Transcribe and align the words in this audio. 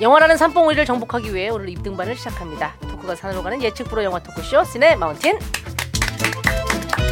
영화라는 0.00 0.36
산봉우리를 0.36 0.84
정복하기 0.84 1.34
위해 1.34 1.48
오늘 1.48 1.68
입등반을 1.70 2.14
시작합니다. 2.14 2.74
토크가 2.88 3.16
산으로 3.16 3.42
가는 3.42 3.60
예측 3.62 3.84
프로 3.88 4.04
영화 4.04 4.20
토크쇼 4.20 4.62
시네 4.64 4.94
마운틴. 4.94 5.38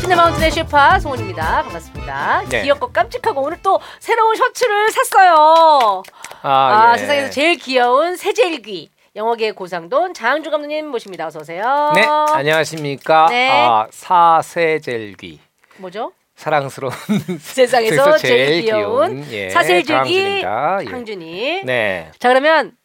시네 0.01 0.15
마운틴의 0.15 0.53
셰파 0.53 1.01
송은입니다. 1.01 1.63
반갑습니다. 1.65 2.43
네. 2.49 2.63
귀엽고 2.63 2.93
깜찍하고 2.93 3.41
오늘 3.43 3.59
또 3.63 3.81
새로운 3.99 4.37
셔츠를 4.37 4.93
샀어요. 4.93 6.05
아, 6.43 6.93
예. 6.95 6.99
세상에서 6.99 7.31
제일 7.31 7.57
귀여운 7.57 8.17
세젤귀 8.17 8.91
영화계의 9.17 9.53
고상돈 9.53 10.15
장항주 10.15 10.51
감독님 10.53 10.87
모십니다. 10.89 11.27
어서 11.27 11.41
오세요. 11.41 11.91
네, 11.95 12.07
안녕하십니까? 12.07 13.27
네. 13.31 13.51
아, 13.51 13.87
사세젤귀. 13.91 15.41
뭐죠? 15.79 16.13
사랑스러운 16.37 16.93
세상에서 17.41 18.19
제일 18.19 18.63
귀여운 18.63 19.27
예, 19.31 19.49
장항준입니다. 19.49 20.79
예. 20.83 20.87
항준이. 20.87 21.63
네. 21.65 22.11
자 22.19 22.29
그러면 22.29 22.77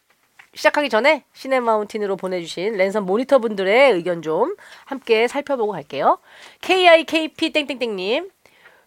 시작하기 0.55 0.90
전에 0.90 1.26
시네마운틴으로 1.34 2.18
보내주신 2.18 2.76
랜선 2.76 3.05
모니터 3.05 3.40
분들의 3.40 3.91
의견 3.91 4.22
좀 4.22 4.55
함께 4.86 5.27
살펴보고 5.27 5.74
갈게요. 5.74 6.18
KIKP 6.62 7.52
땡땡땡님 7.52 8.30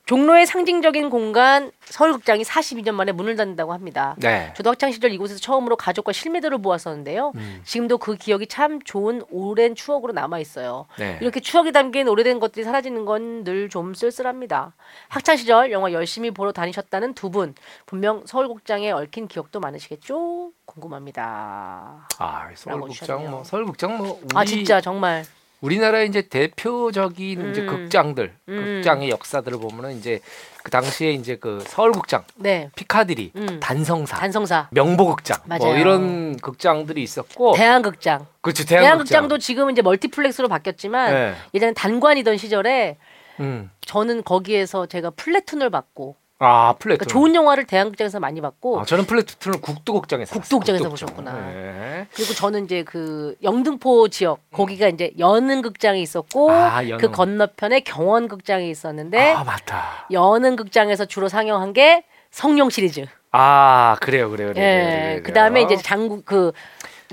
종로의 0.07 0.45
상징적인 0.45 1.09
공간 1.09 1.71
서울극장이 1.87 2.43
42년 2.43 2.93
만에 2.93 3.13
문을 3.13 3.37
닫는다고 3.37 3.73
합니다. 3.73 4.15
네. 4.19 4.53
저도 4.55 4.71
학창 4.71 4.93
시절 4.93 5.13
이곳에서 5.13 5.41
처음으로 5.41 5.77
가족과 5.77 6.13
실미도를 6.13 6.59
보았었는데요. 6.59 7.33
음. 7.37 7.63
지금도 7.65 7.97
그 7.97 8.15
기억이 8.17 8.47
참 8.47 8.83
좋은 8.83 9.23
오랜 9.31 9.75
추억으로 9.75 10.13
남아 10.13 10.41
있어요. 10.41 10.85
네. 10.99 11.19
이렇게 11.23 11.41
추억이 11.41 11.73
담긴 11.73 12.07
오래된 12.09 12.39
것들이 12.39 12.65
사라지는 12.65 13.05
건 13.07 13.45
늘 13.45 13.69
좀 13.71 13.95
쓸쓸합니다. 13.95 14.75
학창 15.09 15.37
시절 15.37 15.73
영화 15.73 15.91
열심히 15.93 16.31
보러 16.31 16.53
다니셨다는 16.53 17.15
두 17.15 17.31
분 17.31 17.55
분명 17.87 18.23
서울극장에 18.27 18.91
얽힌 18.93 19.27
기억도 19.27 19.59
많으시겠죠? 19.59 20.53
궁금합니다. 20.67 22.07
아. 22.19 22.49
서울극장 22.55 23.31
뭐 23.31 23.43
서울극장 23.43 23.97
뭐 23.97 24.21
우리 24.23 24.29
아 24.37 24.45
진짜 24.45 24.81
정말 24.83 25.25
우리나라의 25.65 26.09
이제 26.09 26.21
대표적인 26.29 27.51
이제 27.51 27.63
음. 27.63 27.67
극장들, 27.67 28.35
음. 28.51 28.65
극장의 28.65 29.09
역사들을 29.09 29.59
보면은 29.59 29.97
이제 29.97 30.21
그 30.63 30.71
당시에 30.71 31.13
이제 31.13 31.37
그 31.37 31.65
서울극장, 31.67 32.25
네 32.37 32.71
피카디리, 32.77 33.33
음. 33.37 33.61
단성사, 33.61 34.19
단성사 34.19 34.69
명보극장 34.73 35.39
뭐 35.47 35.59
맞아요. 35.59 35.79
이런 35.79 36.37
극장들이 36.37 37.03
있었고 37.03 37.55
대한극장 37.55 38.27
그렇죠 38.43 38.65
대한극장 38.67 39.29
도 39.29 39.39
지금 39.39 39.69
은 39.69 39.73
이제 39.73 39.81
멀티플렉스로 39.81 40.49
바뀌었지만 40.49 41.15
네. 41.15 41.35
예전에 41.55 41.73
단관이던 41.73 42.37
시절에 42.37 42.99
음. 43.41 43.71
저는 43.81 44.23
거기에서 44.23 44.85
제가 44.85 45.11
플래툰을 45.11 45.71
받고 45.71 46.17
아 46.45 46.75
플래툰. 46.79 46.99
그러니까 46.99 47.05
좋은 47.07 47.35
영화를 47.35 47.65
대한극장에서 47.65 48.21
많이 48.21 48.41
받고 48.41 48.81
아, 48.81 48.85
저는 48.85 49.07
플래툰을 49.07 49.61
국도극장에서 49.61 50.33
국도극장에서. 50.35 50.89
국도극장. 50.89 51.09
보셨구나. 51.25 51.49
네. 51.53 52.07
그리고 52.15 52.33
저는 52.35 52.65
이제 52.65 52.83
그 52.85 53.35
영등포 53.43 54.09
지역 54.09 54.41
거기가 54.53 54.89
이제 54.89 55.13
연흥극장이 55.19 56.01
있었고 56.03 56.51
아, 56.51 56.83
연흥. 56.85 56.99
그 56.99 57.11
건너편에 57.11 57.81
경원극장이 57.81 58.71
있었는데 58.71 59.33
아 59.33 59.45
맞다. 59.45 60.07
연흥극장에서 60.11 61.07
주로 61.07 61.29
상영한 61.29 61.73
게 61.73 62.05
성룡 62.31 62.71
시리즈. 62.71 63.07
아 63.33 63.97
그래요 64.01 64.31
그래요. 64.31 64.53
그래요, 64.53 64.65
예. 64.65 64.71
그래요, 64.73 65.03
그래요. 65.09 65.23
그 65.25 65.33
다음에 65.33 65.63
이제 65.63 65.77
장국 65.77 66.25
그 66.25 66.53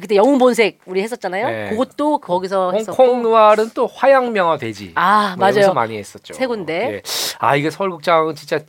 그때 0.02 0.16
영웅 0.16 0.38
본색 0.38 0.80
우리 0.86 1.02
했었잖아요. 1.02 1.48
네. 1.48 1.70
그것도 1.70 2.18
거기서 2.18 2.72
했었고. 2.74 3.02
홍콩 3.02 3.22
누아르는 3.24 3.72
또 3.74 3.88
화양명화 3.88 4.58
돼지. 4.58 4.92
아뭐 4.96 5.38
여기서 5.48 5.60
맞아요. 5.62 5.74
많이 5.74 5.98
했었죠. 5.98 6.34
세 6.34 6.48
군데. 6.48 6.96
예. 6.96 7.02
아 7.40 7.56
이게 7.56 7.70
서울극장은 7.70 8.36
진짜 8.36 8.60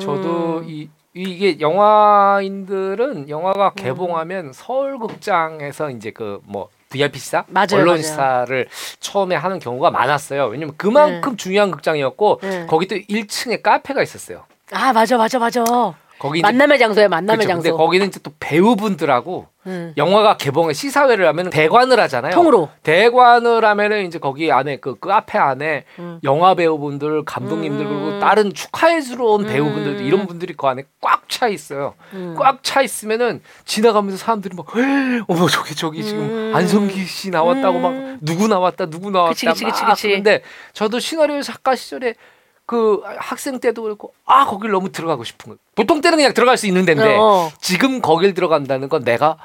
저도 0.00 0.58
음. 0.58 0.64
이 0.68 0.88
이게 1.14 1.58
영화인들은 1.58 3.28
영화가 3.28 3.72
개봉하면 3.74 4.52
서울극장에서 4.52 5.90
이제 5.90 6.10
그 6.10 6.40
뭐 6.44 6.68
VIP사, 6.90 7.44
맞아요, 7.48 7.66
언론사를 7.82 8.66
처음에 9.00 9.36
하는 9.36 9.58
경우가 9.58 9.90
많았어요. 9.90 10.46
왜냐면 10.46 10.74
그만큼 10.78 11.36
중요한 11.36 11.70
극장이었고 11.70 12.38
네. 12.42 12.66
거기 12.66 12.86
또 12.88 12.94
1층에 12.96 13.60
카페가 13.62 14.02
있었어요. 14.02 14.44
아 14.72 14.92
맞아 14.94 15.18
맞아 15.18 15.38
맞아. 15.38 15.62
거기 16.18 16.40
만남의 16.40 16.78
장소야 16.78 17.08
만남의 17.08 17.46
그쵸. 17.46 17.56
근데 17.56 17.68
장소. 17.70 17.76
거기는 17.76 18.06
이제 18.08 18.20
또 18.22 18.32
배우분들하고 18.40 19.46
음. 19.66 19.92
영화가 19.96 20.36
개봉을 20.36 20.74
시사회를 20.74 21.26
하면 21.28 21.50
대관을 21.50 22.00
하잖아요. 22.00 22.32
통으로. 22.32 22.70
대관을 22.82 23.64
하면은 23.64 24.06
이제 24.06 24.18
거기 24.18 24.50
안에 24.50 24.76
그, 24.78 24.98
그 24.98 25.12
앞에 25.12 25.38
안에 25.38 25.84
음. 25.98 26.20
영화 26.24 26.54
배우분들, 26.54 27.24
감독님들 27.24 27.86
음. 27.86 27.88
그리고 27.88 28.18
다른 28.20 28.52
축하해 28.52 29.00
주러 29.02 29.26
온 29.26 29.46
배우분들 29.46 29.98
음. 29.98 30.04
이런 30.04 30.26
분들이 30.26 30.54
그 30.54 30.66
안에 30.66 30.84
꽉 31.00 31.18
차 31.28 31.46
있어요. 31.48 31.94
음. 32.14 32.34
꽉차 32.36 32.82
있으면은 32.82 33.42
지나가면서 33.64 34.16
사람들이 34.16 34.56
막 34.56 34.66
어머 35.28 35.46
저기 35.48 35.74
저기 35.74 36.02
지금 36.02 36.22
음. 36.22 36.52
안성기 36.54 37.04
씨 37.04 37.30
나왔다고 37.30 37.78
막 37.78 37.90
음. 37.90 38.18
누구 38.22 38.48
나왔다 38.48 38.86
누구 38.86 39.10
나왔다 39.10 39.30
그치, 39.34 39.46
그치, 39.46 39.64
그치, 39.64 39.82
막 39.84 39.90
그치. 39.90 40.08
근데 40.08 40.42
저도 40.72 40.98
시나리오 40.98 41.42
작가 41.42 41.76
시절에 41.76 42.14
그 42.68 43.00
학생 43.16 43.60
때도 43.60 43.82
그렇고 43.82 44.12
아 44.26 44.44
거길 44.44 44.70
너무 44.70 44.92
들어가고 44.92 45.24
싶은 45.24 45.46
거예요. 45.46 45.58
보통 45.74 46.02
때는 46.02 46.18
그냥 46.18 46.34
들어갈 46.34 46.58
수 46.58 46.66
있는 46.66 46.84
데인데 46.84 47.16
어. 47.18 47.50
지금 47.62 48.02
거길 48.02 48.34
들어간다는 48.34 48.90
건 48.90 49.04
내가 49.04 49.38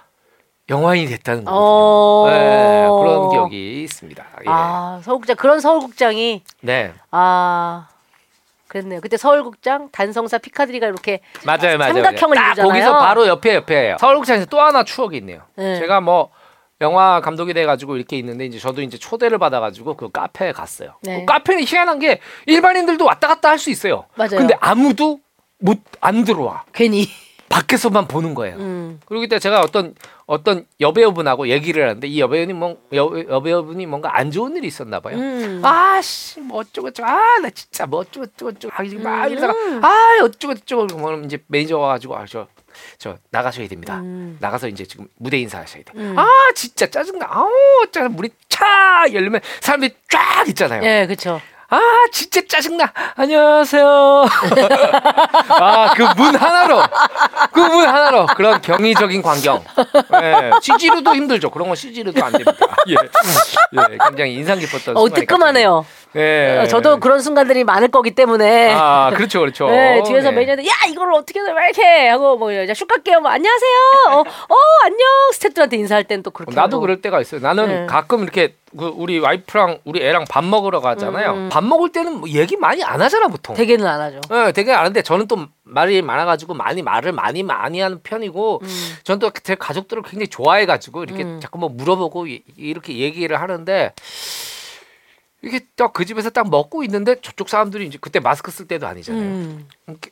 영화인이 0.69 1.07
됐다는 1.07 1.45
거거든요. 1.45 1.65
어. 1.65 2.25
네, 2.29 2.81
그런 2.99 3.29
기억이 3.29 3.83
있습니다. 3.83 4.25
예. 4.41 4.43
아 4.45 4.99
서울극장 5.03 5.37
그런 5.37 5.61
서울극장이 5.61 6.43
네, 6.63 6.91
아 7.11 7.87
그랬네요. 8.67 8.99
그때 8.99 9.15
서울극장 9.15 9.87
단성사 9.93 10.39
피카디리가 10.39 10.87
이렇게 10.87 11.21
맞아요, 11.45 11.77
맞아요. 11.77 11.93
삼각형을 11.93 12.35
딱 12.35 12.45
이루잖아요. 12.47 12.67
거기서 12.73 12.99
바로 12.99 13.25
옆에 13.27 13.55
옆에예요. 13.55 13.95
서울극장에서 14.01 14.47
또 14.47 14.59
하나 14.59 14.83
추억이 14.83 15.15
있네요. 15.19 15.43
네. 15.55 15.79
제가 15.79 16.01
뭐 16.01 16.29
영화 16.81 17.21
감독이 17.21 17.53
돼가지고 17.53 17.95
이렇게 17.95 18.17
있는데 18.17 18.45
이제 18.45 18.59
저도 18.59 18.81
이제 18.81 18.97
초대를 18.97 19.37
받아가지고 19.37 19.95
그 19.95 20.09
카페에 20.11 20.51
갔어요. 20.51 20.95
네. 21.01 21.19
그 21.19 21.25
카페는 21.25 21.63
희한한 21.63 21.99
게 21.99 22.19
일반인들도 22.45 23.05
왔다 23.05 23.27
갔다 23.27 23.49
할 23.49 23.57
수 23.59 23.69
있어요. 23.69 24.05
맞아요. 24.15 24.31
근데 24.37 24.55
아무도 24.59 25.19
못 25.59 25.79
안 26.01 26.25
들어와. 26.25 26.63
괜히 26.73 27.07
밖에서만 27.47 28.07
보는 28.07 28.33
거예요. 28.33 28.57
음. 28.57 28.99
그리고 29.05 29.21
그때 29.21 29.39
제가 29.39 29.61
어떤 29.61 29.93
어떤 30.25 30.65
여배우분하고 30.81 31.47
얘기를 31.49 31.83
하는데 31.83 32.05
이 32.07 32.19
여배우님 32.19 32.57
뭐 32.57 32.77
여, 32.93 33.09
여배우분이 33.29 33.85
뭔가 33.85 34.17
안 34.17 34.31
좋은 34.31 34.55
일이 34.57 34.67
있었나 34.67 34.99
봐요. 34.99 35.15
음. 35.17 35.61
아씨 35.63 36.41
뭐 36.41 36.59
어쩌고 36.59 36.91
저쩌고 36.91 37.07
아나 37.09 37.49
진짜 37.51 37.85
뭐 37.85 37.99
어쩌고 37.99 38.25
저쩌고 38.25 38.51
저쩌고 38.53 38.73
아, 38.75 38.83
이제 38.83 38.97
막 38.97 39.25
음. 39.25 39.31
이러다가 39.31 39.53
아 39.87 40.23
어쩌고 40.23 40.55
저쩌고 40.55 40.87
그러면 40.87 41.25
이제 41.25 41.37
매니저 41.47 41.77
와가지고 41.77 42.17
아저 42.17 42.47
저 42.97 43.17
나가셔야 43.31 43.67
됩니다. 43.67 43.95
음. 43.95 44.37
나가서 44.39 44.67
이제 44.67 44.85
지금 44.85 45.07
무대 45.17 45.37
인사하셔야 45.39 45.83
돼. 45.83 45.91
음. 45.95 46.15
아 46.17 46.25
진짜 46.55 46.85
짜증나. 46.87 47.25
아우 47.29 47.49
짜증 47.91 48.13
물이 48.15 48.29
차 48.49 49.05
열리면 49.11 49.41
사람들이 49.61 49.93
쫙 50.09 50.47
있잖아요. 50.49 50.81
예, 50.83 51.05
그렇죠. 51.05 51.41
아 51.69 51.79
진짜 52.11 52.39
짜증나. 52.47 52.93
안녕하세요. 53.15 53.85
아 55.49 55.93
그 55.95 56.03
문 56.15 56.35
하나로 56.35 56.81
그 57.51 57.59
문 57.61 57.87
하나로 57.87 58.27
그런 58.35 58.61
경이적인 58.61 59.21
광경. 59.21 59.63
예. 60.21 60.51
CG로도 60.61 61.15
힘들죠. 61.15 61.49
그런 61.49 61.67
건 61.67 61.75
CG로도 61.75 62.23
안 62.23 62.31
됩니다. 62.31 62.53
예. 62.89 62.93
예. 62.93 63.97
굉장히 64.07 64.33
인상 64.35 64.59
깊었던. 64.59 64.95
어, 64.97 65.09
뜨끔하네요. 65.09 65.77
갑자기. 65.85 66.02
예. 66.15 66.59
어, 66.61 66.67
저도 66.67 66.99
그런 66.99 67.21
순간들이 67.21 67.63
많을 67.63 67.87
거기 67.89 68.11
때문에. 68.11 68.73
아 68.75 69.11
그렇죠 69.15 69.39
그렇죠. 69.39 69.67
네, 69.69 70.01
뒤에서 70.03 70.29
네. 70.29 70.35
매니저들 70.35 70.65
야 70.67 70.71
이걸 70.89 71.11
어떻게 71.13 71.39
해, 71.39 71.43
왜 71.45 71.51
이렇게 71.65 72.07
하고 72.09 72.37
뭐 72.37 72.51
이제 72.51 72.73
슛 72.73 72.87
갈게요 72.87 73.19
뭐 73.19 73.31
안녕하세요 73.31 73.77
어, 74.11 74.19
어 74.21 74.55
안녕 74.83 74.99
스태프들한테 75.33 75.77
인사할 75.77 76.03
땐 76.03 76.21
또 76.23 76.31
그렇게 76.31 76.53
나도 76.55 76.77
하고. 76.77 76.81
그럴 76.81 77.01
때가 77.01 77.19
있어요. 77.21 77.41
나는 77.41 77.67
네. 77.67 77.85
가끔 77.87 78.23
이렇게 78.23 78.55
그 78.77 78.91
우리 78.95 79.19
와이프랑 79.19 79.79
우리 79.85 80.01
애랑 80.03 80.25
밥 80.29 80.43
먹으러 80.43 80.79
가잖아요. 80.81 81.31
음. 81.33 81.49
밥 81.51 81.63
먹을 81.63 81.91
때는 81.91 82.13
뭐 82.21 82.29
얘기 82.29 82.57
많이 82.57 82.83
안 82.83 83.01
하잖아 83.01 83.27
보통. 83.27 83.55
되게는 83.55 83.85
안 83.85 84.01
하죠 84.01 84.19
예, 84.31 84.51
되게 84.51 84.71
안 84.71 84.79
하는데 84.79 85.01
저는 85.03 85.27
또 85.27 85.45
말이 85.63 86.01
많아가지고 86.01 86.53
많이 86.55 86.81
말을 86.81 87.11
많이 87.11 87.43
많이 87.43 87.79
하는 87.79 87.99
편이고 88.03 88.61
음. 88.63 88.67
저는 89.03 89.19
또 89.19 89.31
제 89.43 89.55
가족들을 89.55 90.03
굉장히 90.03 90.27
좋아해가지고 90.27 91.03
이렇게 91.03 91.23
음. 91.23 91.39
자꾸 91.41 91.57
뭐 91.59 91.69
물어보고 91.69 92.27
이- 92.27 92.43
이렇게 92.57 92.97
얘기를 92.97 93.39
하는데 93.41 93.91
이게 95.43 95.59
딱 95.75 95.91
그 95.93 96.05
집에서 96.05 96.29
딱 96.29 96.49
먹고 96.49 96.83
있는데 96.85 97.19
저쪽 97.21 97.49
사람들이 97.49 97.85
이제 97.85 97.97
그때 97.99 98.19
마스크 98.19 98.49
쓸 98.49 98.67
때도 98.67 98.87
아니잖아요. 98.87 99.21
음. 99.21 99.67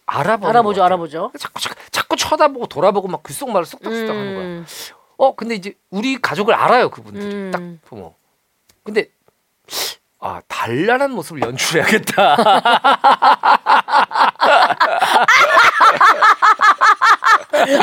알아보는 0.06 0.50
알아보죠. 0.50 0.84
알아보죠 0.84 1.32
자꾸, 1.40 1.60
자꾸 1.62 1.76
자꾸 1.92 2.16
쳐다보고 2.18 2.68
돌아보고 2.68 3.08
막 3.08 3.24
귓속말을 3.24 3.66
쏙쏙쏙 3.66 4.10
하는 4.10 4.36
거야. 4.36 4.46
음. 4.46 4.66
어 5.18 5.36
근데 5.36 5.56
이제 5.56 5.74
우리 5.90 6.20
가족을 6.20 6.54
알아요 6.54 6.90
그분들이 6.90 7.26
음. 7.26 7.52
딱 7.52 7.62
보면. 7.90 8.12
근데 8.84 9.08
아 10.20 10.42
단란한 10.48 11.12
모습을 11.12 11.42
연출해야겠다. 11.42 12.36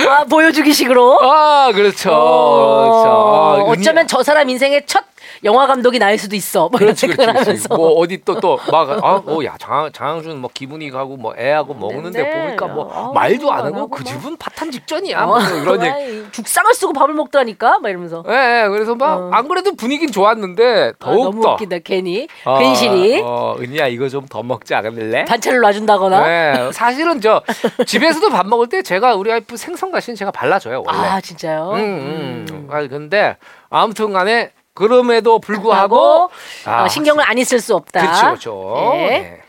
아 0.08 0.24
보여주기 0.24 0.72
식으로 0.72 1.20
아 1.22 1.70
그렇죠. 1.72 2.10
어, 2.12 2.82
그렇죠. 2.82 3.08
아, 3.08 3.54
어쩌면 3.70 4.06
저 4.06 4.22
사람 4.22 4.48
인생의 4.48 4.86
첫 4.86 5.04
영화 5.44 5.66
감독이 5.66 5.98
나일 5.98 6.18
수도 6.18 6.36
있어. 6.36 6.68
뭐 6.68 6.78
그렇지 6.78 7.06
그렇지, 7.08 7.44
그렇지. 7.44 7.68
뭐 7.68 7.90
어디 7.94 8.22
또 8.24 8.38
또막아어야 8.40 9.56
장항준 9.92 10.38
뭐 10.38 10.50
기분이 10.52 10.90
가고 10.90 11.16
뭐 11.16 11.34
애하고 11.38 11.74
먹는데 11.74 12.22
네. 12.22 12.30
보니까 12.46 12.66
뭐 12.68 12.90
아우, 12.94 13.12
말도 13.12 13.52
안안 13.52 13.74
하고 13.74 13.88
그 13.88 14.02
막. 14.02 14.06
집은 14.06 14.36
파탄 14.36 14.70
직전이야 14.70 15.26
뭐 15.26 15.40
이런 15.40 15.82
얘기. 15.84 16.24
죽상을 16.32 16.72
쓰고 16.74 16.92
밥을 16.92 17.14
먹더라니까. 17.14 17.78
막 17.80 17.88
이러면서. 17.88 18.22
예, 18.28 18.64
예, 18.64 18.68
그래서 18.68 18.94
막 18.94 19.18
어. 19.18 19.30
안 19.32 19.48
그래도 19.48 19.74
분위기는 19.74 20.12
좋았는데 20.12 20.92
아, 21.00 21.10
너무 21.10 21.22
더욱 21.32 21.42
더 21.42 21.52
웃기다. 21.54 21.78
괜히 21.84 22.28
어, 22.44 22.58
괜시리 22.58 23.22
어, 23.24 23.56
은희야 23.58 23.88
이거 23.88 24.08
좀 24.08 24.28
더 24.28 24.42
먹지 24.42 24.74
않을래? 24.74 25.24
반찬을 25.24 25.60
놔준다거나. 25.60 26.26
네, 26.26 26.72
사실은 26.72 27.20
저 27.20 27.42
집에서도 27.86 28.28
밥 28.28 28.46
먹을 28.46 28.68
때 28.68 28.82
제가 28.82 29.14
우리 29.14 29.30
와이프 29.30 29.56
생선 29.56 29.90
가시는 29.90 30.16
제가 30.16 30.30
발라줘요 30.30 30.82
원래. 30.86 30.98
아 30.98 31.20
진짜요? 31.20 31.70
음, 31.74 32.46
음. 32.50 32.68
아 32.70 32.86
근데 32.86 33.36
아무튼간에 33.70 34.50
그럼에도 34.78 35.40
불구하고 35.40 35.96
하고 35.96 36.30
아, 36.64 36.84
어, 36.84 36.88
신경을 36.88 37.28
안 37.28 37.36
있을 37.36 37.60
수 37.60 37.74
없다. 37.74 38.00
그렇죠, 38.00 38.26
그렇죠. 38.26 38.92
네. 38.92 39.08
네. 39.08 39.40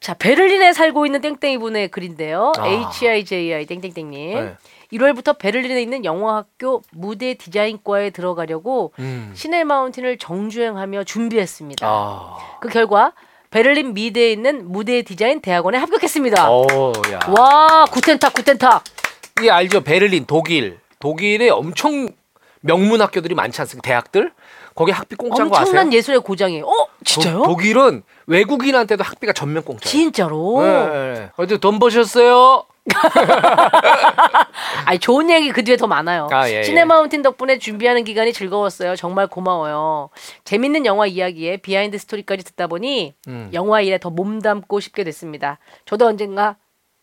자 0.00 0.14
베를린에 0.14 0.72
살고 0.72 1.04
있는 1.04 1.20
땡땡이 1.20 1.58
분의 1.58 1.88
글인데요. 1.88 2.52
아. 2.56 2.66
HIJI 2.66 3.66
땡땡땡님. 3.66 4.34
네. 4.34 4.56
1월부터 4.92 5.38
베를린에 5.38 5.80
있는 5.80 6.04
영화학교 6.04 6.82
무대 6.92 7.34
디자인과에 7.34 8.10
들어가려고 8.10 8.92
음. 8.98 9.32
시내 9.34 9.64
마운틴을 9.64 10.18
정주행하며 10.18 11.04
준비했습니다. 11.04 11.86
아, 11.86 12.36
그 12.60 12.68
결과 12.68 13.12
베를린 13.50 13.92
미대에 13.94 14.32
있는 14.32 14.70
무대 14.70 15.02
디자인 15.02 15.40
대학원에 15.40 15.76
합격했습니다. 15.78 16.50
오, 16.50 16.66
야. 17.12 17.20
와 17.28 17.84
구텐탁 17.90 18.32
구텐탁. 18.32 18.84
이 19.42 19.48
알죠? 19.48 19.82
베를린, 19.82 20.24
독일, 20.26 20.78
독일에 20.98 21.50
엄청 21.50 22.08
명문 22.62 23.02
학교들이 23.02 23.34
많지 23.34 23.60
않습니까? 23.60 23.86
대학들 23.86 24.32
거기 24.74 24.90
학비 24.90 25.16
공짜인 25.16 25.50
거 25.50 25.56
아세요? 25.56 25.68
엄청난 25.68 25.92
예술의 25.92 26.20
고장이에요. 26.20 26.64
어 26.64 26.86
진짜요? 27.04 27.38
도, 27.38 27.42
독일은 27.44 28.02
외국인한테도 28.26 29.04
학비가 29.04 29.32
전면 29.32 29.62
공짜예요. 29.64 29.90
진짜로? 29.90 30.62
네, 30.62 31.14
네. 31.14 31.30
어디 31.36 31.58
돈 31.58 31.78
버셨어요? 31.78 32.64
아니 34.86 34.98
좋은 34.98 35.30
얘기 35.30 35.52
그 35.52 35.62
뒤에 35.62 35.76
더 35.76 35.86
많아요. 35.86 36.26
아, 36.32 36.48
예, 36.48 36.58
예. 36.58 36.62
시네마운틴 36.64 37.22
덕분에 37.22 37.58
준비하는 37.58 38.02
기간이 38.02 38.32
즐거웠어요. 38.32 38.96
정말 38.96 39.28
고마워요. 39.28 40.10
재밌는 40.44 40.86
영화 40.86 41.06
이야기에 41.06 41.58
비하인드 41.58 41.98
스토리까지 41.98 42.44
듣다 42.44 42.66
보니 42.66 43.14
음. 43.28 43.50
영화 43.52 43.80
일에 43.80 43.98
더 43.98 44.10
몸담고 44.10 44.80
싶게 44.80 45.04
됐습니다. 45.04 45.58
저도 45.84 46.06
언젠가 46.06 46.56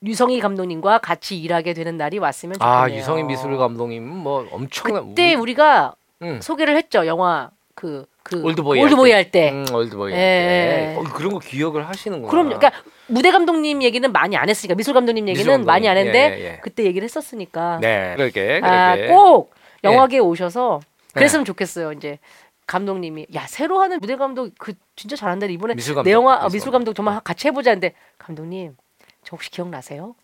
류성희 0.05 0.39
감독님과 0.39 0.99
같이 0.99 1.37
일하게 1.39 1.73
되는 1.73 1.97
날이 1.97 2.19
왔으면 2.19 2.53
좋겠네요. 2.53 2.77
아 2.77 2.89
류성희 2.91 3.27
미술 3.27 3.57
감독님 3.57 4.03
뭐 4.07 4.47
엄청난 4.51 5.09
그때 5.09 5.33
우리- 5.33 5.41
우리 5.41 5.53
가 5.55 5.95
음. 6.21 6.39
소개를 6.41 6.75
했죠. 6.77 7.05
영화 7.05 7.49
그 7.75 8.05
그 8.23 8.43
올드보이 8.43 8.79
올드보이 8.83 9.11
할 9.11 9.31
때. 9.31 9.51
음, 9.51 9.65
올드보이 9.73 10.11
예, 10.11 10.15
할 10.15 10.21
때. 10.21 10.91
예. 10.91 10.95
어, 10.97 11.03
그런 11.15 11.33
거 11.33 11.39
기억을 11.39 11.87
하시는구나. 11.87 12.29
그럼요. 12.29 12.57
그러니까 12.59 12.71
무대 13.07 13.31
감독님 13.31 13.81
얘기는 13.81 14.11
많이 14.11 14.37
안 14.37 14.47
했으니까 14.49 14.75
미술 14.75 14.93
감독님 14.93 15.27
얘기는 15.27 15.39
미술 15.39 15.51
감독님. 15.51 15.65
많이 15.65 15.89
안 15.89 15.97
했는데 15.97 16.37
예, 16.39 16.43
예. 16.45 16.59
그때 16.61 16.83
얘기를 16.83 17.03
했었으니까. 17.05 17.79
네, 17.81 18.13
그렇게 18.17 18.61
아. 18.63 18.95
꼭 19.07 19.51
영화계에 19.83 20.19
오셔서 20.19 20.79
네. 20.83 21.13
그랬으면 21.15 21.43
좋겠어요. 21.43 21.91
이제 21.93 22.19
감독님이 22.67 23.25
야 23.33 23.47
새로 23.47 23.79
하는 23.81 23.97
무대 23.99 24.15
감독 24.15 24.51
그 24.59 24.73
진짜 24.95 25.15
잘한다 25.15 25.47
이번에 25.47 25.73
미술 25.73 25.95
감독, 25.95 26.07
내 26.07 26.13
영화 26.13 26.35
어, 26.35 26.43
미술 26.45 26.57
미술 26.57 26.71
감독 26.71 26.93
정말 26.93 27.19
같이 27.23 27.47
해보자는데 27.47 27.93
감독님 28.19 28.75
저 29.23 29.35
혹시 29.35 29.49
기억나세요? 29.51 30.15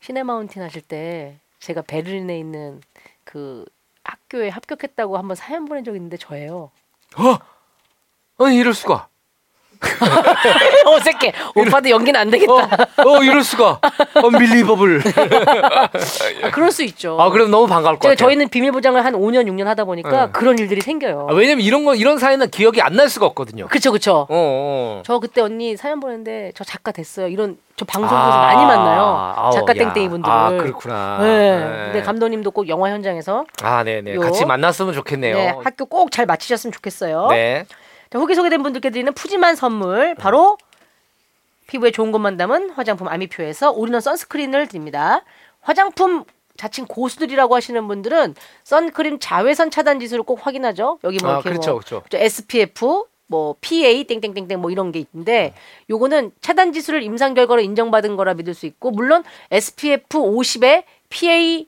시네마운틴 0.00 0.62
하실 0.62 0.82
때 0.82 1.38
제가 1.60 1.82
베를린에 1.82 2.38
있는 2.38 2.82
그 3.24 3.64
학교에 4.04 4.48
합격했다고 4.50 5.16
한번 5.16 5.34
사연 5.34 5.64
보낸 5.64 5.82
적 5.84 5.94
있는데 5.96 6.16
저예요. 6.16 6.70
어? 7.16 8.44
아니 8.44 8.56
이럴 8.56 8.74
수가. 8.74 9.08
어색해. 10.86 11.32
오빠도 11.54 11.90
연기는 11.90 12.18
안 12.18 12.30
되겠다. 12.30 12.52
어, 12.52 12.68
어 13.08 13.22
이럴 13.22 13.42
수가. 13.42 13.80
언빌리버블. 14.22 15.02
아, 16.42 16.50
그럴 16.50 16.70
수 16.72 16.82
있죠. 16.84 17.16
아 17.20 17.30
그럼 17.30 17.50
너무 17.50 17.66
반가울 17.66 17.96
것 17.96 18.00
같아요. 18.08 18.16
저희는 18.16 18.48
비밀 18.48 18.72
보장을 18.72 19.02
한 19.04 19.14
5년 19.14 19.46
6년 19.48 19.64
하다 19.64 19.84
보니까 19.84 20.26
네. 20.26 20.32
그런 20.32 20.58
일들이 20.58 20.80
생겨요. 20.80 21.28
아, 21.30 21.34
왜냐면 21.34 21.64
이런 21.64 21.84
거 21.84 21.94
이런 21.94 22.18
사연은 22.18 22.50
기억이 22.50 22.80
안 22.80 22.94
날 22.94 23.08
수가 23.08 23.26
없거든요. 23.26 23.66
그쵸 23.66 23.90
그쵸. 23.90 24.18
어, 24.20 24.26
어. 24.30 25.02
저 25.04 25.18
그때 25.18 25.40
언니 25.40 25.76
사연 25.76 25.98
보냈는데 25.98 26.52
저 26.54 26.62
작가 26.62 26.92
됐어요. 26.92 27.26
이런 27.26 27.56
저 27.76 27.84
방송에서 27.84 28.14
아, 28.16 28.36
많이 28.54 28.64
만나요. 28.64 29.34
아우, 29.36 29.50
작가 29.52 29.72
야. 29.76 29.78
땡땡이 29.92 30.08
분들. 30.10 30.30
아 30.30 30.50
그렇구나. 30.50 31.18
네. 31.20 31.26
네. 31.58 31.84
근데 31.86 32.02
감독님도 32.02 32.52
꼭 32.52 32.68
영화 32.68 32.90
현장에서 32.90 33.44
아 33.64 33.82
네네 33.82 34.14
요. 34.14 34.20
같이 34.20 34.44
만났으면 34.44 34.94
좋겠네요. 34.94 35.34
네, 35.36 35.54
학교 35.64 35.86
꼭 35.86 36.12
잘 36.12 36.24
마치셨으면 36.26 36.70
좋겠어요. 36.72 37.26
네. 37.30 37.64
자, 38.14 38.20
후기 38.20 38.36
소개된 38.36 38.62
분들께 38.62 38.90
드리는 38.90 39.12
푸짐한 39.12 39.56
선물 39.56 40.14
바로 40.14 40.56
피부에 41.66 41.90
좋은 41.90 42.12
것만 42.12 42.36
담은 42.36 42.70
화장품 42.70 43.08
아미표에서 43.08 43.72
all-in-one 43.72 44.00
sunscreen을 44.00 44.68
드립니다. 44.68 45.24
화장품 45.60 46.22
자칭 46.56 46.86
고수들이라고 46.86 47.56
하시는 47.56 47.88
분들은 47.88 48.36
선크림 48.62 49.18
자외선 49.18 49.72
차단 49.72 49.98
지수를 49.98 50.22
꼭 50.22 50.46
확인하죠. 50.46 51.00
여기 51.02 51.18
뭐 51.20 51.30
아 51.30 51.34
이렇게 51.38 51.48
그렇죠 51.50 51.70
뭐 51.72 51.80
그렇죠. 51.80 52.04
저 52.08 52.18
SPF 52.18 53.04
뭐 53.26 53.56
PA 53.60 54.04
땡땡땡땡 54.04 54.60
뭐 54.60 54.70
이런 54.70 54.92
게 54.92 55.00
있는데 55.00 55.52
요거는 55.90 56.30
차단 56.40 56.72
지수를 56.72 57.02
임상 57.02 57.34
결과로 57.34 57.62
인정받은 57.62 58.14
거라 58.14 58.34
믿을 58.34 58.54
수 58.54 58.66
있고 58.66 58.92
물론 58.92 59.24
SPF 59.50 60.06
50에 60.20 60.84
PA 61.08 61.66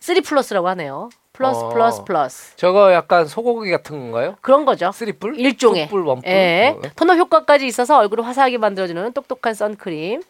3 0.00 0.22
플러스라고 0.22 0.68
하네요. 0.68 1.10
플러스 1.36 1.60
어. 1.60 1.68
플러스 1.68 2.04
플러스 2.04 2.56
저거 2.56 2.92
약간 2.92 3.26
소고기 3.26 3.70
같은 3.70 3.98
건가요? 4.00 4.36
그런 4.40 4.64
거죠. 4.64 4.90
쓰리뿔? 4.92 5.38
일종의 5.38 5.88
뿔 5.88 6.04
원뿔. 6.06 6.28
예. 6.30 6.74
어. 6.76 6.80
tone-up 6.96 7.16
효과까지 7.18 7.66
있어서 7.66 7.98
얼굴을 7.98 8.26
화사하게 8.26 8.58
만들어주는 8.58 9.12
똑똑한 9.12 9.54
선크림. 9.54 10.22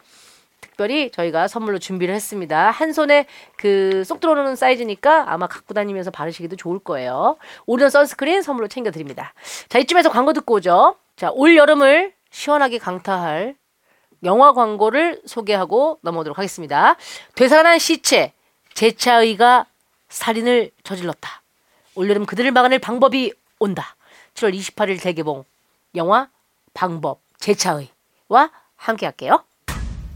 특별히 0.59 1.09
저희가 1.11 1.47
선물로 1.47 1.79
준비를 1.79 2.13
했습니다. 2.13 2.69
한 2.71 2.93
손에 2.93 3.25
그 3.57 4.03
쏙 4.05 4.19
들어오는 4.19 4.55
사이즈니까 4.55 5.25
아마 5.31 5.47
갖고 5.47 5.73
다니면서 5.73 6.11
바르시기도 6.11 6.55
좋을 6.55 6.79
거예요. 6.79 7.37
all-in-one 7.65 7.89
sunscreen 7.89 8.41
선물로 8.41 8.67
챙겨드립니다. 8.67 9.33
자 9.69 9.79
이쯤에서 9.79 10.09
광고 10.09 10.33
듣고 10.33 10.55
오죠. 10.55 10.95
자올 11.15 11.55
여름을 11.55 12.13
시원하게 12.31 12.77
강타할 12.79 13.55
영화 14.23 14.53
광고를 14.53 15.21
소개하고 15.25 15.99
넘어오도록 16.01 16.37
하겠습니다. 16.37 16.95
되살아난 17.35 17.79
시체 17.79 18.33
제차의가 18.73 19.65
살인을 20.09 20.71
저질렀다. 20.83 21.41
올여름 21.95 22.25
그들을 22.25 22.51
막아낼 22.51 22.79
방법이 22.79 23.33
온다. 23.59 23.95
7월 24.35 24.57
28일 24.57 25.01
대개봉 25.01 25.43
영화 25.95 26.29
방법 26.73 27.21
제차의와 27.39 28.51
함께 28.75 29.05
할게요. 29.05 29.43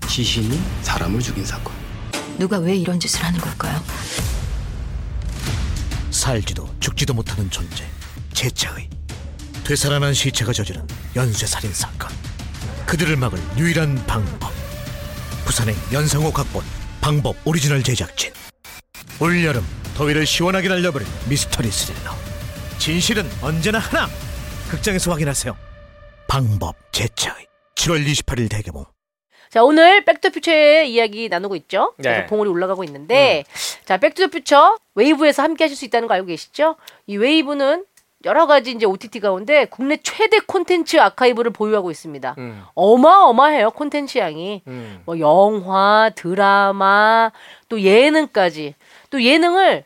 시신이 0.08 0.60
사람을 0.84 1.20
죽인 1.22 1.46
사건. 1.46 1.74
누가 2.38 2.58
왜 2.58 2.76
이런 2.76 3.00
짓을 3.00 3.24
하는 3.24 3.40
걸까요? 3.40 3.80
살지도 6.12 6.70
죽지도 6.80 7.14
못하는 7.14 7.50
존재 7.50 7.86
재차의 8.34 8.90
되살아난 9.64 10.14
시체가 10.14 10.54
저지른 10.54 10.86
연쇄살인 11.16 11.74
사건 11.74 12.10
그들을 12.86 13.16
막을 13.16 13.40
유일한 13.58 13.96
방법 14.06 14.52
부산행 15.46 15.76
연상호 15.94 16.32
각본 16.32 16.64
방법 17.00 17.36
오리지널 17.46 17.82
제작진 17.84 18.34
올여름 19.22 19.62
더위를 19.96 20.26
시원하게 20.26 20.68
날려버릴 20.68 21.08
미스터리 21.30 21.70
스릴러 21.70 22.12
진실은 22.80 23.24
언제나 23.44 23.78
하나 23.78 24.08
극장에서 24.72 25.12
확인하세요 25.12 25.56
방법 26.28 26.76
재차의 26.92 27.46
7월 27.76 28.04
28일 28.04 28.50
대개봉 28.50 28.84
자 29.52 29.64
오늘 29.64 30.04
백투더퓨처의 30.06 30.92
이야기 30.92 31.28
나누고 31.30 31.56
있죠. 31.58 31.94
네. 31.98 32.10
그래서 32.10 32.28
봉우리 32.30 32.50
올라가고 32.50 32.84
있는데 32.86 33.44
자 33.86 33.98
백투더퓨처 33.98 34.78
웨이브에서 34.96 35.44
함께 35.44 35.66
하실 35.66 35.78
수 35.78 35.86
있다는 35.86 36.08
거 36.08 36.16
알고 36.16 36.26
계시죠? 36.26 36.78
이 37.06 37.18
웨이브는 37.18 37.86
여러 38.26 38.46
가지 38.46 38.72
이제 38.72 38.86
OTT 38.86 39.20
가운데 39.20 39.66
국내 39.66 39.98
최대 39.98 40.40
콘텐츠 40.40 40.98
아카이브를 41.00 41.52
보유하고 41.52 41.92
있습니다. 41.92 42.36
음. 42.38 42.64
어마어마해요 42.76 43.72
콘텐츠 43.72 44.20
양이. 44.20 44.62
음. 44.68 45.02
뭐 45.06 45.20
영화, 45.20 46.12
드라마, 46.16 47.32
또 47.68 47.82
예능까지. 47.82 48.76
또 49.12 49.22
예능을 49.24 49.86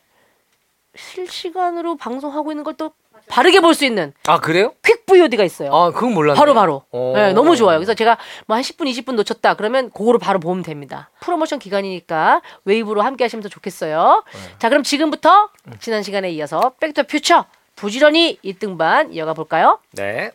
실시간으로 0.95 1.97
방송하고 1.97 2.51
있는 2.51 2.63
걸 2.63 2.75
또 2.77 2.91
빠르게 3.27 3.59
볼 3.59 3.73
수 3.73 3.85
있는 3.85 4.13
아 4.27 4.39
그래요? 4.39 4.73
quick 4.85 5.05
VOD가 5.07 5.43
있어요. 5.43 5.73
아 5.73 5.91
그건 5.91 6.13
몰랐네. 6.13 6.37
바로 6.37 6.53
바로. 6.53 6.83
오. 6.91 7.13
네, 7.15 7.33
너무 7.33 7.55
좋아요. 7.55 7.77
그래서 7.79 7.93
제가 7.95 8.17
뭐 8.45 8.55
한 8.55 8.61
10분, 8.61 8.87
20분 8.91 9.15
놓쳤다 9.15 9.55
그러면 9.55 9.89
그거로 9.91 10.19
바로 10.19 10.39
보면 10.39 10.63
됩니다. 10.63 11.09
프로모션 11.21 11.57
기간이니까 11.59 12.41
웨이브로 12.65 13.01
함께 13.01 13.23
하시면 13.23 13.41
더 13.41 13.49
좋겠어요. 13.49 14.23
네. 14.31 14.39
자, 14.59 14.69
그럼 14.69 14.83
지금부터 14.83 15.49
음. 15.67 15.73
지난 15.79 16.03
시간에 16.03 16.29
이어서 16.31 16.73
백투 16.79 17.05
퓨처 17.05 17.45
부지런히 17.75 18.37
1등반 18.45 19.11
이어가 19.15 19.33
볼까요? 19.33 19.79
네. 19.93 20.31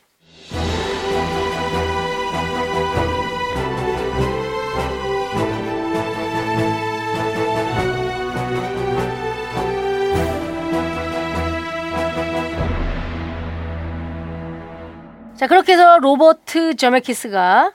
로버트 16.01 16.77
저메키스가 16.77 17.73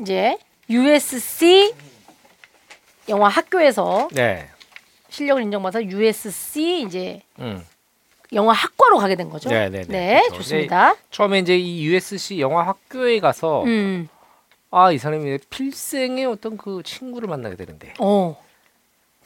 이제 0.00 0.36
USC 0.68 1.72
영화 3.08 3.28
학교에서 3.28 4.08
네. 4.12 4.48
실력을 5.08 5.40
인정받아서 5.42 5.84
USC 5.84 6.82
이제 6.86 7.22
음. 7.38 7.64
영화 8.32 8.52
학과로 8.52 8.98
가게 8.98 9.14
된 9.14 9.30
거죠. 9.30 9.48
네, 9.48 9.68
네, 9.70 9.82
네. 9.82 9.86
네, 9.86 10.20
그렇죠. 10.22 10.42
좋습니다. 10.42 10.96
처음에 11.10 11.38
이제 11.38 11.56
이 11.56 11.84
USC 11.86 12.40
영화 12.40 12.66
학교에 12.66 13.20
가서 13.20 13.62
음, 13.62 14.08
아이 14.70 14.98
사람이 14.98 15.38
필생의 15.48 16.26
어떤 16.26 16.58
그 16.58 16.82
친구를 16.84 17.28
만나게 17.28 17.56
되는데 17.56 17.94
어, 17.98 18.36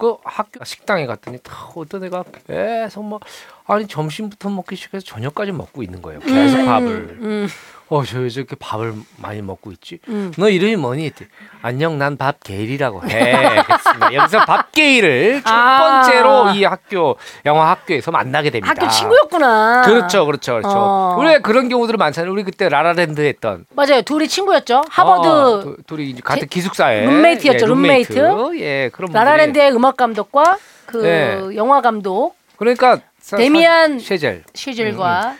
그 0.02 0.16
학교 0.24 0.64
식당에 0.64 1.06
갔더니 1.06 1.38
다 1.44 1.54
어떤 1.76 2.02
애가 2.02 2.24
계속 2.48 3.04
막 3.04 3.20
아니 3.66 3.86
점심부터 3.86 4.50
먹기 4.50 4.74
시작해서 4.74 5.06
저녁까지 5.06 5.52
먹고 5.52 5.80
있는 5.84 6.02
거예요. 6.02 6.18
계속 6.18 6.64
밥을. 6.66 7.18
음, 7.20 7.46
어저 7.94 8.20
왜 8.20 8.30
저렇게 8.30 8.56
밥을 8.58 8.94
많이 9.18 9.42
먹고 9.42 9.70
있지? 9.72 9.98
음. 10.08 10.32
너 10.38 10.48
이름이 10.48 10.76
뭐니? 10.76 11.04
했더니 11.04 11.28
안녕 11.60 11.98
난 11.98 12.16
밥게일이라고 12.16 13.02
해. 13.06 13.62
그랬습니다. 13.64 14.14
여기서 14.14 14.44
밥게일을 14.46 15.42
첫 15.44 15.52
아. 15.52 15.78
번째로 16.02 16.50
이 16.54 16.64
학교 16.64 17.16
영화 17.44 17.68
학교에서 17.70 18.10
만나게 18.10 18.48
됩니다. 18.48 18.74
학교 18.74 18.88
친구였구나. 18.90 19.82
그렇죠, 19.84 20.24
그렇죠, 20.24 20.52
그렇죠. 20.54 20.70
어. 20.74 21.16
원래 21.18 21.38
그런 21.40 21.68
경우들은 21.68 21.98
많잖아요. 21.98 22.32
우리 22.32 22.44
그때 22.44 22.70
라라랜드 22.70 23.20
했던 23.20 23.66
맞아요. 23.74 24.00
둘이 24.00 24.26
친구였죠. 24.26 24.84
하버드 24.88 25.28
어, 25.28 25.60
두- 25.62 25.76
둘이 25.86 26.08
이제 26.10 26.22
같은 26.24 26.40
제- 26.40 26.46
기숙사에 26.46 27.04
룸메이트였죠, 27.04 27.66
예, 27.66 27.68
룸메이트. 27.68 28.50
예, 28.58 28.88
그런 28.90 29.10
분들이- 29.10 29.14
라라랜드의 29.14 29.72
음악 29.72 29.98
감독과 29.98 30.56
그 30.86 30.96
네. 30.96 31.56
영화 31.56 31.82
감독 31.82 32.34
그러니까 32.56 33.00
사- 33.20 33.36
데미안 33.36 33.98
사- 33.98 34.06
셰젤. 34.06 34.44
쉐젤과 34.54 35.36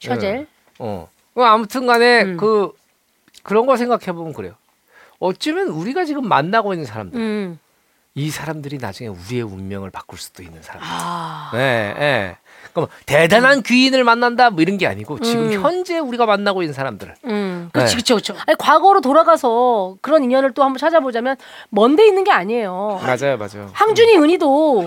셔젤. 0.00 0.46
어. 0.80 1.08
그 1.34 1.42
아무튼 1.44 1.86
간에 1.86 2.22
음. 2.22 2.36
그 2.36 2.72
그런 3.42 3.66
걸 3.66 3.76
생각해 3.78 4.12
보면 4.12 4.32
그래요. 4.32 4.54
어쩌면 5.18 5.68
우리가 5.68 6.04
지금 6.04 6.28
만나고 6.28 6.72
있는 6.72 6.84
사람들, 6.84 7.18
음. 7.20 7.58
이 8.14 8.30
사람들이 8.30 8.78
나중에 8.78 9.08
우리의 9.08 9.42
운명을 9.42 9.90
바꿀 9.90 10.18
수도 10.18 10.42
있는 10.42 10.62
사람. 10.62 10.82
아. 10.84 11.50
네, 11.54 11.94
예. 11.98 12.36
그럼 12.72 12.88
대단한 13.06 13.62
귀인을 13.62 14.04
만난다 14.04 14.50
뭐 14.50 14.62
이런 14.62 14.78
게 14.78 14.86
아니고 14.86 15.20
지금 15.20 15.50
음. 15.50 15.62
현재 15.62 15.98
우리가 15.98 16.26
만나고 16.26 16.62
있는 16.62 16.72
사람들. 16.72 17.14
음, 17.24 17.70
그치, 17.72 17.96
네. 17.96 18.14
그치. 18.14 18.32
아니, 18.46 18.56
과거로 18.58 19.00
돌아가서 19.00 19.96
그런 20.00 20.24
인연을 20.24 20.52
또 20.52 20.62
한번 20.62 20.78
찾아보자면 20.78 21.36
먼데 21.70 22.06
있는 22.06 22.24
게 22.24 22.30
아니에요. 22.30 23.00
맞아요, 23.02 23.36
맞아요. 23.38 23.70
항준이 23.72 24.16
은희도 24.16 24.80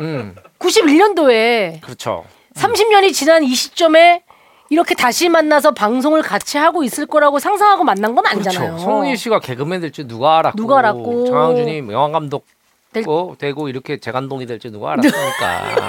음, 0.00 0.34
91년도에 0.58 1.80
그렇죠. 1.80 2.24
30년이 2.54 3.12
지난 3.12 3.42
이 3.44 3.54
시점에 3.54 4.22
이렇게 4.70 4.94
다시 4.94 5.28
만나서 5.28 5.72
방송을 5.72 6.22
같이 6.22 6.56
하고 6.56 6.84
있을 6.84 7.04
거라고 7.06 7.40
상상하고 7.40 7.82
만난 7.84 8.14
건 8.14 8.24
아니잖아요. 8.26 8.60
그렇죠. 8.70 8.84
송은일 8.84 9.16
씨가 9.16 9.40
개그맨 9.40 9.80
될줄 9.80 10.06
누가 10.06 10.38
알았고, 10.38 10.56
누가 10.56 10.78
알았고. 10.78 11.26
장항준이 11.26 11.82
뭐 11.82 11.92
영화 11.94 12.08
감독 12.10 12.46
될- 12.92 13.02
되고, 13.02 13.34
되고 13.38 13.68
이렇게 13.68 13.98
재간동이 13.98 14.46
될줄 14.46 14.70
누가 14.70 14.92
알았습니까? 15.02 15.88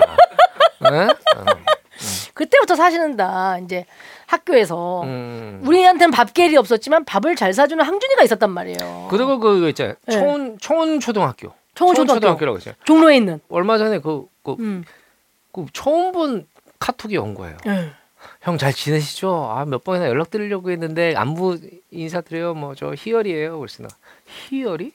네? 0.91 1.07
그때부터 2.33 2.75
사실은 2.75 3.15
다 3.15 3.59
이제 3.59 3.85
학교에서 4.25 5.03
음. 5.03 5.61
우리한테는 5.63 6.09
밥계일이 6.11 6.57
없었지만 6.57 7.05
밥을 7.05 7.35
잘 7.35 7.53
사주는 7.53 7.83
항준이가 7.85 8.23
있었단 8.23 8.49
말이에요. 8.49 9.07
그리고 9.11 9.39
그 9.39 9.69
있잖아요. 9.69 9.93
네. 10.07 10.13
초원 10.17 10.57
초원 10.59 10.99
초등학교. 10.99 11.53
청원 11.75 11.95
초등학교. 11.95 12.45
라고 12.45 12.57
있어요. 12.57 12.73
종로에 12.85 13.17
있는. 13.17 13.39
얼마 13.49 13.77
전에 13.77 13.99
그, 13.99 14.25
그, 14.43 14.55
음. 14.59 14.83
그 15.51 15.65
처음 15.73 16.11
본 16.13 16.47
카톡이 16.79 17.15
온 17.17 17.35
거예요. 17.35 17.57
네. 17.65 17.91
형 18.41 18.57
잘 18.57 18.73
지내시죠? 18.73 19.51
아 19.51 19.65
몇 19.65 19.83
번이나 19.83 20.07
연락 20.07 20.31
드리려고 20.31 20.71
했는데 20.71 21.15
안부 21.15 21.59
인사드려요. 21.91 22.53
뭐 22.55 22.73
저 22.75 22.93
희열이에요. 22.97 23.59
그랬으나 23.59 23.87
희열이? 24.49 24.91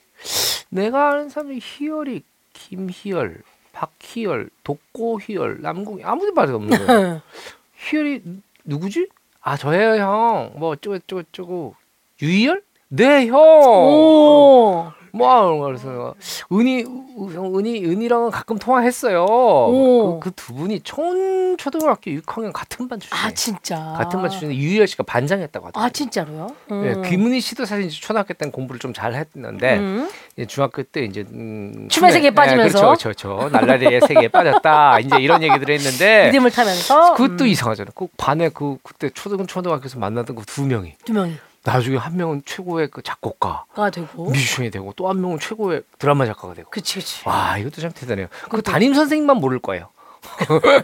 내가 0.71 1.11
아는 1.13 1.29
사람이 1.29 1.61
희열이 1.63 2.23
김희열, 2.55 3.43
박희열, 3.73 4.51
독고희열, 4.65 5.59
남궁 5.61 6.01
아무도 6.03 6.33
말이 6.33 6.51
없는 6.53 6.87
거예요. 6.87 7.23
희열이 7.79 8.23
누- 8.25 8.41
누구지? 8.65 9.09
아 9.43 9.57
저예요 9.57 9.95
형. 10.03 10.53
뭐 10.57 10.71
어쩌고 10.71 10.99
저쩌고 11.07 11.77
유희열? 12.21 12.63
네 12.89 13.27
형. 13.29 13.39
오. 13.39 14.91
뭐 15.17 15.67
그래서 15.67 16.15
은희 16.53 16.85
은희 17.19 17.85
은희랑은 17.87 18.31
가끔 18.31 18.59
통화했어요. 18.59 19.25
오. 19.25 20.21
그두 20.21 20.55
분이 20.55 20.81
촌 20.81 21.57
초등학교 21.57 22.11
6학년 22.11 22.53
같은 22.53 22.89
반 22.89 23.01
출신. 23.01 23.17
아 23.17 23.31
진짜. 23.33 23.95
같은 23.97 24.21
반 24.21 24.29
출신에 24.31 24.55
유희열 24.55 24.87
씨가 24.87 25.03
반장했다고 25.05 25.69
하더라고요. 25.69 25.87
아 25.87 25.91
진짜로요? 25.91 26.47
네, 26.69 26.75
음. 26.95 27.03
김은희 27.03 27.41
씨도 27.41 27.65
사실 27.65 27.89
초등학교 27.91 28.35
때는 28.35 28.53
공부를 28.53 28.79
좀 28.79 28.93
잘 28.97 29.15
했는데 29.15 29.77
음. 29.79 30.09
중학교 30.49 30.83
때 30.83 31.05
이제 31.05 31.25
음, 31.33 31.89
춤의 31.91 32.13
세계에 32.13 32.31
빠지면서. 32.31 32.79
그렇죠, 32.81 33.09
그렇죠, 33.11 33.37
그렇죠. 33.37 33.49
날라리의 33.51 34.01
세계에 34.09 34.29
빠졌다. 34.29 35.01
이제 35.01 35.17
이런 35.21 35.43
얘기들을 35.43 35.75
했는데 35.75 36.27
리듬을 36.27 36.51
타면서 36.51 37.15
그것도 37.15 37.45
음, 37.45 37.49
이상하잖아요. 37.49 37.93
그 37.95 38.07
반에 38.17 38.49
그 38.49 38.77
그때 38.83 39.11
초등 39.11 39.47
초등학교에서 39.47 39.99
만났던 39.99 40.35
그 40.37 40.47
두 40.47 40.65
명이 40.65 40.95
두 41.05 41.13
명이 41.13 41.35
나중에 41.67 41.97
한 41.97 42.17
명은 42.17 42.43
최고의 42.47 42.89
그 42.91 43.03
작곡가 43.03 43.65
가 43.75 43.91
되고. 43.91 44.25
뮤지션이 44.27 44.71
되고 44.71 44.93
또 44.97 45.09
한 45.09 45.21
명은 45.21 45.39
최고의 45.41 45.83
드라마 45.99 46.25
작가가 46.27 46.55
되고. 46.55 46.71
그치 46.71 46.95
그치. 46.95 47.29
와 47.29 47.59
이것도 47.59 47.81
참 47.81 47.91
대단해요. 47.93 48.29
그 48.49 48.63
담임 48.63 48.95
선생님만 48.95 49.37
모를 49.39 49.59
거예요. 49.59 49.89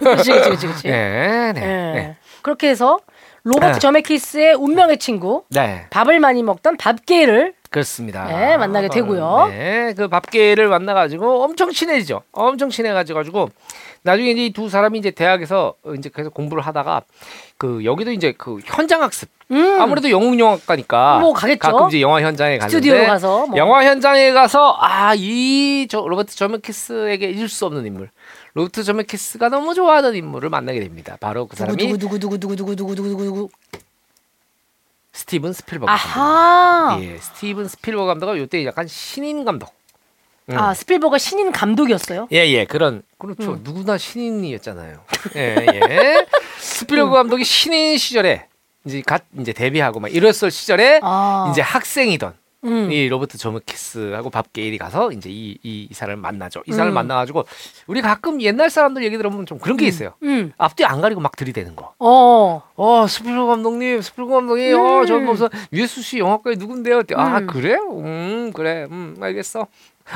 그치 0.01 0.33
그치 0.33 0.51
그치 0.51 0.67
그치. 0.67 0.89
네, 0.89 1.53
네, 1.53 1.61
예. 1.61 1.65
네. 1.65 2.17
그렇게 2.43 2.69
해서 2.69 2.99
로버트 3.45 3.75
네. 3.75 3.79
저메키스의 3.79 4.55
운명의 4.55 4.99
친구 4.99 5.45
네, 5.49 5.87
밥을 5.91 6.21
많이 6.21 6.43
먹던 6.43 6.77
밥게를 6.77 7.55
그렇습니다. 7.71 8.27
네, 8.27 8.57
만나게 8.57 8.89
되고요. 8.89 9.49
네, 9.49 9.95
그 9.97 10.07
밥계를 10.09 10.69
만나가지고 10.69 11.43
엄청 11.43 11.71
친해지죠. 11.73 12.23
엄청 12.33 12.71
친해가지고 12.71 13.49
나중에 14.05 14.31
이제 14.33 14.47
이두 14.47 14.69
사람이 14.69 14.99
이제 14.99 15.11
대학에서 15.13 15.75
이제 15.97 16.11
계속 16.13 16.35
공부를 16.35 16.63
하다가 16.67 17.03
그 17.57 17.85
여기도 17.85 18.11
이제 18.13 18.33
그 18.37 18.59
현장 18.65 19.03
학습. 19.03 19.29
음. 19.53 19.81
아무래도 19.81 20.11
연극 20.11 20.39
영화과니까 20.39 21.19
뭐 21.21 21.33
가겠죠. 21.33 21.59
가끔 21.61 21.89
이제 21.89 22.01
영화 22.01 22.21
현장에 22.21 22.59
가는데 22.59 22.77
스튜디오 22.81 23.07
가서 23.07 23.47
뭐. 23.47 23.57
영화 23.59 23.85
현장에 23.85 24.33
가서 24.33 24.77
아 24.81 25.15
이 25.17 25.87
저 25.89 26.01
로버트 26.01 26.35
저메키스에게 26.35 27.31
잊을 27.31 27.49
수 27.49 27.67
없는 27.67 27.87
인물. 27.87 28.11
로버트 28.55 28.83
저메키스가 28.83 29.49
너무 29.51 29.75
좋아하는 29.75 30.15
인물을 30.17 30.49
만나게 30.49 30.81
됩니다. 30.81 31.17
바로 31.21 31.47
그 31.47 31.57
사람이 31.57 31.77
누구 31.77 31.99
누구 31.99 32.19
누구 32.19 32.39
누구 32.39 32.57
누구 32.57 32.77
누구 32.77 32.95
누구 32.95 33.25
누구 33.25 33.49
스티븐 35.13 35.53
스필버그 35.53 35.87
감독. 35.87 36.03
아하. 36.19 36.99
예, 37.03 37.19
스티븐 37.19 37.69
스필버그 37.69 38.07
감독은 38.07 38.43
이때 38.43 38.65
약간 38.65 38.87
신인 38.89 39.45
감독. 39.45 39.73
음. 40.51 40.59
아 40.59 40.75
스필버그가 40.75 41.19
신인 41.19 41.53
감독이었어요. 41.53 42.29
예, 42.33 42.39
예, 42.49 42.65
그런 42.65 43.03
그렇죠. 43.19 43.53
음. 43.53 43.61
누구나 43.63 43.97
신인이었잖아요. 43.99 45.01
예, 45.37 45.57
예. 45.73 46.27
스필버그 46.59 47.15
감독이 47.15 47.45
신인 47.45 47.97
시절에 47.97 48.47
이제 48.85 49.03
갓 49.07 49.23
이제 49.39 49.53
데뷔하고 49.53 50.01
막 50.01 50.13
이랬을 50.13 50.51
시절에 50.51 51.01
아. 51.03 51.49
이제 51.53 51.61
학생이던 51.61 52.35
음. 52.65 52.93
이 52.93 53.09
로버트 53.09 53.39
저메키스하고 53.39 54.31
밥 54.31 54.53
게일이 54.53 54.79
가서 54.79 55.11
이제 55.11 55.29
이, 55.29 55.59
이, 55.63 55.89
이 55.91 55.95
사람을 55.95 56.21
만나죠. 56.21 56.63
이 56.67 56.73
사람을 56.73 56.93
음. 56.93 56.95
만나가지고 56.95 57.45
우리 57.89 58.01
가끔 58.01 58.41
옛날 58.41 58.71
사람들 58.71 59.03
얘기 59.03 59.17
들어보면 59.17 59.47
좀 59.47 59.59
그런 59.59 59.77
게 59.77 59.87
있어요. 59.87 60.15
음. 60.23 60.53
앞뒤 60.59 60.85
안 60.85 61.01
가리고 61.01 61.21
막 61.21 61.35
들이대는 61.35 61.75
거. 61.75 61.93
어. 61.99 62.63
어, 62.77 63.07
스필버그 63.09 63.47
감독님, 63.49 64.01
스필버그 64.01 64.33
감독님, 64.35 64.79
어, 64.79 65.05
저 65.07 65.19
무슨 65.19 65.49
USC 65.73 66.21
영화과에 66.21 66.55
누군데요? 66.55 67.03
아, 67.17 67.39
음. 67.39 67.47
그래? 67.49 67.75
음, 67.75 68.53
그래. 68.55 68.87
음, 68.91 69.17
알겠어. 69.21 69.67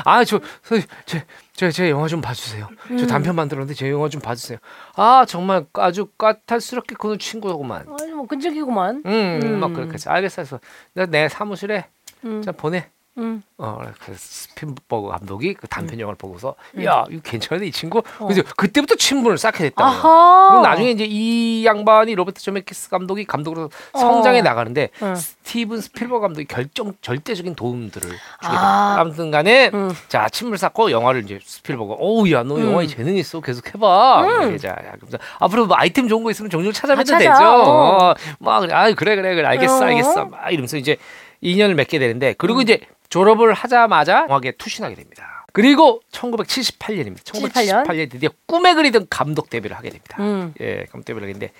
아, 0.03 0.23
저, 0.23 0.39
저, 0.63 0.79
제, 1.05 1.25
제, 1.53 1.71
제 1.71 1.89
영화 1.89 2.07
좀 2.07 2.21
봐주세요. 2.21 2.67
저 2.87 2.93
음. 2.93 3.07
단편 3.07 3.35
만들었는데 3.35 3.73
제 3.73 3.89
영화 3.89 4.09
좀 4.09 4.21
봐주세요. 4.21 4.59
아, 4.95 5.25
정말 5.27 5.65
아주 5.73 6.07
까탈스럽게 6.17 6.95
그는 6.95 7.19
친구구만. 7.19 7.85
아니 7.99 8.11
뭐 8.11 8.25
끈적이구만. 8.25 9.03
음, 9.05 9.39
음. 9.43 9.59
막 9.59 9.73
그렇게 9.73 9.93
해서 9.93 10.09
알겠어. 10.11 10.59
내가 10.93 11.09
내 11.09 11.29
사무실에 11.29 11.85
음. 12.25 12.41
자 12.41 12.51
보내. 12.51 12.89
음. 13.17 13.41
어, 13.57 13.81
그 14.05 14.13
스필버그 14.15 15.07
감독이 15.09 15.53
그 15.55 15.67
단편 15.67 15.99
영화를 15.99 16.17
보고서 16.17 16.55
야, 16.83 17.03
이거 17.09 17.21
괜찮은데 17.23 17.67
이 17.67 17.71
친구. 17.71 17.99
어. 18.19 18.27
그래서 18.27 18.43
그때부터 18.55 18.95
친분을 18.95 19.37
쌓게. 19.39 19.71
아하. 19.75 20.49
그리고 20.49 20.61
나중에 20.63 20.91
이제 20.91 21.05
이 21.07 21.65
양반이 21.65 22.13
로버트 22.15 22.41
저메키스 22.41 22.89
감독이 22.89 23.25
감독으로 23.25 23.69
성장해 23.93 24.39
어. 24.39 24.43
나가는데 24.43 24.89
응. 25.01 25.15
스티븐 25.15 25.81
스필버그 25.81 26.21
감독이 26.21 26.45
결정 26.45 26.93
절대적인 27.01 27.55
도움들을 27.55 28.07
주게 28.09 28.17
아. 28.41 28.95
됩니다. 28.95 29.01
아무튼간에 29.01 29.71
음. 29.73 29.91
자 30.07 30.29
친분을 30.29 30.57
쌓고 30.59 30.91
영화를 30.91 31.23
이제 31.23 31.39
스필버그가 31.43 31.95
어우 31.95 32.29
야 32.31 32.41
너 32.41 32.57
음. 32.57 32.67
영화에 32.71 32.85
재능 32.87 33.15
있어 33.15 33.41
계속 33.41 33.73
해봐. 33.73 34.21
음. 34.23 34.57
자 34.59 34.75
그래서 34.99 35.17
앞으로 35.39 35.65
뭐 35.65 35.75
아이템 35.77 36.07
좋은 36.07 36.23
거 36.23 36.29
있으면 36.29 36.51
종종 36.51 36.71
찾아봬도 36.71 37.15
아. 37.15 37.17
되죠. 37.17 37.31
어. 37.31 38.09
어. 38.11 38.15
막 38.39 38.67
아 38.71 38.91
그래 38.93 39.15
그래 39.15 39.33
그래 39.35 39.47
알겠어 39.47 39.79
어. 39.79 39.83
알겠어 39.83 40.25
막 40.25 40.51
이러면서 40.51 40.77
이제 40.77 40.97
인연을 41.41 41.75
맺게 41.75 41.99
되는데 41.99 42.29
음. 42.29 42.33
그리고 42.37 42.61
이제 42.61 42.79
졸업을 43.09 43.53
하자마자 43.53 44.25
영화계에 44.29 44.53
투신하게 44.57 44.95
됩니다. 44.95 45.45
그리고 45.53 46.01
1978년입니다. 46.11 47.23
78 47.33 47.65
년? 47.65 47.83
1978년 47.83 48.11
드디어 48.11 48.29
꿈에 48.45 48.73
그리던 48.73 49.07
감독 49.09 49.49
데뷔를 49.49 49.75
하게 49.75 49.89
됩니다. 49.89 50.17
음. 50.19 50.53
예, 50.61 50.85
감독 50.91 51.05
데뷔를 51.05 51.27
했는데 51.29 51.51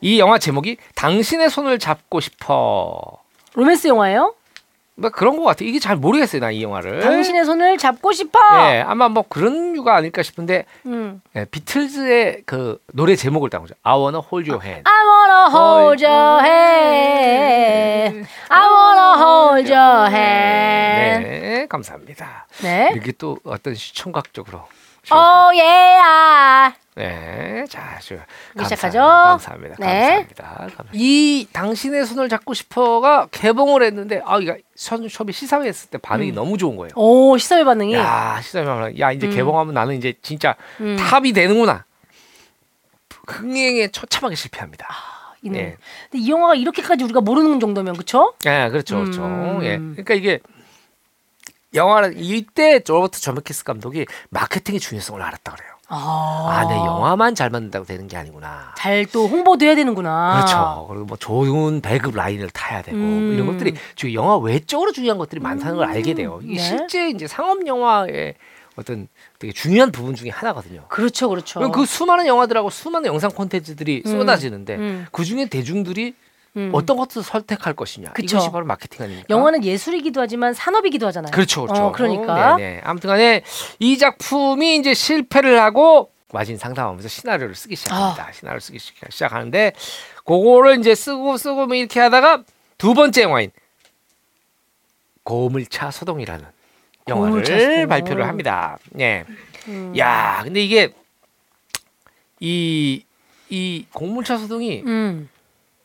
이 0.00 0.18
영화 0.18 0.38
제목이 0.38 0.76
당신의 0.94 1.50
손을 1.50 1.78
잡고 1.78 2.20
싶어. 2.20 3.18
로맨스 3.54 3.88
영화예요? 3.88 4.34
뭐 4.98 5.10
그런 5.10 5.36
것 5.36 5.44
같아. 5.44 5.64
이게 5.64 5.78
잘 5.78 5.94
모르겠어요, 5.96 6.40
나 6.40 6.50
이 6.50 6.62
영화를. 6.62 7.00
당신의 7.00 7.44
손을 7.44 7.78
잡고 7.78 8.12
싶어. 8.12 8.38
예, 8.72 8.80
아마 8.80 9.08
뭐 9.08 9.24
그런 9.28 9.74
이유가 9.74 9.94
아닐까 9.94 10.22
싶은데 10.22 10.64
음. 10.86 11.22
예, 11.36 11.44
비틀즈의 11.44 12.42
그 12.46 12.78
노래 12.92 13.14
제목을 13.14 13.48
딱 13.50 13.60
보죠. 13.60 13.74
I 13.84 13.94
wanna 13.96 14.20
hold 14.20 14.50
your 14.50 14.64
hand. 14.64 14.82
I 14.88 15.06
wanna 15.06 15.56
hold 15.56 16.04
your 16.04 16.44
hand. 16.44 18.28
I 18.48 18.66
wanna 18.68 19.24
hold 19.24 19.72
your 19.72 20.10
hand. 20.10 21.28
네, 21.28 21.66
감사합니다. 21.68 22.46
네. 22.62 22.92
이게 22.96 23.12
또 23.12 23.38
어떤 23.44 23.74
시청각적으로. 23.74 24.62
Oh 25.10 25.58
yeah. 25.58 26.76
네, 26.98 27.64
자, 27.68 27.98
저, 28.02 28.16
이제 28.56 28.64
시작하죠. 28.74 28.98
감사합니다. 28.98 29.76
네. 29.78 30.26
감사합니다. 30.26 30.44
감사합니다. 30.44 30.84
이 30.92 31.46
당신의 31.52 32.04
손을 32.06 32.28
잡고 32.28 32.54
싶어가 32.54 33.28
개봉을 33.30 33.84
했는데 33.84 34.20
아, 34.24 34.38
이거 34.38 34.56
선 34.74 35.08
처음에 35.08 35.30
시사회 35.30 35.68
했을 35.68 35.90
때 35.90 35.98
반응이 35.98 36.32
너무 36.32 36.58
좋은 36.58 36.76
거예요. 36.76 36.90
오 36.96 37.38
시사회 37.38 37.62
반응이. 37.62 37.94
야, 37.94 38.40
시사회 38.42 38.98
야 38.98 39.12
이제 39.12 39.28
개봉하면 39.28 39.74
나는 39.74 39.94
이제 39.96 40.14
진짜 40.22 40.56
음. 40.80 40.96
탑이 40.96 41.32
되는구나. 41.32 41.84
흥행에 43.28 43.88
처참하게 43.88 44.34
실패합니다. 44.34 44.88
이는. 45.42 45.60
예. 45.60 45.76
근데 46.10 46.24
이 46.24 46.30
영화가 46.30 46.56
이렇게까지 46.56 47.04
우리가 47.04 47.20
모르는 47.20 47.60
정도면 47.60 47.96
그쵸? 47.96 48.34
예, 48.46 48.68
그렇죠, 48.70 48.96
그렇죠. 48.96 49.24
음. 49.24 49.60
예, 49.62 49.76
그러니까 49.78 50.14
이게 50.14 50.40
영화를 51.74 52.14
이때 52.16 52.80
로버트 52.86 53.20
저메키스 53.20 53.64
감독이 53.64 54.06
마케팅의 54.30 54.80
중요성을 54.80 55.20
알았다 55.20 55.52
그래요. 55.52 55.72
아, 55.90 56.46
아, 56.50 56.68
내 56.68 56.74
영화만 56.76 57.34
잘 57.34 57.48
만든다고 57.48 57.86
되는 57.86 58.08
게 58.08 58.16
아니구나. 58.18 58.74
잘 58.76 59.06
또 59.06 59.26
홍보도 59.26 59.64
해야 59.64 59.74
되는구나. 59.74 60.34
그렇죠. 60.34 60.86
그리고 60.88 61.04
뭐 61.06 61.16
좋은 61.16 61.80
배급 61.80 62.14
라인을 62.14 62.50
타야 62.50 62.82
되고 62.82 62.96
음. 62.96 63.24
뭐 63.26 63.32
이런 63.34 63.46
것들이 63.46 63.74
지금 63.96 64.12
영화 64.12 64.36
외적으로 64.36 64.92
중요한 64.92 65.16
것들이 65.16 65.40
많다는 65.40 65.76
걸 65.76 65.88
알게 65.88 66.12
돼요. 66.14 66.40
이게 66.42 66.56
네. 66.56 66.62
실제 66.62 67.08
이제 67.08 67.26
상업 67.26 67.66
영화의 67.66 68.34
어떤 68.76 69.08
되게 69.38 69.52
중요한 69.52 69.90
부분 69.90 70.14
중에 70.14 70.28
하나거든요. 70.28 70.84
그렇죠, 70.88 71.30
그렇죠. 71.30 71.70
그 71.72 71.86
수많은 71.86 72.26
영화들하고 72.26 72.68
수많은 72.68 73.08
영상 73.08 73.30
콘텐츠들이 73.30 74.02
음. 74.04 74.10
쏟아지는데 74.18 74.76
음. 74.76 75.06
그 75.10 75.24
중에 75.24 75.46
대중들이 75.48 76.14
음. 76.56 76.70
어떤 76.72 76.96
것을 76.96 77.22
선택할 77.22 77.74
것이냐. 77.74 78.12
그쵸. 78.12 78.36
이것이 78.36 78.50
바로 78.50 78.64
마케팅 78.64 79.02
아닙니까? 79.04 79.26
영화는 79.30 79.64
예술이기도 79.64 80.20
하지만 80.20 80.54
산업이기도 80.54 81.06
하잖아요. 81.08 81.30
그렇죠, 81.30 81.62
그렇죠. 81.62 81.84
어, 81.86 81.92
그러니까. 81.92 82.56
네네. 82.56 82.80
아무튼간에 82.84 83.42
이 83.78 83.98
작품이 83.98 84.76
이제 84.76 84.94
실패를 84.94 85.60
하고 85.60 86.10
마진 86.32 86.56
상담하면서 86.58 87.08
시나리오를 87.08 87.54
쓰기 87.54 87.76
시작합니다. 87.76 88.26
아. 88.28 88.32
시나리오를 88.32 88.60
쓰기 88.60 88.78
시- 88.78 88.92
시작하는데 89.08 89.72
그거를 90.24 90.78
이제 90.80 90.94
쓰고 90.94 91.36
쓰고 91.36 91.66
뭐 91.66 91.76
이렇게 91.76 92.00
하다가 92.00 92.42
두 92.76 92.94
번째 92.94 93.22
영화인 93.22 93.50
고물차 95.22 95.90
소동이라는 95.90 96.44
영화를 97.08 97.44
소동. 97.46 97.88
발표를 97.88 98.26
합니다. 98.26 98.78
예. 98.98 99.24
음. 99.68 99.94
야, 99.98 100.40
근데 100.44 100.60
이게 100.62 100.92
이이 102.40 103.86
고물차 103.92 104.38
소동이 104.38 104.82
음. 104.86 105.28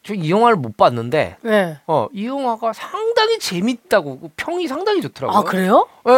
저 0.04 0.14
이 0.14 0.30
영화를 0.30 0.58
못 0.58 0.76
봤는데 0.76 1.38
네. 1.42 1.78
어, 1.88 2.08
이 2.12 2.28
영화가 2.28 2.74
상당히 2.74 3.40
재밌다고 3.40 4.20
그 4.20 4.30
평이 4.36 4.68
상당히 4.68 5.02
좋더라고요. 5.02 5.40
아 5.40 5.44
그래요? 5.44 5.88
예, 6.10 6.12
예, 6.12 6.16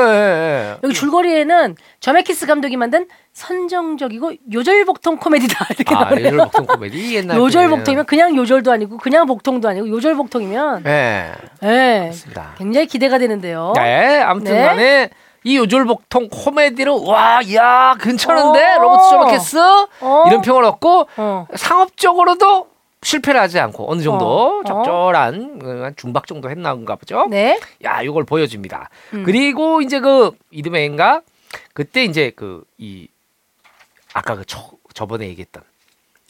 예. 0.74 0.77
여기 0.84 0.94
줄거리에는 0.94 1.75
저메키스 2.00 2.48
감독이 2.48 2.77
만든 2.77 3.08
선정적이고 3.34 4.34
요절복통 4.51 5.18
코미디다 5.18 5.68
이렇게 5.77 5.94
아, 5.96 6.06
나오네요. 6.06 6.25
요절복통 6.25 6.65
코미디 6.65 7.15
옛날 7.15 7.38
요절복통이면 7.38 8.06
그냥 8.06 8.36
요절도 8.36 8.72
아니고 8.72 8.98
그냥 8.98 9.27
복통도 9.27 9.70
아니고 9.70 9.88
요절복통이면 9.89 10.84
네, 10.84 11.32
네. 11.62 12.08
맞습니다. 12.08 12.56
굉장히 12.58 12.88
기대가 12.88 13.20
되는데요. 13.20 13.74
네, 13.75 14.20
아무튼 14.22 14.54
네. 14.54 14.63
간에 14.63 15.10
이 15.44 15.58
요절복통 15.58 16.29
코미디로 16.31 17.03
와, 17.03 17.40
야, 17.53 17.96
괜찮은데 18.00 18.66
어. 18.77 18.81
로버트 18.81 19.09
조마케스 19.12 19.57
어? 20.01 20.24
이런 20.25 20.42
평을 20.42 20.64
얻고 20.64 21.07
어. 21.18 21.46
상업적으로도 21.55 22.74
실패를 23.05 23.39
하지 23.39 23.59
않고 23.59 23.89
어느 23.91 24.01
정도 24.01 24.59
어. 24.59 24.63
적절한 24.65 25.59
어, 25.63 25.83
한 25.85 25.96
중박 25.96 26.25
정도 26.27 26.50
했나인가 26.50 26.96
보죠. 26.96 27.27
네. 27.29 27.59
야, 27.83 28.01
이걸 28.01 28.24
보여줍니다. 28.25 28.89
음. 29.13 29.24
그리고 29.24 29.81
이제 29.81 30.00
그 30.00 30.31
이듬해인가 30.51 31.22
그때 31.74 32.03
이제 32.03 32.31
그 32.31 32.63
이 32.77 33.07
아까 34.13 34.35
그 34.35 34.44
저, 34.46 34.72
저번에 34.94 35.27
얘기했던 35.27 35.61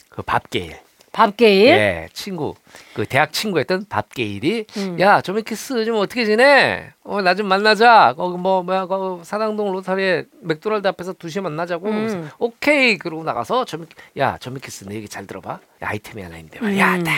그 0.08 0.22
밥게일 0.22 0.78
밥게일. 1.16 1.68
예, 1.68 2.08
친구 2.12 2.54
그 2.92 3.06
대학 3.06 3.32
친구였던 3.32 3.86
밥게일이 3.88 4.66
음. 4.76 5.00
야 5.00 5.22
조메키스 5.22 5.86
좀 5.86 5.96
어떻게 5.96 6.26
지내? 6.26 6.90
어 7.04 7.22
나 7.22 7.34
좀 7.34 7.46
만나자. 7.48 8.12
거기 8.16 8.36
뭐 8.36 8.62
뭐야 8.62 8.84
그 8.86 9.20
사당동 9.24 9.72
로타리에 9.72 10.24
맥도날드 10.42 10.86
앞에서 10.88 11.14
2시에 11.14 11.40
만나자고. 11.40 11.88
음. 11.88 12.30
오케이 12.38 12.98
그러고 12.98 13.24
나가서 13.24 13.64
조메 13.64 13.86
야 14.18 14.36
조메키스 14.38 14.84
내 14.84 14.96
얘기 14.96 15.08
잘 15.08 15.26
들어봐. 15.26 15.52
야, 15.52 15.58
아이템이 15.80 16.22
하나 16.22 16.36
있는데 16.36 16.60
말이야. 16.60 16.96
음. 16.96 17.04
딱. 17.04 17.12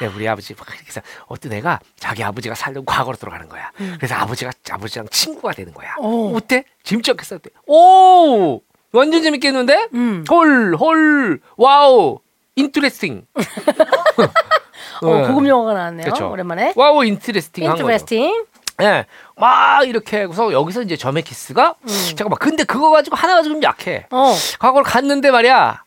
네, 0.00 0.06
우리 0.06 0.26
아버지 0.26 0.54
막 0.54 0.66
이렇게 0.68 0.86
해서 0.88 1.02
어떤 1.26 1.52
애가 1.52 1.80
자기 1.96 2.24
아버지가 2.24 2.54
살던 2.54 2.86
과거로 2.86 3.18
돌아가는 3.18 3.46
거야. 3.48 3.70
그래서 3.98 4.14
아버지가 4.14 4.50
아버지랑 4.70 5.06
친구가 5.10 5.52
되는 5.52 5.74
거야. 5.74 5.94
음. 6.00 6.04
오. 6.04 6.36
어때? 6.36 6.64
재밌지 6.82 7.10
않겠어? 7.10 7.36
어때? 7.36 7.50
오 7.66 8.60
완전 8.92 9.22
재밌겠는데? 9.22 9.88
음. 9.94 10.24
헐, 10.30 10.74
헐, 10.78 11.40
와우, 11.56 12.18
interesting. 12.56 13.26
어, 15.02 15.26
고급 15.26 15.46
영화가 15.48 15.72
나왔네요. 15.74 16.10
그쵸. 16.10 16.30
오랜만에. 16.30 16.72
와우, 16.76 17.04
interesting 17.04 17.64
한 17.64 17.72
거죠. 17.72 17.82
interesting. 17.84 18.44
예, 18.82 19.06
막 19.36 19.86
이렇게 19.86 20.22
해서 20.22 20.52
여기서 20.52 20.82
이제 20.82 20.96
저메키스가 20.96 21.74
음. 21.82 21.88
잠깐만, 22.16 22.38
근데 22.38 22.64
그거 22.64 22.90
가지고 22.90 23.16
하나 23.16 23.34
가지고 23.34 23.54
좀 23.56 23.62
약해. 23.62 24.06
어. 24.10 24.34
과거를 24.58 24.84
갔는데 24.84 25.30
말이야. 25.30 25.82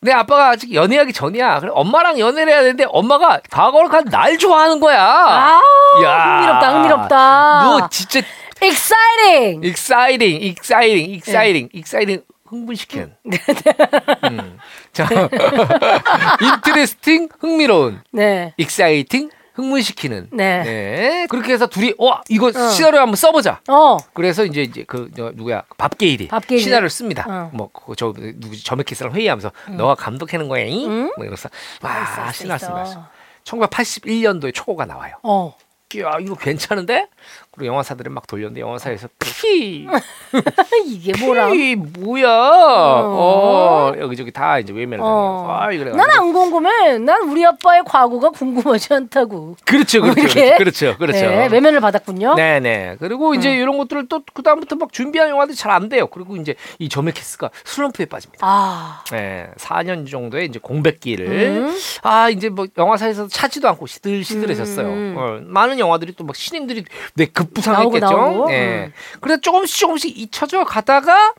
내 0.00 0.12
아빠가 0.12 0.50
아직 0.50 0.72
연애하기 0.72 1.12
전이야. 1.12 1.60
그래 1.60 1.70
엄마랑 1.74 2.18
연애를 2.18 2.52
해야 2.52 2.62
되는데 2.62 2.84
엄마가 2.88 3.40
과거를 3.50 3.88
간 3.88 4.04
날 4.04 4.38
좋아하는 4.38 4.78
거야. 4.78 5.02
아, 5.02 5.60
야. 6.04 6.36
흥미롭다, 6.36 6.74
흥미롭다. 6.74 7.62
너 7.64 7.88
진짜 7.88 8.20
exciting. 8.62 9.66
exciting, 9.66 10.44
exciting, 10.46 11.14
exciting, 11.14 11.70
exciting 11.74 12.22
흥분시키는. 12.48 13.14
음. 14.30 14.58
자, 14.92 15.08
interesting 16.40 17.28
흥미로운, 17.40 18.00
네. 18.12 18.54
exciting 18.58 19.30
흥분시키는. 19.54 20.28
네. 20.32 20.62
네. 20.62 21.26
그렇게 21.28 21.52
해서 21.52 21.66
둘이 21.66 21.94
와 21.98 22.22
이거 22.28 22.48
어. 22.48 22.68
시나리오 22.70 23.00
한번 23.00 23.16
써보자. 23.16 23.60
어. 23.68 23.96
그래서 24.12 24.44
이제 24.44 24.62
이제 24.62 24.84
그 24.86 25.10
저, 25.16 25.32
누구야 25.34 25.62
밥게일이 25.78 26.28
밥게일이. 26.28 26.62
시나리오를 26.62 26.90
씁니다. 26.90 27.24
어. 27.28 27.50
뭐저 27.54 28.12
누구 28.36 28.56
저메키스랑 28.62 29.14
회의하면서 29.14 29.50
너가 29.76 29.94
감독하는 29.94 30.48
거야, 30.48 30.64
잉? 30.64 30.90
응? 30.90 31.02
뭐 31.16 31.24
이러면서 31.24 31.48
와 31.82 32.02
있어. 32.02 32.32
쓰면서 32.32 33.08
1981년도에 33.44 34.52
초고가 34.54 34.84
나와요. 34.84 35.14
어. 35.22 35.56
야 35.98 36.18
이거 36.20 36.34
괜찮은데? 36.34 37.06
그리고 37.50 37.66
영화사들은 37.72 38.12
막 38.12 38.26
돌렸는데 38.26 38.60
영화사에서 38.60 39.08
피 39.18 39.86
이게 40.86 41.12
뭐라? 41.24 41.48
이 41.50 41.74
뭐야? 41.74 42.28
어, 42.28 43.92
여기저기 43.98 44.30
다 44.30 44.58
이제 44.58 44.72
외면을 44.72 45.02
어. 45.04 45.46
아, 45.60 45.72
이래. 45.72 45.90
난안 45.90 46.32
궁금해. 46.32 46.98
난 46.98 47.22
우리 47.28 47.44
아빠의 47.44 47.82
과거가 47.84 48.30
궁금하지 48.30 48.92
않다고. 48.94 49.56
그렇죠, 49.64 50.02
그렇죠, 50.02 50.20
이렇게? 50.20 50.56
그렇죠, 50.56 50.96
그렇죠. 50.98 51.20
네, 51.20 51.48
외면을 51.50 51.80
받았군요. 51.80 52.34
네, 52.34 52.60
네. 52.60 52.96
그리고 52.98 53.34
이제 53.34 53.54
이런 53.54 53.78
것들을 53.78 54.08
또 54.08 54.20
그 54.34 54.42
다음부터 54.42 54.76
막 54.76 54.92
준비한 54.92 55.28
영화들이 55.30 55.56
잘 55.56 55.70
안 55.76 55.88
돼요. 55.88 56.06
그리고 56.06 56.36
이제 56.36 56.54
이 56.78 56.88
저메키스가 56.88 57.50
슬럼프에 57.64 58.06
빠집니다. 58.06 58.46
아. 58.46 59.02
네, 59.10 59.48
4년 59.58 60.08
정도의 60.10 60.46
이제 60.46 60.58
공백기를 60.62 61.26
음. 61.28 61.76
아 62.02 62.28
이제 62.30 62.48
뭐 62.48 62.66
영화사에서 62.78 63.28
찾지도 63.28 63.68
않고 63.68 63.86
시들시들해졌어요. 63.86 64.86
음. 64.88 65.14
어, 65.18 65.38
많은 65.42 65.78
영화들이 65.78 66.12
또 66.14 66.24
막 66.26 66.34
신인들이 66.34 66.84
네 67.16 67.26
급부상했겠죠. 67.26 68.06
나오고. 68.06 68.48
네. 68.48 68.84
음. 68.86 68.92
그래서 69.20 69.40
조금씩 69.40 69.78
조금씩 69.78 70.18
잊혀져 70.18 70.64
가다가 70.64 71.34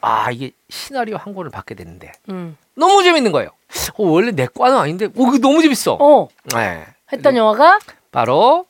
아 0.00 0.30
이게 0.30 0.50
시나리오 0.68 1.16
한 1.16 1.34
권을 1.34 1.50
받게 1.50 1.74
되는데 1.74 2.12
음. 2.28 2.56
너무 2.74 3.02
재밌는 3.02 3.32
거예요. 3.32 3.50
어, 3.94 4.04
원래 4.04 4.32
내 4.32 4.46
과는 4.46 4.76
아닌데, 4.76 5.06
오, 5.14 5.26
그거 5.26 5.38
너무 5.38 5.62
재밌어. 5.62 5.96
어. 6.00 6.28
네. 6.54 6.84
했던 7.12 7.36
영화가 7.36 7.78
바로 8.10 8.66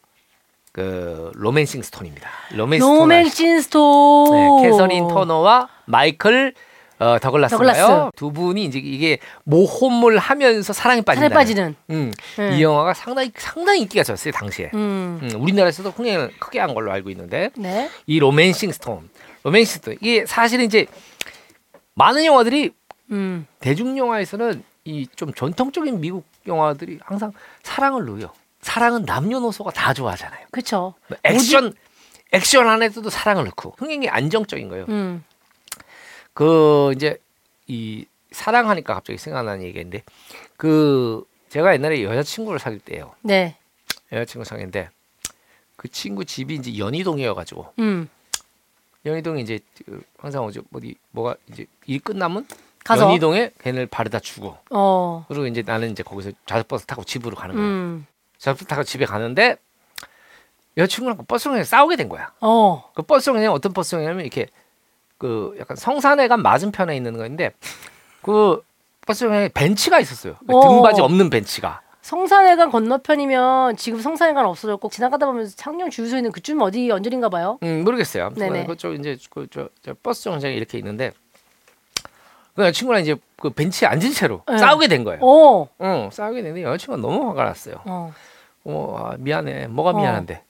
그 0.73 1.31
로맨싱 1.35 1.83
스톤입니다. 1.83 2.29
로맨싱 2.53 2.83
스톤. 2.87 2.99
로맨싱 2.99 3.61
스톤. 3.63 4.31
네, 4.63 4.69
캐서린 4.69 5.09
터너와 5.09 5.69
마이클 5.87 6.55
어, 7.03 7.19
더글라스인가요? 7.19 7.87
더글라스. 7.87 8.11
두 8.17 8.33
분이 8.33 8.65
이제 8.65 8.79
이게 8.79 9.19
모험을 9.45 10.19
하면서 10.19 10.73
사랑에 10.73 11.01
빠진다. 11.01 11.29
사랑에 11.29 11.35
빠지는. 11.35 11.75
음, 11.91 12.13
네. 12.37 12.57
이 12.59 12.63
영화가 12.63 12.95
상당히 12.95 13.33
상당히 13.37 13.81
인기가 13.81 14.05
졌어요 14.05 14.33
당시에. 14.33 14.71
음. 14.75 15.19
음, 15.23 15.31
우리나라에서도 15.41 15.91
흥행을 15.91 16.33
크게 16.39 16.61
한 16.61 16.75
걸로 16.75 16.93
알고 16.93 17.11
있는데 17.11 17.51
네. 17.57 17.91
이 18.07 18.19
로맨싱 18.19 18.73
스톤, 18.73 19.09
로맨싱 19.43 19.75
스톤 19.81 19.95
이게 20.01 20.25
사실은 20.27 20.65
이제 20.65 20.87
많은 21.95 22.25
영화들이 22.25 22.73
음. 23.11 23.47
대중 23.61 23.97
영화에서는 23.99 24.63
이 24.85 25.07
좀 25.15 25.33
전통적인 25.33 26.01
미국 26.01 26.25
영화들이 26.47 26.99
항상 27.03 27.33
사랑을 27.63 28.05
넣어요. 28.05 28.31
사랑은 28.63 29.05
남녀노소가 29.05 29.71
다 29.71 29.93
좋아하잖아요. 29.95 30.47
뭐 31.09 31.19
액션 31.25 31.73
액션 32.33 32.69
안에서도 32.69 33.09
사랑을 33.11 33.45
넣고 33.45 33.75
흥행이 33.79 34.09
안정적인 34.09 34.69
거예요. 34.69 34.87
음. 34.89 35.23
그 36.35 36.93
이제 36.95 37.19
이 37.67 38.07
사랑하니까 38.31 38.95
갑자기 38.95 39.19
생각나는 39.19 39.65
얘기인데 39.65 40.03
그 40.57 41.25
제가 41.51 41.75
옛날에 41.75 42.03
여자친구를 42.03 42.59
사귈 42.59 42.81
때요. 42.81 43.15
네. 43.23 43.57
여자친구 44.11 44.45
사귀는데 44.45 44.89
그 45.77 45.89
친구 45.89 46.25
집이 46.25 46.55
이제 46.55 46.79
연희동이어가지고 46.79 47.75
음. 47.79 48.09
연희동에 49.05 49.41
이제 49.43 49.59
그 49.85 50.03
항상 50.19 50.45
어디 50.45 50.61
어디 50.73 50.95
뭐가 51.11 51.35
이제 51.51 51.67
일 51.87 52.01
끝나면 52.01 52.47
가서. 52.85 53.05
연희동에 53.07 53.51
걔를 53.63 53.87
바르다 53.87 54.19
주고 54.21 54.57
어. 54.71 55.25
그리고 55.29 55.47
이제 55.47 55.63
나는 55.63 55.91
이제 55.91 56.03
거기서 56.03 56.31
자석버스 56.47 56.87
타고 56.87 57.05
집으로 57.05 57.37
가는 57.37 57.55
거야. 57.55 57.65
음. 57.65 58.07
자석버스 58.39 58.67
타고 58.67 58.85
집에 58.85 59.05
가는데 59.05 59.57
여자친구랑 60.77 61.19
그 61.19 61.25
버스로 61.25 61.53
그냥 61.53 61.65
싸우게 61.65 61.97
된 61.97 62.09
거야. 62.09 62.33
어. 62.41 62.91
그 62.95 63.03
버스가 63.03 63.35
그냥 63.37 63.53
어떤 63.53 63.73
버스냐면 63.73 64.21
이렇게 64.21 64.47
그 65.23 65.55
약간 65.61 65.77
성산회관 65.77 66.43
맞은편에 66.43 66.97
있는 66.97 67.17
거인데 67.17 67.53
그 68.23 68.61
버스가 69.07 69.31
그냥 69.31 69.49
벤치가 69.55 70.01
있었어요. 70.01 70.35
어. 70.49 70.61
등받이 70.61 71.01
없는 71.01 71.31
벤치가. 71.31 71.81
성산회관 72.01 72.73
건너편이면 72.73 73.77
지금 73.77 74.01
성산회관 74.01 74.45
없어졌고 74.45 74.89
지나가다 74.91 75.27
보면 75.27 75.49
창녕 75.55 75.91
주유소 75.91 76.17
있는 76.17 76.33
그쯤 76.33 76.61
어디 76.61 76.91
언저리인가 76.91 77.29
봐요. 77.29 77.61
음 77.63 77.85
모르겠어요. 77.85 78.31
네네. 78.35 78.67
그쪽 78.67 78.95
이제 78.95 79.17
그저 79.31 79.69
저 79.85 79.95
버스 80.03 80.25
정장이 80.25 80.57
이렇게 80.57 80.77
있는데 80.79 81.13
그 82.57 82.63
여자친구랑 82.63 83.03
이제 83.03 83.15
그 83.41 83.51
벤치에 83.51 83.87
앉은 83.87 84.11
채로 84.11 84.43
네. 84.51 84.59
싸우게 84.59 84.89
된 84.89 85.05
거예요. 85.05 85.21
어. 85.23 85.69
응, 85.83 86.11
싸우게 86.13 86.43
됐는데 86.43 86.65
여자친구가 86.67 87.01
너무 87.01 87.29
화가 87.29 87.45
났어요. 87.45 87.77
어. 87.85 88.13
어, 88.65 88.97
아, 89.13 89.17
미안해. 89.19 89.69
뭐가 89.69 89.91
어. 89.91 89.93
미안한데? 89.93 90.43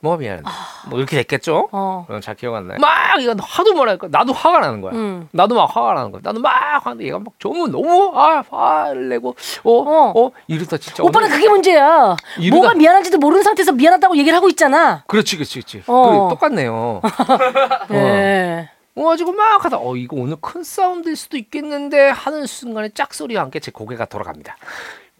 뭐가 0.00 0.16
미안한데? 0.18 0.48
뭐 0.86 0.98
이렇게 1.00 1.16
됐겠죠? 1.16 1.68
어. 1.72 2.06
어, 2.08 2.20
잘 2.20 2.36
기억 2.36 2.54
안 2.54 2.68
나요. 2.68 2.78
막 2.80 3.20
이거 3.20 3.34
하도 3.40 3.72
뭐랄까 3.74 4.06
나도 4.08 4.32
화가 4.32 4.60
나는 4.60 4.80
거야. 4.80 4.92
음. 4.92 5.28
나도 5.32 5.56
막 5.56 5.74
화가 5.74 5.94
나는 5.94 6.12
거야. 6.12 6.20
나도 6.22 6.38
막 6.40 6.52
화는데 6.86 7.04
얘가 7.06 7.18
막 7.18 7.32
너무 7.40 7.66
너무 7.68 8.12
아 8.14 8.42
화를 8.48 9.08
내고 9.08 9.34
어. 9.64 9.72
어 9.72 10.12
어 10.12 10.26
어, 10.26 10.30
이러다 10.46 10.76
진짜 10.78 11.02
오빠는 11.02 11.26
오늘- 11.26 11.36
그게 11.36 11.48
문제야. 11.48 12.14
이러다- 12.36 12.50
뭐가 12.54 12.74
미안한지도 12.74 13.18
모르는 13.18 13.42
상태에서 13.42 13.72
미안하다고 13.72 14.16
얘기를 14.18 14.36
하고 14.36 14.48
있잖아. 14.48 15.02
그렇지 15.08 15.36
그렇지 15.36 15.54
그렇지. 15.60 15.82
어. 15.88 16.28
똑같네요. 16.30 17.00
네. 17.90 18.70
그래가지고 18.94 19.32
막 19.32 19.64
하다 19.64 19.78
어 19.78 19.96
이거 19.96 20.16
오늘 20.16 20.36
큰 20.40 20.62
싸움될 20.62 21.16
수도 21.16 21.36
있겠는데 21.36 22.10
하는 22.10 22.46
순간에 22.46 22.88
짝소리와 22.90 23.42
함께 23.42 23.58
제 23.60 23.70
고개가 23.72 24.04
돌아갑니다. 24.06 24.56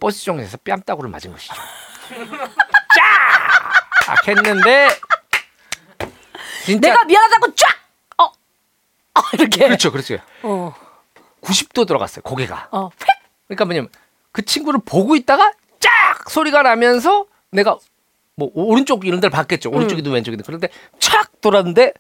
버스 0.01 0.25
정에서 0.25 0.57
뺨따구를 0.65 1.11
맞은 1.11 1.33
것이죠. 1.33 1.55
쫙 4.09 4.27
했는데 4.27 4.89
진짜 6.65 6.89
내가 6.89 7.05
미안하다고 7.05 7.55
쫙. 7.55 7.67
어. 8.17 8.25
어 8.25 9.23
이렇게. 9.35 9.67
그렇죠 9.67 9.93
그렇죠. 9.93 10.17
어. 10.43 10.75
90도 11.43 11.87
들어갔어요 11.87 12.23
고개가. 12.23 12.69
어. 12.71 12.87
휙. 12.87 13.07
그러니까 13.47 13.65
뭐냐면 13.67 13.91
그 14.33 14.45
친구를 14.45 14.81
보고 14.85 15.15
있다가 15.15 15.53
쫙 15.81 16.31
소리가 16.31 16.63
나면서 16.63 17.27
내가 17.51 17.77
뭐 18.35 18.51
오른쪽 18.55 19.07
이런 19.07 19.21
데를 19.21 19.31
봤겠죠. 19.31 19.71
오른쪽이든 19.71 20.11
왼쪽이든 20.11 20.45
그런데 20.47 20.69
촥 20.99 21.41
돌았는데 21.43 21.93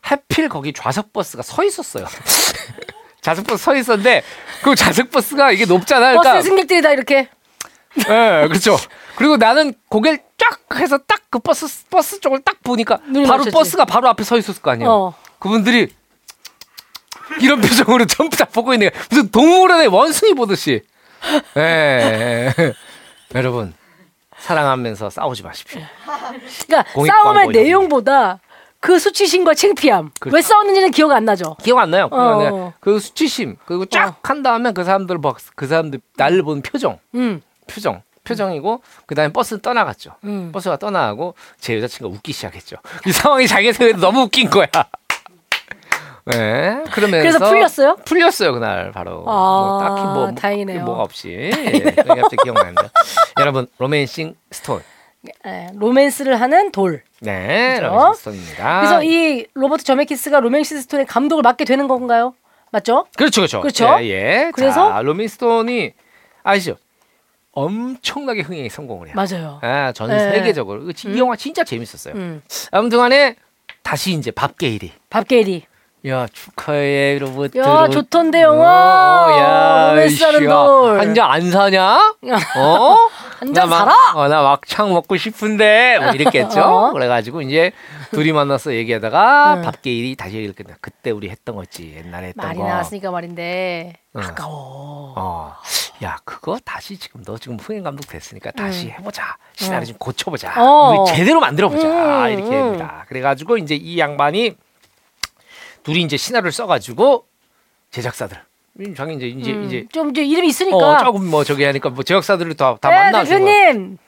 하필 0.00 0.48
거기 0.48 0.72
좌석 0.72 1.12
버스가 1.12 1.42
서 1.42 1.62
있었어요. 1.62 2.06
좌석 3.20 3.46
버스 3.46 3.64
서 3.64 3.76
있었는데 3.76 4.22
그 4.62 4.74
좌석 4.74 5.10
버스가 5.10 5.52
이게 5.52 5.66
높잖아요. 5.66 6.16
버스 6.16 6.22
그러니까 6.22 6.42
승객들이 6.42 6.80
다 6.80 6.92
이렇게. 6.92 7.28
예, 7.98 8.46
그렇죠. 8.48 8.78
그리고 9.20 9.36
나는 9.36 9.74
고개를 9.88 10.18
쫙 10.38 10.58
해서 10.80 10.98
딱 10.98 11.20
그 11.30 11.38
버스 11.38 11.86
버스 11.88 12.18
쪽을 12.18 12.40
딱 12.40 12.60
보니까 12.64 12.96
바로 12.96 13.24
마주쳤지. 13.24 13.50
버스가 13.52 13.84
바로 13.84 14.08
앞에 14.08 14.24
서 14.24 14.36
있었을 14.36 14.60
거 14.62 14.72
아니에요. 14.72 14.90
어. 14.90 15.14
그분들이 15.38 15.94
이런 17.40 17.60
표정으로 17.62 18.04
전부 18.06 18.36
다 18.36 18.46
보고 18.46 18.72
있는 18.74 18.90
거예요. 18.90 19.04
무슨 19.08 19.30
동물원의 19.30 19.86
원숭이 19.86 20.34
보듯이. 20.34 20.82
예. 21.56 22.52
여러분 23.36 23.74
사랑하면서 24.38 25.10
싸우지 25.10 25.44
마십시오. 25.44 25.80
그러니까 26.64 26.84
싸움의. 27.06 27.48
내용보다 27.48 28.40
그 28.80 28.98
수치심과 28.98 29.54
창피함. 29.54 30.10
그렇죠. 30.18 30.34
왜 30.34 30.42
싸웠는지는 30.42 30.90
기억 30.90 31.12
안 31.12 31.24
나죠. 31.24 31.54
기억 31.62 31.78
안 31.78 31.90
나요. 31.92 32.08
기억 32.08 32.20
안 32.20 32.38
나요. 32.38 32.54
어. 32.54 32.72
그 32.80 32.98
수치심 32.98 33.56
그리고 33.66 33.86
쫙 33.86 34.16
한 34.24 34.42
다음에 34.42 34.72
그 34.72 34.82
사람들 34.82 35.18
막그 35.18 35.68
사람들 35.68 36.00
나를 36.16 36.42
보는 36.42 36.62
표정, 36.62 36.98
음. 37.14 37.40
표정, 37.68 38.02
표정이고 38.30 38.82
그 39.06 39.14
다음에 39.14 39.32
버스 39.32 39.60
떠나갔죠. 39.60 40.12
음. 40.24 40.50
버스가 40.52 40.76
떠나가고 40.78 41.34
제 41.58 41.76
여자친구가 41.76 42.14
웃기 42.14 42.32
시작했죠. 42.32 42.76
이 43.06 43.12
상황이 43.12 43.46
자기 43.46 43.72
생각에 43.72 44.00
너무 44.00 44.22
웃긴 44.22 44.48
거야. 44.48 44.66
네, 46.26 46.84
그러면서 46.92 47.38
그래서 47.38 47.38
풀렸어요? 47.38 47.96
풀렸어요 48.04 48.52
그날 48.52 48.92
바로. 48.92 49.24
아, 49.26 49.32
뭐 49.32 49.80
딱히 49.80 50.02
뭐, 50.02 50.14
뭐 50.14 50.32
다행이네요. 50.32 50.84
뭐가 50.84 51.02
없이. 51.02 51.28
예, 51.52 51.80
갑자기 51.80 52.36
기억나는데. 52.44 52.88
여러분 53.40 53.66
로맨싱 53.78 54.36
스톤. 54.50 54.82
예, 55.46 55.68
로맨스를 55.74 56.40
하는 56.40 56.70
돌. 56.70 57.02
네, 57.20 57.78
그죠? 57.80 57.86
로맨싱 57.88 58.14
스톤입니다. 58.14 58.80
그래서 58.80 59.02
이 59.02 59.46
로버트 59.54 59.82
저메키스가 59.84 60.40
로맨스 60.40 60.80
스톤의 60.82 61.06
감독을 61.06 61.42
맡게 61.42 61.64
되는 61.64 61.88
건가요? 61.88 62.34
맞죠? 62.70 63.06
그렇죠, 63.16 63.40
그렇죠. 63.40 63.60
그렇죠? 63.62 63.96
예, 64.00 64.08
예. 64.08 64.52
그래서? 64.54 64.92
자, 64.92 65.02
로맨싱 65.02 65.26
스톤이 65.26 65.92
아시죠? 66.44 66.76
엄청나게 67.52 68.42
흥행에 68.42 68.68
성공을 68.68 69.08
해요. 69.08 69.14
맞아요. 69.16 69.58
아, 69.62 69.92
전 69.92 70.08
네. 70.10 70.18
세계적으로 70.32 70.82
이 70.90 70.92
음. 71.06 71.18
영화 71.18 71.36
진짜 71.36 71.64
재밌었어요. 71.64 72.14
음. 72.14 72.42
아무튼간에 72.70 73.36
다시 73.82 74.12
이제 74.12 74.30
밥 74.30 74.56
게일이. 74.56 74.92
밥 75.08 75.26
게일이. 75.26 75.64
야 76.06 76.26
축하해 76.32 77.18
로버트. 77.18 77.54
야, 77.56 77.88
좋던데, 77.90 78.40
영화. 78.40 78.64
야, 79.38 79.90
로맨스 79.94 80.22
하는 80.24 80.40
이씨야. 80.40 80.48
돌. 80.48 80.98
한잔 80.98 81.30
안 81.30 81.50
사냐? 81.50 82.14
어? 82.56 82.96
한잔나 83.40 83.66
막- 83.66 83.78
사라? 83.78 83.94
어, 84.14 84.28
나 84.28 84.42
막창 84.42 84.92
먹고 84.92 85.16
싶은데 85.16 85.98
뭐 85.98 86.10
이랬겠죠. 86.12 86.60
어. 86.60 86.92
그래가지고 86.92 87.40
이제 87.42 87.72
둘이 88.10 88.32
만나서 88.32 88.74
얘기하다가 88.74 89.54
음. 89.54 89.62
밥 89.62 89.80
게일이 89.80 90.14
다시 90.14 90.36
이렇게 90.36 90.62
그때 90.82 91.10
우리 91.10 91.30
했던 91.30 91.56
거지 91.56 91.94
옛날에 91.96 92.28
했던 92.28 92.46
말이 92.46 92.58
거. 92.58 92.66
나왔으니까 92.68 93.10
말인데 93.10 93.94
응. 94.16 94.20
아까워. 94.22 95.14
어, 95.16 95.54
야 96.04 96.18
그거 96.24 96.58
다시 96.64 96.98
지금 96.98 97.22
너 97.24 97.38
지금 97.38 97.58
후행 97.58 97.82
감독 97.82 98.06
됐으니까 98.06 98.50
다시 98.50 98.86
음. 98.86 98.90
해보자 98.98 99.36
시나리오 99.54 99.86
좀 99.86 99.96
고쳐보자 99.98 100.52
어. 100.62 100.90
우리 101.02 101.14
제대로 101.16 101.40
만들어보자 101.40 102.26
음, 102.26 102.32
이렇게 102.32 102.50
음. 102.56 102.62
합니다. 102.62 103.04
그래가지고 103.08 103.56
이제 103.56 103.74
이 103.74 103.98
양반이 103.98 104.54
둘이 105.82 106.02
이제 106.02 106.18
시나리오를 106.18 106.52
써가지고 106.52 107.24
제작사들 107.90 108.36
음, 108.36 108.49
자기 108.96 109.14
이제 109.14 109.26
이제 109.26 109.52
음, 109.52 109.64
이제 109.64 109.84
좀 109.92 110.10
이제 110.10 110.24
이름 110.24 110.44
이 110.44 110.48
있으니까. 110.48 110.76
어 110.76 110.98
조금 111.04 111.28
뭐 111.28 111.44
저기 111.44 111.64
하니까 111.64 111.90
뭐 111.90 112.02
제작사들을 112.02 112.54
다, 112.56 112.76
다 112.80 112.88
네, 112.88 112.96
만나주고 112.96 113.44
대표님. 113.44 113.98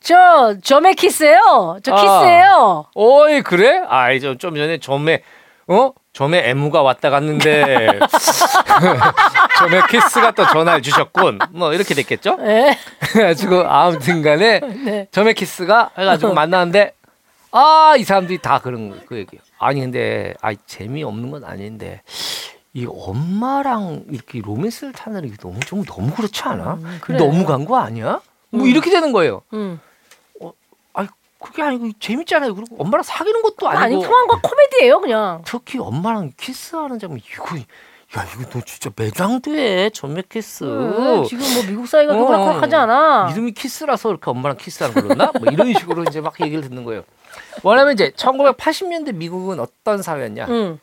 저 0.00 0.56
저메키스예요. 0.62 1.78
저 1.82 1.94
아. 1.94 1.96
키스예요. 2.00 2.86
어이 2.94 3.42
그래? 3.42 3.82
아이 3.88 4.20
좀, 4.20 4.38
좀 4.38 4.54
전에 4.56 4.78
점에 4.78 5.22
어 5.66 5.92
점에 6.12 6.48
애무가 6.50 6.82
왔다 6.82 7.10
갔는데 7.10 7.88
저메키스가 9.58 10.30
또 10.32 10.46
전화를 10.46 10.82
주셨군 10.82 11.38
뭐 11.50 11.72
이렇게 11.72 11.94
됐겠죠? 11.94 12.36
네. 12.36 12.76
그래가지고 13.12 13.62
아무튼간에 13.68 14.60
네. 14.60 15.08
저메키스가 15.10 15.90
해가지고 15.98 16.32
만나는데 16.34 16.92
아 17.50 17.94
이 17.98 18.04
사람들이 18.04 18.38
다 18.38 18.58
그런 18.60 18.90
거- 18.90 18.96
그 19.06 19.16
얘기요. 19.16 19.40
아니 19.58 19.80
근데 19.80 20.34
아 20.42 20.52
재미 20.66 21.02
없는 21.02 21.30
건 21.30 21.44
아닌데 21.44 22.02
이 22.78 22.86
엄마랑 22.88 24.04
이렇게 24.08 24.40
로맨스를 24.40 24.92
타는 24.92 25.22
게 25.28 25.36
너무 25.36 25.58
좀 25.60 25.84
너무 25.84 26.12
그렇지 26.14 26.42
않아? 26.44 26.74
음. 26.74 27.16
너무 27.18 27.44
간 27.44 27.64
거 27.64 27.76
아니야? 27.76 28.20
뭐 28.50 28.62
음. 28.62 28.66
이렇게 28.68 28.88
되는 28.90 29.12
거예요. 29.12 29.42
음. 29.52 29.80
아니 30.94 31.08
그게 31.40 31.62
아니고 31.62 31.90
재밌잖아요. 31.98 32.54
그리고 32.54 32.76
엄마랑 32.78 33.02
사귀는 33.02 33.42
것도 33.42 33.68
아니고 33.68 33.82
아니 33.84 33.98
평한 34.00 34.26
거 34.28 34.40
코미디예요, 34.40 35.00
그냥. 35.00 35.42
특히 35.44 35.78
엄마랑 35.80 36.32
키스하는 36.36 36.98
장면 37.00 37.18
이거 37.18 37.56
야 37.58 38.24
이거 38.34 38.48
너 38.50 38.60
진짜 38.64 38.90
매장돼 38.94 39.90
저메키스. 39.90 40.62
음, 40.64 41.24
지금 41.24 41.44
뭐 41.54 41.62
미국 41.68 41.86
사이가 41.88 42.14
어. 42.14 42.26
그렇게 42.26 42.49
녹록하지 42.49 42.74
않아. 42.76 43.30
이름이 43.32 43.52
키스라서 43.52 44.10
이렇게 44.10 44.30
엄마랑 44.30 44.56
키스하는 44.56 44.94
걸로나? 44.94 45.32
뭐 45.38 45.52
이런 45.52 45.74
식으로 45.74 46.04
이제 46.04 46.20
막 46.20 46.32
얘기를 46.40 46.62
듣는 46.68 46.84
거예요. 46.84 47.02
뭐냐면 47.62 47.92
이제 47.94 48.10
1980년대 48.16 49.14
미국은 49.14 49.58
어떤 49.60 50.00
사회였냐? 50.02 50.46
응. 50.48 50.78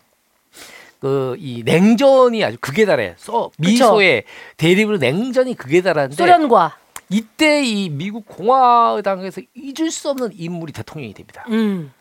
그 1.00 1.36
이 1.40 1.64
냉전이 1.64 2.44
아주 2.44 2.58
극에 2.60 2.86
달해. 2.86 3.14
써 3.18 3.52
미소의 3.58 4.24
대립으로 4.58 4.98
냉전이 4.98 5.56
극에 5.56 5.82
달하는데 5.82 6.16
소련과. 6.16 6.78
이때 7.10 7.64
이 7.64 7.90
미국 7.90 8.26
공화당에서 8.28 9.42
잊을 9.54 9.92
수 9.92 10.10
없는 10.10 10.32
인물이 10.34 10.74
대통령이 10.74 11.14
됩니다. 11.14 11.46
음. 11.50 11.94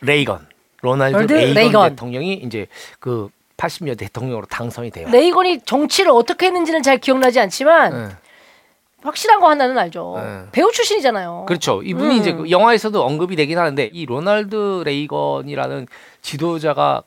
레이건. 0.00 0.46
로널드 0.80 1.32
레이건, 1.32 1.54
레이건. 1.54 1.90
대통령이 1.90 2.34
이제 2.44 2.66
그 2.98 3.28
80년 3.56 3.96
대통령으로 3.98 4.46
당선이 4.46 4.90
돼요. 4.90 5.08
레이건이 5.10 5.60
정치를 5.66 6.10
어떻게 6.10 6.46
했는지는 6.46 6.82
잘 6.82 6.98
기억나지 6.98 7.38
않지만 7.40 7.92
네. 8.08 8.16
확실한 9.02 9.38
거 9.40 9.48
하나는 9.50 9.76
알죠. 9.78 10.14
네. 10.16 10.44
배우 10.52 10.72
출신이잖아요. 10.72 11.44
그렇죠. 11.46 11.82
이분이 11.82 12.14
음. 12.16 12.20
이제 12.20 12.32
그 12.32 12.50
영화에서도 12.50 13.00
언급이 13.04 13.36
되긴 13.36 13.58
하는데 13.58 13.90
이 13.92 14.06
로널드 14.06 14.82
레이건이라는 14.86 15.86
지도자가 16.22 17.02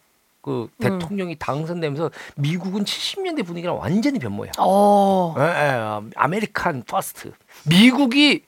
그 0.45 0.69
음. 0.69 0.99
대통령이 0.99 1.37
당선되면서 1.39 2.11
미국은 2.35 2.83
70년대 2.83 3.43
분위기랑 3.43 3.79
완전히 3.79 4.19
변모해. 4.19 4.51
어. 4.59 5.33
예, 5.39 5.41
예, 5.41 6.11
American 6.15 6.83
first. 6.83 7.31
미국이 7.67 8.43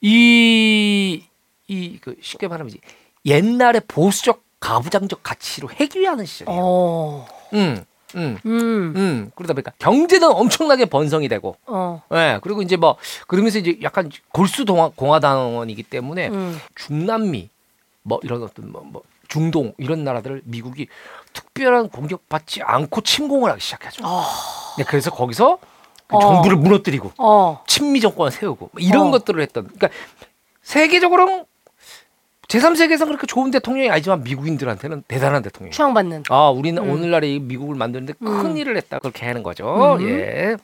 이, 0.00 1.24
이, 1.66 1.98
그 2.00 2.14
쉽게 2.22 2.46
말하면 2.46 2.70
이제 2.70 2.78
옛날의 3.26 3.82
보수적 3.88 4.44
가부장적 4.60 5.24
가치로 5.24 5.68
회귀하는 5.70 6.24
시절이에요. 6.24 6.60
어. 6.62 7.26
음, 7.54 7.84
음, 8.14 8.38
음. 8.46 8.92
음. 8.94 9.32
그러다 9.34 9.52
보니까 9.54 9.72
경제는 9.80 10.30
엄청나게 10.30 10.84
번성이 10.84 11.28
되고, 11.28 11.56
어. 11.66 12.00
예, 12.12 12.38
그리고 12.44 12.62
이제 12.62 12.76
뭐, 12.76 12.96
그러면서 13.26 13.58
이제 13.58 13.76
약간 13.82 14.08
골수 14.30 14.64
동화, 14.64 14.92
공화당원이기 14.94 15.82
때문에 15.82 16.28
음. 16.28 16.60
중남미, 16.76 17.48
뭐 18.04 18.20
이런 18.22 18.40
어떤 18.44 18.70
뭐, 18.70 18.82
뭐 18.84 19.02
중동 19.30 19.72
이런 19.78 20.04
나라들을 20.04 20.42
미국이 20.44 20.88
특별한 21.32 21.88
공격받지 21.88 22.62
않고 22.62 23.00
침공을 23.00 23.50
하기 23.52 23.60
시작하죠. 23.62 24.04
네, 24.76 24.84
그래서 24.84 25.10
거기서 25.10 25.58
그 26.08 26.16
어. 26.16 26.20
정부를 26.20 26.56
무너뜨리고 26.56 27.12
어. 27.16 27.62
친미 27.66 28.00
정권을 28.00 28.32
세우고 28.32 28.70
뭐 28.72 28.80
이런 28.82 29.06
어. 29.06 29.10
것들을 29.12 29.40
했던 29.40 29.64
그러니까 29.64 29.88
세계적으로는 30.62 31.44
제3세계에서 32.48 33.06
그렇게 33.06 33.28
좋은 33.28 33.52
대통령이 33.52 33.90
아니지만 33.90 34.24
미국인들한테는 34.24 35.04
대단한 35.06 35.40
대통령. 35.40 35.70
추앙받는. 35.70 36.24
아, 36.30 36.50
우리는 36.50 36.82
음. 36.82 36.90
오늘날의 36.90 37.36
이 37.36 37.38
미국을 37.38 37.76
만드는데 37.76 38.14
큰 38.14 38.28
음. 38.28 38.56
일을 38.56 38.76
했다 38.76 38.98
그렇게 38.98 39.24
하는 39.24 39.44
거죠. 39.44 39.96
음. 40.00 40.08
예. 40.08 40.56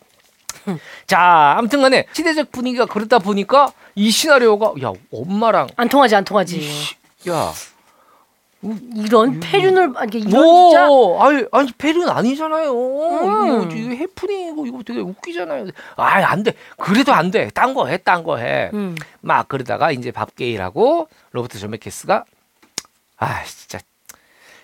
자, 1.07 1.55
아무튼 1.57 1.81
간에 1.83 2.07
시대적 2.13 2.51
분위기가 2.51 2.87
그렇다 2.87 3.21
보니까 3.21 3.71
이 3.95 4.11
시나리오가 4.11 4.73
야 4.83 4.93
엄마랑 5.13 5.69
안 5.77 5.89
통하지 5.89 6.17
안 6.17 6.25
통하지. 6.25 6.69
야, 7.29 7.53
이런 8.95 9.41
패륜을 9.41 9.93
아니 9.97 10.09
이게 10.09 10.19
이런 10.19 10.31
진짜 10.31 10.87
뭐, 10.87 11.23
아니, 11.23 11.45
아니 11.53 11.73
페륜 11.73 12.09
아니잖아요. 12.09 12.73
음. 12.73 13.63
이거, 13.63 13.75
이거 13.75 13.91
해프닝이고 13.95 14.67
이거 14.67 14.83
되게 14.85 15.01
웃기잖아요. 15.01 15.67
아, 15.97 16.05
안 16.25 16.43
돼. 16.43 16.55
그래도 16.77 17.13
안 17.13 17.31
돼. 17.31 17.51
딴 17.51 17.75
거 17.75 17.87
해, 17.87 17.97
딴 17.99 18.23
거 18.25 18.37
해. 18.39 18.71
음. 18.75 18.97
막 19.21 19.49
그러다가 19.49 19.91
이제 19.91 20.11
밥 20.11 20.35
게일하고 20.35 21.09
로버트 21.33 21.59
조메키스가 21.59 22.25
아, 23.19 23.45
진짜 23.45 23.79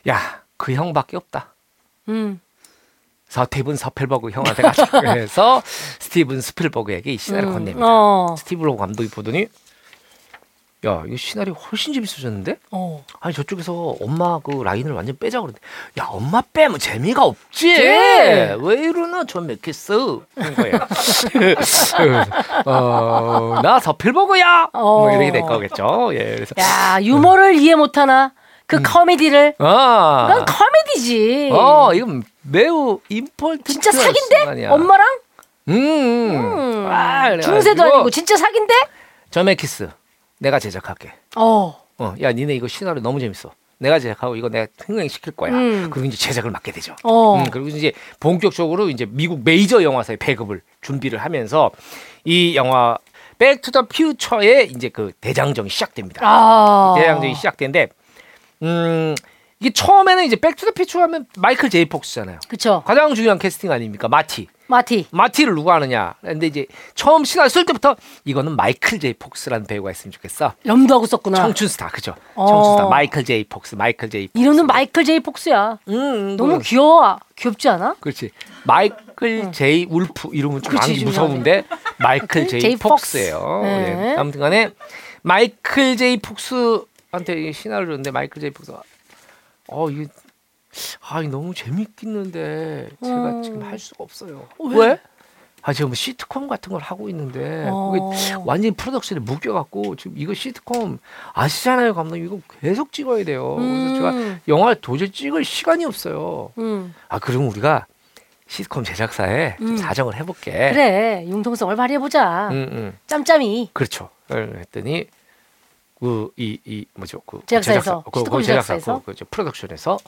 야, 0.08 0.42
그 0.56 0.72
형밖에 0.72 1.16
없다. 1.16 1.54
음. 2.08 2.40
스티븐 3.28 3.76
스필버그 3.76 4.30
형한테 4.30 4.62
가서 4.62 4.84
그래서 5.00 5.62
스티븐 5.64 6.42
스필버그에게 6.42 7.14
이 7.14 7.16
시나리오 7.16 7.48
음. 7.48 7.54
건넵니다. 7.54 7.86
어. 7.86 8.34
스필버그 8.38 8.78
감독이 8.78 9.08
보더니 9.08 9.46
야, 10.84 11.04
이거 11.06 11.16
시나리오 11.16 11.54
훨씬 11.54 11.92
재밌어졌는데? 11.92 12.56
어. 12.72 13.04
아니 13.20 13.32
저쪽에서 13.32 13.72
엄마 14.00 14.40
그 14.40 14.50
라인을 14.62 14.92
완전 14.92 15.16
빼자 15.16 15.38
그러는데 15.40 15.60
야 16.00 16.06
엄마 16.10 16.40
빼면 16.52 16.80
재미가 16.80 17.22
없지 17.22 17.68
네. 17.72 18.56
왜 18.60 18.74
이러나 18.80 19.22
좀 19.24 19.46
맥혔어 19.46 20.22
그런 20.34 20.54
거예요 20.56 20.78
어 22.66 23.60
나 23.62 23.78
스필버그야 23.78 24.70
뭐 24.72 25.08
어. 25.08 25.10
이렇게 25.12 25.30
될 25.30 25.42
거겠죠 25.42 26.10
예 26.14 26.34
그래서 26.34 26.54
야, 26.58 26.98
유머를 27.00 27.54
이해 27.54 27.76
못 27.76 27.96
하나? 27.96 28.32
그 28.66 28.76
음. 28.78 28.82
커미디를 28.82 29.52
그건 29.58 29.68
아, 29.68 30.44
코미디지. 30.44 31.50
어 31.52 31.92
이건 31.94 32.22
매우 32.42 32.98
important 33.08 33.64
진짜 33.72 33.92
사귄대? 33.92 34.66
엄마랑? 34.66 35.06
음, 35.68 35.74
음. 35.74 36.86
아, 36.90 37.28
그래가지고 37.28 37.52
중세도 37.54 37.82
아니고 37.82 38.10
진짜 38.10 38.36
사귄대? 38.36 38.74
저메키스 39.30 39.90
내가 40.42 40.58
제작할게 40.58 41.12
어. 41.36 41.80
어, 41.98 42.14
야 42.20 42.32
니네 42.32 42.54
이거 42.54 42.68
시나리오 42.68 43.02
너무 43.02 43.20
재밌어 43.20 43.52
내가 43.78 43.98
제작하고 43.98 44.36
이거 44.36 44.48
내가 44.48 44.66
흥행시킬 44.84 45.32
거야 45.34 45.52
음. 45.52 45.88
그리고 45.90 46.06
이제 46.06 46.16
제작을 46.16 46.50
맡게 46.50 46.72
되죠 46.72 46.96
어. 47.04 47.36
음, 47.38 47.50
그리고 47.50 47.68
이제 47.68 47.92
본격적으로 48.20 48.90
이제 48.90 49.06
미국 49.08 49.42
메이저 49.44 49.82
영화사에 49.82 50.16
배급을 50.16 50.60
준비를 50.82 51.18
하면서 51.18 51.70
이 52.24 52.54
영화 52.56 52.98
백투더 53.38 53.86
퓨처의 53.86 54.70
이제 54.70 54.88
그 54.88 55.10
대장정이 55.20 55.68
시작됩니다. 55.68 56.20
아. 56.24 56.94
대장정이 56.96 57.34
시작되는데 57.34 57.88
음 58.62 59.16
이게 59.58 59.72
처음에는 59.72 60.24
이제 60.24 60.36
백투더 60.36 60.72
퓨처 60.72 61.00
하면 61.02 61.26
마이클 61.38 61.68
제이 61.68 61.86
폭스잖아요. 61.86 62.38
그쵸. 62.48 62.82
가장 62.86 63.14
중요한 63.14 63.38
캐스팅 63.40 63.72
아닙니까? 63.72 64.06
마티. 64.08 64.46
마티. 64.72 65.06
마티를 65.10 65.54
누가 65.54 65.74
하느냐? 65.74 66.14
근데 66.22 66.46
이제 66.46 66.66
처음 66.94 67.24
시나리오 67.24 67.48
쓸 67.50 67.66
때부터 67.66 67.94
이거는 68.24 68.56
마이클 68.56 68.98
제이 68.98 69.12
폭스라는 69.12 69.66
배우가 69.66 69.90
있으면 69.90 70.12
좋겠어. 70.12 70.54
염두하고 70.64 71.04
썼구나. 71.06 71.36
청춘 71.36 71.68
스타 71.68 71.88
그죠? 71.88 72.14
어. 72.34 72.46
청춘 72.46 72.72
스타 72.72 72.88
마이클 72.88 73.24
제이 73.24 73.44
폭스, 73.44 73.74
마이클 73.74 74.08
제이. 74.08 74.28
폭스. 74.28 74.42
이름은 74.42 74.66
마이클 74.66 75.04
제이 75.04 75.20
폭스야. 75.20 75.78
음, 75.88 76.36
너무 76.36 76.48
그럼. 76.52 76.62
귀여워. 76.62 77.18
귀엽지 77.36 77.68
않아? 77.68 77.96
그렇지. 78.00 78.30
마이클 78.64 79.52
제이 79.52 79.86
울프 79.90 80.30
이름은 80.32 80.62
좀좀 80.62 81.04
무서운데 81.04 81.64
마이클 81.98 82.48
제이, 82.48 82.60
제이 82.60 82.76
폭스예요. 82.76 83.38
폭스. 83.40 83.66
네. 83.66 83.94
네. 83.94 84.16
아무튼간에 84.16 84.70
마이클 85.22 85.96
제이 85.96 86.16
폭스한테 86.18 87.48
이 87.48 87.52
시나리오 87.52 87.86
줬는데 87.86 88.10
마이클 88.10 88.40
제이 88.40 88.50
폭스가 88.50 88.82
어 89.68 89.90
이게 89.90 90.06
아 91.00 91.20
너무 91.22 91.54
재밌겠는데 91.54 92.88
제가 93.02 93.30
음. 93.30 93.42
지금 93.42 93.62
할 93.62 93.78
수가 93.78 94.04
없어요. 94.04 94.46
왜? 94.74 94.98
아 95.64 95.72
지금 95.72 95.90
뭐 95.90 95.94
시트콤 95.94 96.48
같은 96.48 96.72
걸 96.72 96.80
하고 96.82 97.08
있는데 97.08 97.68
어. 97.70 97.92
그게 97.92 98.34
완전히 98.44 98.74
프로덕션에 98.74 99.20
묶여갖고 99.20 99.94
지금 99.96 100.14
이거 100.16 100.34
시트콤 100.34 100.98
아시잖아요 101.34 101.94
감독님 101.94 102.26
이거 102.26 102.38
계속 102.60 102.90
찍어야 102.92 103.24
돼요. 103.24 103.56
그래서 103.56 103.94
제가 103.94 104.10
음. 104.10 104.40
영화 104.48 104.74
도저히 104.74 105.10
찍을 105.12 105.44
시간이 105.44 105.84
없어요. 105.84 106.50
음. 106.58 106.92
아 107.08 107.18
그럼 107.18 107.48
우리가 107.48 107.86
시트콤 108.48 108.82
제작사에 108.84 109.56
좀 109.58 109.68
음. 109.68 109.76
사정을 109.76 110.16
해볼게. 110.16 110.50
그래. 110.50 111.24
융통성을 111.28 111.74
발휘해보자. 111.76 112.48
응, 112.50 112.68
응. 112.72 112.98
짬짬이. 113.06 113.70
그렇죠. 113.72 114.10
을 114.30 114.58
했더니 114.58 115.06
그 116.00 116.30
이 116.36 116.58
이 116.64 116.86
뭐죠 116.94 117.20
그 117.26 117.40
제작사에서, 117.46 117.80
제작사, 117.80 118.10
그, 118.10 118.18
시트콤 118.20 118.38
그 118.40 118.44
제작사 118.44 118.74
제작사에서? 118.74 119.02
그, 119.04 119.14
그 119.16 119.24
프로덕션에서 119.30 119.98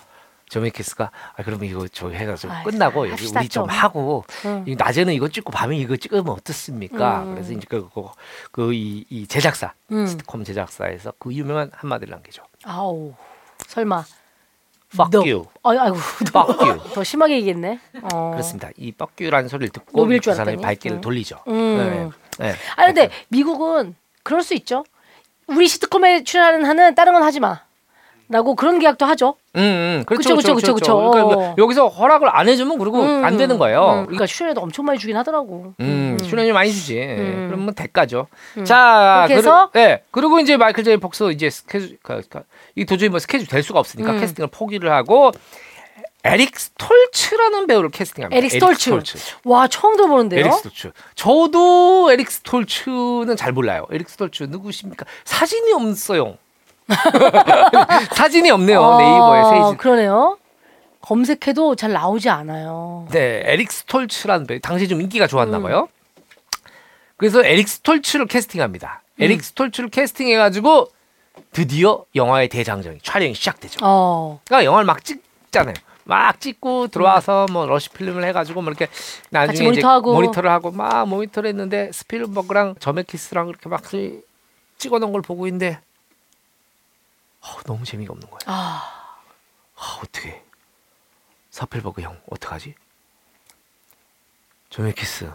조메키스가 0.54 1.10
아 1.36 1.42
그러면 1.42 1.68
이거 1.68 1.88
저 1.88 2.08
해가지고 2.10 2.52
아이, 2.52 2.64
끝나고 2.64 3.02
여기 3.08 3.10
합시다, 3.10 3.40
우리 3.40 3.48
좀 3.48 3.64
좀. 3.64 3.70
하고 3.70 4.24
응. 4.44 4.64
이 4.66 4.76
낮에는 4.76 5.12
이거 5.12 5.28
찍고 5.28 5.50
밤에 5.50 5.76
이거 5.76 5.96
찍으면 5.96 6.28
어떻습니까? 6.28 7.22
음. 7.24 7.34
그래서 7.34 7.52
이제 7.52 7.66
그그이 7.66 9.06
이 9.10 9.26
제작사 9.26 9.72
음. 9.90 10.06
시트콤 10.06 10.44
제작사에서 10.44 11.12
그 11.18 11.32
유명한 11.32 11.70
한마디를 11.74 12.12
남기죠. 12.12 12.44
아우. 12.64 13.12
설마. 13.66 14.04
Fuck 14.94 15.10
너. 15.10 15.18
you, 15.28 15.44
아이, 15.64 15.76
아이고. 15.76 15.96
fuck 15.96 16.56
you. 16.60 16.78
더 16.94 17.02
심하게 17.02 17.34
얘기했네. 17.38 17.80
어. 18.12 18.30
그렇습니다. 18.30 18.70
이 18.76 18.88
fuck 18.90 19.24
you라는 19.24 19.48
소리를 19.48 19.70
듣고 19.70 20.08
줄 20.20 20.34
사람이. 20.34 20.58
발길을 20.62 20.98
음. 20.98 21.00
돌리죠. 21.00 21.40
음. 21.48 22.12
네. 22.38 22.46
네. 22.46 22.54
아 22.76 22.86
근데 22.86 23.10
미국은 23.28 23.96
그럴 24.22 24.44
수 24.44 24.54
있죠. 24.54 24.84
우리 25.48 25.66
시트콤에 25.66 26.22
출연하는 26.22 26.64
한은 26.64 26.94
다른 26.94 27.12
건 27.12 27.24
하지 27.24 27.40
마. 27.40 27.60
라고 28.28 28.54
그런 28.54 28.78
계약도 28.78 29.04
하죠. 29.04 29.36
음, 29.56 29.60
음. 29.60 30.04
그렇죠, 30.06 30.30
그렇죠, 30.30 30.54
그렇죠. 30.54 30.74
그쵸. 30.74 31.10
그러니까 31.10 31.34
뭐 31.34 31.54
여기서 31.58 31.88
허락을 31.88 32.34
안 32.34 32.48
해주면 32.48 32.78
그리고 32.78 33.02
음, 33.02 33.24
안 33.24 33.36
되는 33.36 33.58
거예요. 33.58 34.00
음, 34.00 34.06
그러니까 34.06 34.26
출연료도 34.26 34.60
엄청 34.62 34.84
많이 34.86 34.98
주긴 34.98 35.16
하더라고. 35.16 35.74
음, 35.80 36.18
출연료 36.22 36.54
많이 36.54 36.72
주지. 36.72 36.98
음. 37.00 37.46
그럼 37.48 37.64
뭐 37.64 37.74
대가죠. 37.74 38.26
자, 38.64 39.24
그렇게 39.26 39.38
해서? 39.38 39.70
그리, 39.70 39.82
네. 39.82 40.02
그리고 40.10 40.40
이제 40.40 40.56
마이클 40.56 40.84
제이 40.84 40.96
폭스 40.96 41.30
이제 41.32 41.50
스케줄, 41.50 41.98
그, 42.02 42.22
그, 42.28 42.40
이 42.76 42.84
도저히 42.84 43.08
뭐 43.10 43.18
스케줄 43.18 43.46
될 43.46 43.62
수가 43.62 43.78
없으니까 43.78 44.12
음. 44.12 44.20
캐스팅을 44.20 44.48
포기를 44.50 44.90
하고 44.90 45.30
에릭 46.24 46.58
스톨츠라는 46.58 47.66
배우를 47.66 47.90
캐스팅합니다. 47.90 48.38
에릭 48.38 48.50
스톨츠. 48.52 48.90
와 49.44 49.68
처음 49.68 49.96
들어보는데요. 49.96 50.40
에릭 50.40 50.52
스톨츠. 50.54 50.90
저도 51.14 52.10
에릭 52.10 52.30
스톨츠는 52.30 53.36
잘 53.36 53.52
몰라요. 53.52 53.84
에릭 53.92 54.08
스톨츠 54.08 54.44
누구십니까? 54.44 55.04
사진이 55.24 55.72
없어요. 55.74 56.38
사진이 58.14 58.50
없네요. 58.50 58.82
아, 58.82 58.98
네이버에 58.98 59.44
세이지. 59.62 59.76
그러네요. 59.78 60.38
검색해도 61.00 61.76
잘 61.76 61.92
나오지 61.92 62.30
않아요. 62.30 63.06
네, 63.10 63.42
에릭 63.44 63.70
스톨츠라는 63.70 64.46
배우 64.46 64.58
당시 64.60 64.88
좀 64.88 65.00
인기가 65.00 65.26
좋았나 65.26 65.58
음. 65.58 65.62
봐요. 65.62 65.88
그래서 67.16 67.44
에릭 67.44 67.68
스톨츠를 67.68 68.26
캐스팅합니다. 68.26 69.02
에릭 69.20 69.38
음. 69.38 69.42
스톨츠를 69.42 69.90
캐스팅해가지고 69.90 70.88
드디어 71.52 72.04
영화의 72.14 72.48
대장정이 72.48 72.98
촬영이 73.02 73.34
시작되죠. 73.34 73.78
어. 73.82 74.40
그러니까 74.44 74.64
영화를 74.64 74.86
막 74.86 75.04
찍잖아요. 75.04 75.74
막 76.04 76.40
찍고 76.40 76.88
들어와서 76.88 77.46
뭐 77.50 77.66
러시 77.66 77.88
필름을 77.90 78.24
해가지고 78.24 78.62
뭐 78.62 78.70
이렇게 78.70 78.88
나중에 79.30 79.46
같이 79.46 79.56
이제 79.62 79.64
모니터하고. 79.64 80.12
모니터를 80.14 80.50
하고 80.50 80.70
막 80.70 81.06
모니터를 81.08 81.48
했는데 81.48 81.90
스필버그랑 81.92 82.76
저메키스랑 82.78 83.48
이렇게 83.48 83.68
막 83.68 83.82
찍어놓은 84.78 85.12
걸 85.12 85.22
보고 85.22 85.46
있는데 85.46 85.80
어, 87.44 87.60
너무 87.66 87.84
재미가 87.84 88.12
없는 88.12 88.28
거야. 88.30 88.40
아. 88.46 89.18
아, 89.76 89.98
어떻게 90.02 90.42
스필버그 91.50 92.02
형 92.02 92.20
어떡하지? 92.30 92.74
저메키스 94.70 95.30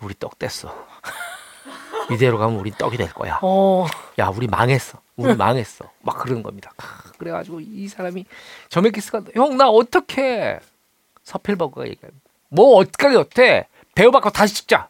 우리 0.00 0.14
떡 0.18 0.38
됐어. 0.38 0.86
이대로 2.12 2.38
가면 2.38 2.58
우리 2.58 2.70
떡이 2.70 2.96
될 2.96 3.12
거야. 3.12 3.38
어. 3.42 3.86
야 4.18 4.28
우리 4.28 4.46
망했어. 4.46 5.00
우리 5.16 5.34
망했어. 5.36 5.90
막 6.00 6.18
그러는 6.18 6.42
겁니다. 6.42 6.72
크, 6.76 7.12
그래가지고 7.12 7.60
이 7.60 7.88
사람이 7.88 8.26
저메키스가 8.68 9.22
형 9.34 9.56
나 9.56 9.68
어떻게 9.68 10.60
스필버그가 11.24 11.86
얘기해. 11.88 12.12
뭐 12.48 12.76
어떡하게 12.76 13.16
어때? 13.16 13.68
배우 13.94 14.10
바꿔 14.10 14.30
다시 14.30 14.54
찍자. 14.54 14.88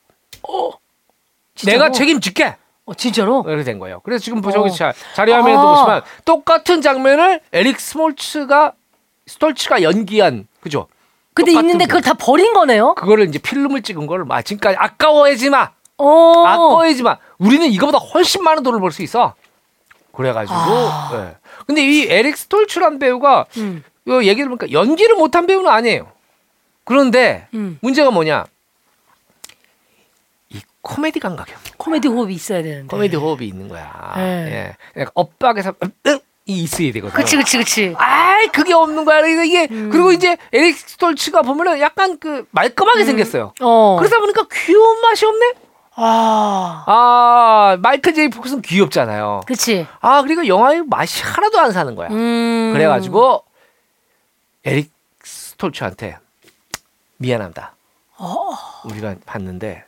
진짜로? 1.55 1.79
내가 1.85 1.93
책임질게. 1.93 2.57
어, 2.87 2.95
진짜로? 2.95 3.45
이렇게 3.47 3.65
된 3.65 3.79
거예요. 3.79 4.01
그래서 4.05 4.23
지금 4.23 4.45
어. 4.45 4.51
저기 4.51 4.71
자, 4.75 4.93
자료 5.15 5.35
화면에도 5.35 5.61
아. 5.61 5.75
보시면 5.75 6.03
똑같은 6.25 6.83
장면을 6.83 7.41
에릭 7.53 7.81
스톨츠가 7.81 8.73
스톨츠가 9.27 9.83
연기한 9.83 10.47
그죠? 10.61 10.87
근데 11.33 11.53
똑같은 11.53 11.69
있는데 11.71 11.87
그걸 11.87 12.03
분. 12.03 12.13
다 12.13 12.15
버린 12.19 12.53
거네요? 12.53 12.95
그거를 12.95 13.27
이제 13.29 13.39
필름을 13.39 13.83
찍은 13.83 14.07
걸 14.07 14.28
막 14.28 14.45
지금까지 14.45 14.77
아까워하지 14.79 15.51
마. 15.51 15.71
어. 15.97 16.45
아까워하지 16.47 17.03
마. 17.03 17.17
우리는 17.39 17.67
이거보다 17.69 17.99
훨씬 17.99 18.43
많은 18.45 18.63
돈을 18.63 18.81
벌 18.81 18.93
수 18.93 19.03
있어. 19.03 19.35
그래가지고. 20.13 20.55
아. 20.57 21.11
예. 21.15 21.37
근데 21.67 21.83
이 21.83 22.07
에릭 22.09 22.37
스톨츠란 22.37 22.99
배우가 22.99 23.47
음. 23.57 23.83
요 24.09 24.23
얘기를 24.25 24.49
보니까 24.49 24.71
연기를 24.71 25.17
못한 25.17 25.47
배우는 25.47 25.71
아니에요. 25.71 26.13
그런데 26.85 27.49
음. 27.55 27.79
문제가 27.81 28.11
뭐냐? 28.11 28.45
이 30.85 30.95
코미디 30.95 31.21
감각이 31.21 31.53
없는 31.53 31.73
코미디 31.79 32.09
호흡이 32.09 32.35
있어야 32.35 32.63
되는데. 32.63 32.87
코미디 32.89 33.17
호흡이 33.17 33.47
있는 33.47 33.69
거야. 33.69 34.13
네. 34.17 34.77
예. 34.97 35.01
약간 35.01 35.13
엇박에서 35.15 35.75
응? 36.07 36.21
이 36.47 36.63
있어야 36.63 36.93
되거든. 36.93 37.17
그치, 37.17 37.37
그치, 37.37 37.57
그치. 37.57 37.95
아, 37.97 38.37
그게 38.53 38.75
없는 38.75 39.07
거야. 39.07 39.21
이게 39.27 39.67
음. 39.71 39.89
그리고 39.91 40.13
이제 40.13 40.37
에릭 40.53 40.77
스톨츠가 40.77 41.41
보면은 41.43 41.81
약간 41.81 42.19
그 42.19 42.47
말끔하게 42.51 43.05
생겼어요. 43.07 43.55
어. 43.63 43.97
그러다 43.99 44.19
보니까 44.19 44.47
귀여운 44.53 45.01
맛이 45.01 45.25
없네. 45.25 45.55
아. 45.97 46.85
아, 46.87 47.77
마이클 47.81 48.13
제이 48.13 48.29
폭스는 48.29 48.61
귀엽잖아요. 48.63 49.43
그치. 49.47 49.87
아, 50.01 50.21
그리고 50.23 50.47
영화의 50.47 50.83
맛이 50.87 51.23
하나도 51.23 51.59
안 51.61 51.73
사는 51.73 51.95
거야. 51.95 52.09
음. 52.11 52.73
그래가지고 52.75 53.43
에릭 54.65 54.91
스톨츠한테 55.23 56.19
미안합니다. 57.17 57.75
어. 58.19 58.51
우리가 58.85 59.15
봤는데 59.25 59.85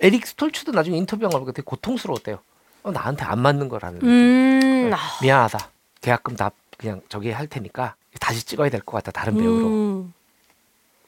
에릭 0.00 0.26
스톨츠도 0.26 0.72
나중에 0.72 0.96
인터뷰한 0.96 1.30
거 1.30 1.38
보니까 1.38 1.52
되게 1.52 1.64
고통스러웠대요. 1.64 2.38
어, 2.82 2.90
나한테 2.90 3.24
안 3.24 3.38
맞는 3.40 3.68
거라는. 3.68 4.00
음. 4.02 4.90
아. 4.94 4.98
미안하다. 5.22 5.70
계약금 6.00 6.36
다 6.36 6.50
그냥 6.78 7.02
저기 7.08 7.30
할 7.30 7.46
테니까 7.46 7.94
다시 8.20 8.44
찍어야 8.44 8.70
될 8.70 8.80
것 8.80 8.92
같다. 8.96 9.12
다른 9.12 9.36
배우로. 9.36 9.66
음. 9.66 10.14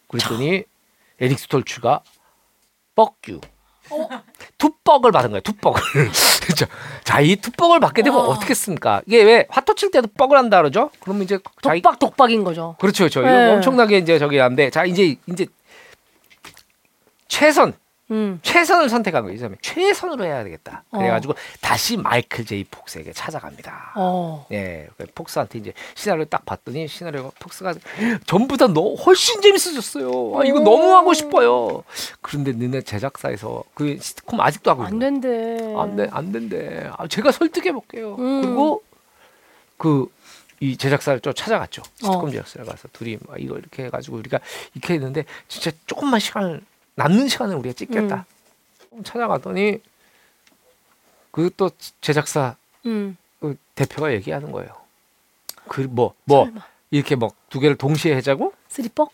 그랬더니 0.08 0.64
에릭 1.20 1.38
스톨츠가 1.38 2.02
뻑유. 2.94 3.40
어? 3.90 4.08
투뻑을 4.58 5.10
받은 5.10 5.30
거예요. 5.30 5.40
투뻑을. 5.40 5.80
그렇죠. 6.44 6.66
자, 7.02 7.20
이 7.20 7.36
투뻑을 7.36 7.80
받게 7.80 8.02
되면 8.02 8.18
어. 8.20 8.24
어떻겠습니까? 8.24 9.02
이게 9.06 9.22
왜 9.22 9.46
화토 9.48 9.74
칠 9.74 9.90
때도 9.90 10.08
뻑을 10.16 10.36
한다 10.36 10.58
그러죠? 10.58 10.90
그러면 11.00 11.22
이제 11.24 11.38
자기 11.62 11.80
독박, 11.80 11.98
독박인 11.98 12.44
거죠. 12.44 12.76
그렇죠, 12.78 13.04
그렇죠. 13.04 13.22
네. 13.22 13.52
엄청나게 13.54 13.98
이제 13.98 14.18
저기 14.18 14.38
한데 14.38 14.70
자 14.70 14.84
이제 14.84 15.16
이제 15.26 15.46
최선 17.28 17.72
음. 18.10 18.40
최선을 18.42 18.88
선택한 18.88 19.22
거예요. 19.22 19.34
이 19.34 19.38
사람이 19.38 19.56
최선으로 19.62 20.24
해야 20.24 20.44
되겠다. 20.44 20.84
어. 20.90 20.98
그래가지고 20.98 21.34
다시 21.60 21.96
마이클 21.96 22.44
제이 22.44 22.64
폭스에게 22.64 23.12
찾아갑니다. 23.12 23.92
어. 23.96 24.46
예, 24.52 24.88
그 24.98 25.06
폭스한테 25.14 25.58
이제 25.58 25.72
시나리오 25.94 26.24
딱 26.26 26.44
봤더니 26.44 26.88
시나리오가 26.88 27.30
폭스가 27.38 27.74
전보다 28.26 28.66
너 28.68 28.94
훨씬 28.94 29.40
재밌어졌어요. 29.40 30.38
아, 30.38 30.44
이거 30.44 30.60
오. 30.60 30.64
너무 30.64 30.94
하고 30.94 31.14
싶어요. 31.14 31.84
그런데 32.20 32.52
너네 32.52 32.82
제작사에서 32.82 33.64
그 33.74 33.98
시트콤 34.00 34.40
아직도 34.40 34.70
하고 34.70 34.82
안 34.84 34.92
있는 34.94 35.20
된대. 35.20 35.74
안 35.78 35.96
돼, 35.96 36.08
안 36.10 36.32
된대. 36.32 36.90
아, 36.98 37.06
제가 37.06 37.32
설득해 37.32 37.72
볼게요. 37.72 38.16
음. 38.18 38.42
그리고 38.42 38.82
그 39.78 40.08
이 40.62 40.76
제작사를 40.76 41.18
좀 41.18 41.34
찾아갔죠. 41.34 41.82
시트콤 41.96 42.28
어. 42.28 42.30
제작사를 42.30 42.64
가서 42.64 42.86
둘이 42.92 43.18
막 43.26 43.40
이거 43.42 43.58
이렇게 43.58 43.86
해가지고 43.86 44.16
우리가 44.18 44.38
이렇게 44.74 44.94
했는데 44.94 45.24
진짜 45.48 45.72
조금만 45.86 46.20
시간을 46.20 46.60
남는 46.94 47.28
시간을 47.28 47.56
우리가 47.56 47.74
찍겠다. 47.74 48.26
찾아갔더니 49.04 49.80
그 51.30 51.50
또 51.56 51.70
제작사 52.00 52.56
음. 52.86 53.16
그 53.40 53.56
대표가 53.74 54.12
얘기하는 54.12 54.52
거예요. 54.52 54.70
그 55.68 55.80
뭐뭐 55.82 56.12
설마. 56.28 56.60
이렇게 56.90 57.14
뭐 57.16 57.44
두 57.44 57.58
개를 57.60 57.76
동시에 57.76 58.14
하자고? 58.14 58.52
쓰리뻑? 58.68 59.10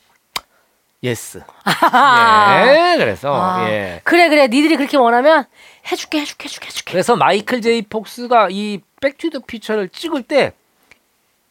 Yes. 1.05 1.43
아. 1.65 2.65
예. 2.67 2.97
그래서 2.99 3.33
아. 3.33 3.71
예. 3.71 4.01
그래, 4.03 4.29
그래. 4.29 4.49
니들이 4.49 4.77
그렇게 4.77 4.97
원하면 4.97 5.45
해줄게, 5.91 6.21
해줄게, 6.21 6.45
해줄게, 6.47 6.67
해줄게. 6.67 6.91
그래서 6.91 7.15
마이클 7.15 7.61
제이 7.63 7.83
폭스가 7.83 8.49
이 8.51 8.81
백투더 9.01 9.41
퓨처를 9.47 9.89
찍을 9.91 10.23
때 10.25 10.53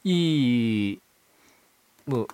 이 0.04 0.98
뭐 2.06 2.26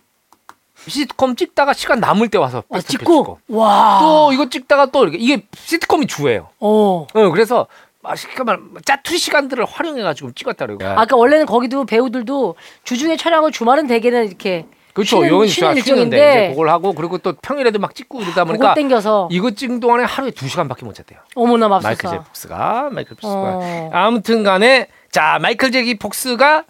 시트콤 0.88 1.36
찍다가 1.36 1.74
시간 1.74 2.00
남을 2.00 2.30
때 2.30 2.38
와서 2.38 2.64
아, 2.70 2.80
찍고. 2.80 3.40
와. 3.50 4.00
또 4.02 4.34
이거 4.34 4.50
찍다가 4.50 4.88
또 4.88 5.04
이렇게 5.04 5.18
이게 5.18 5.46
시트콤이 5.56 6.08
주예요. 6.08 6.50
어. 6.60 7.08
어, 7.14 7.30
그래서 7.32 7.68
맛있게 8.02 8.44
말 8.44 8.60
짜투리 8.86 9.18
시간들을 9.18 9.64
활용해가지고 9.66 10.34
찍었다 10.34 10.68
그래요. 10.68 10.94
아까 10.98 11.16
원래는 11.16 11.46
거기도 11.46 11.86
배우들도 11.86 12.56
주중에 12.84 13.16
촬영을 13.18 13.52
주말은 13.52 13.88
대개는 13.88 14.28
이렇게 14.28 14.66
그렇죠. 14.94 15.22
쉬는- 15.22 15.28
여기 15.30 15.48
쉬는 15.48 15.70
쉬는 15.70 15.78
일정인데 15.78 16.18
일정인데 16.18 16.46
이제 16.46 16.50
그걸 16.54 16.70
하고 16.70 16.94
그리고 16.94 17.18
또 17.18 17.34
평일에도 17.42 17.80
막 17.80 17.96
찍고 17.96 18.22
이러다 18.22 18.44
보니까 18.46 18.74
땡겨서 18.76 19.30
이거 19.32 19.52
찍은 19.52 19.80
동안에 19.80 20.04
하루에 20.04 20.32
두 20.32 20.48
시간밖에 20.48 20.86
못 20.86 20.94
잤대요. 20.94 21.20
어머나 21.36 21.68
마이클 21.70 21.88
맙소사. 21.90 22.10
제이 22.10 22.20
폭스가 22.20 22.90
마이클 22.92 23.16
폭스가 23.16 23.34
어. 23.42 23.90
아무튼 23.94 24.44
간에 24.44 24.88
자 25.10 25.40
마이클 25.42 25.72
제이 25.72 25.98
폭스가 25.98 26.66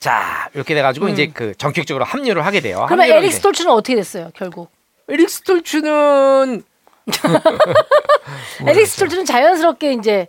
자 0.00 0.48
이렇게 0.54 0.74
돼가지고 0.74 1.06
음. 1.06 1.10
이제 1.10 1.30
그 1.32 1.54
전격적으로 1.56 2.04
합류를 2.04 2.44
하게 2.44 2.60
돼요. 2.60 2.84
그러면 2.88 3.06
에릭 3.10 3.32
스톨츠는 3.34 3.70
어떻게 3.70 3.94
됐어요, 3.96 4.30
결국? 4.34 4.70
돼. 5.06 5.14
에릭 5.14 5.28
스톨츠는 5.28 6.62
에릭 8.66 8.86
스톨츠는 8.86 9.24
자연스럽게 9.26 9.92
이제 9.92 10.28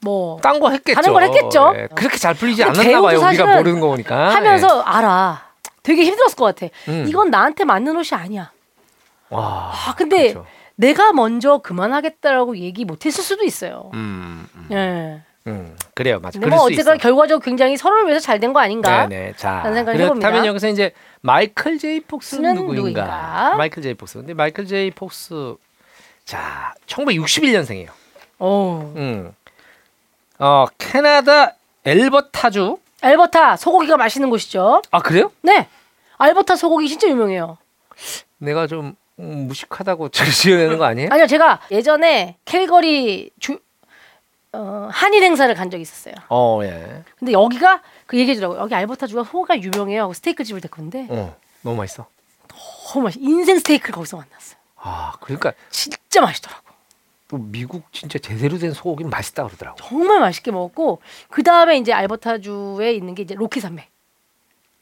뭐 0.00 0.40
딴 0.40 0.58
거 0.60 0.70
했겠죠. 0.70 0.94
다른 1.00 1.12
걸 1.12 1.22
했겠죠. 1.24 1.72
예, 1.76 1.88
그렇게 1.94 2.18
잘 2.18 2.34
풀리지 2.34 2.64
않았나 2.64 2.82
봐요. 2.82 3.02
우리가 3.04 3.20
사실은 3.20 3.56
모르는 3.56 3.80
거 3.80 3.86
보니까. 3.88 4.34
하면서 4.34 4.80
알아. 4.82 5.44
되게 5.84 6.04
힘들었을 6.04 6.36
것 6.36 6.44
같아. 6.56 6.66
음. 6.88 7.04
이건 7.08 7.30
나한테 7.30 7.64
맞는 7.64 7.96
옷이 7.96 8.08
아니야. 8.18 8.50
예. 8.52 9.34
와. 9.34 9.72
아, 9.86 9.94
근데 9.94 10.32
그렇죠. 10.32 10.46
내가 10.76 11.12
먼저 11.12 11.58
그만하겠다라고 11.58 12.56
얘기 12.58 12.84
못했을 12.84 13.22
수도 13.22 13.44
있어요. 13.44 13.90
음, 13.94 14.48
음, 14.54 14.68
예. 14.72 15.22
음, 15.46 15.76
그래요, 15.94 16.20
맞아. 16.20 16.32
근데 16.38 16.46
그럴 16.46 16.58
뭐 16.58 16.70
있어. 16.70 16.96
결과적으로 16.96 17.40
굉장히 17.40 17.76
서로를 17.76 18.06
위해서 18.06 18.20
잘 18.20 18.40
된 18.40 18.52
거 18.54 18.60
아닌가? 18.60 19.06
네네. 19.06 19.34
자, 19.36 19.56
라는 19.62 19.74
생각을 19.74 19.98
그렇다면. 20.08 20.46
여기서 20.46 20.68
이제 20.68 20.92
마이클 21.20 21.78
제이 21.78 22.00
폭스는 22.00 22.54
스는 22.54 22.54
누구인가? 22.54 22.76
누구인가? 23.02 23.54
마이클 23.56 23.82
제이 23.82 23.94
폭스. 23.94 24.18
근데 24.18 24.32
마이클 24.34 24.66
제이 24.66 24.90
폭스 24.90 25.56
자, 26.24 26.74
1961년생이에요. 26.86 27.88
오. 28.38 28.92
음. 28.96 29.32
어, 30.38 30.66
캐나다 30.78 31.54
엘버타주. 31.84 32.78
알버타 33.02 33.56
소고기가 33.56 33.98
맛있는 33.98 34.30
곳이죠. 34.30 34.80
아, 34.90 35.00
그래요? 35.00 35.30
네. 35.42 35.68
알버타 36.16 36.56
소고기 36.56 36.88
진짜 36.88 37.06
유명해요. 37.08 37.58
내가 38.38 38.66
좀 38.66 38.96
음, 39.18 39.46
무식하다고 39.46 40.08
지어내는 40.08 40.78
거 40.78 40.84
아니에요? 40.86 41.08
아니요, 41.12 41.26
제가 41.26 41.60
예전에 41.70 42.36
캘거리 42.46 43.30
주 43.38 43.58
어, 44.54 44.88
한일 44.92 45.22
행사를 45.24 45.52
간 45.54 45.70
적이 45.70 45.82
있었어요. 45.82 46.14
어, 46.28 46.60
예. 46.62 47.02
근데 47.18 47.32
여기가 47.32 47.82
그 48.06 48.18
얘기해주더라고요. 48.18 48.60
여기 48.60 48.74
알버타주가 48.74 49.24
소가 49.24 49.60
유명해요. 49.60 50.02
하고 50.02 50.12
스테이크 50.12 50.44
집을 50.44 50.60
데렸는데 50.60 51.08
어, 51.10 51.36
너무 51.62 51.76
맛있어. 51.76 52.06
너무 52.92 53.04
맛있. 53.04 53.20
인생 53.20 53.58
스테이크를 53.58 53.94
거기서 53.94 54.16
만났어요. 54.18 54.56
아, 54.76 55.12
그러니까 55.20 55.52
진짜 55.70 56.20
맛있더라고. 56.20 56.62
또 57.28 57.38
미국 57.38 57.90
진짜 57.92 58.18
제대로 58.18 58.58
된 58.58 58.72
소고기는 58.72 59.10
맛있다 59.10 59.44
그러더라고. 59.44 59.76
정말 59.78 60.20
맛있게 60.20 60.50
먹었고 60.50 61.00
그 61.30 61.42
다음에 61.42 61.78
이제 61.78 61.92
알버타주에 61.92 62.92
있는 62.92 63.14
게 63.14 63.22
이제 63.22 63.34
로키 63.34 63.60
산맥. 63.60 63.88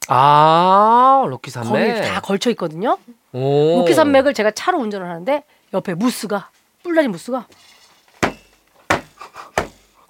아, 0.08 1.24
로키 1.28 1.50
산맥. 1.50 1.94
거기 1.96 2.08
다 2.08 2.20
걸쳐 2.20 2.50
있거든요. 2.50 2.98
오. 3.32 3.78
로키 3.78 3.94
산맥을 3.94 4.34
제가 4.34 4.50
차로 4.50 4.78
운전을 4.78 5.08
하는데 5.08 5.44
옆에 5.72 5.94
무스가 5.94 6.50
뿔나리 6.82 7.08
무스가 7.08 7.46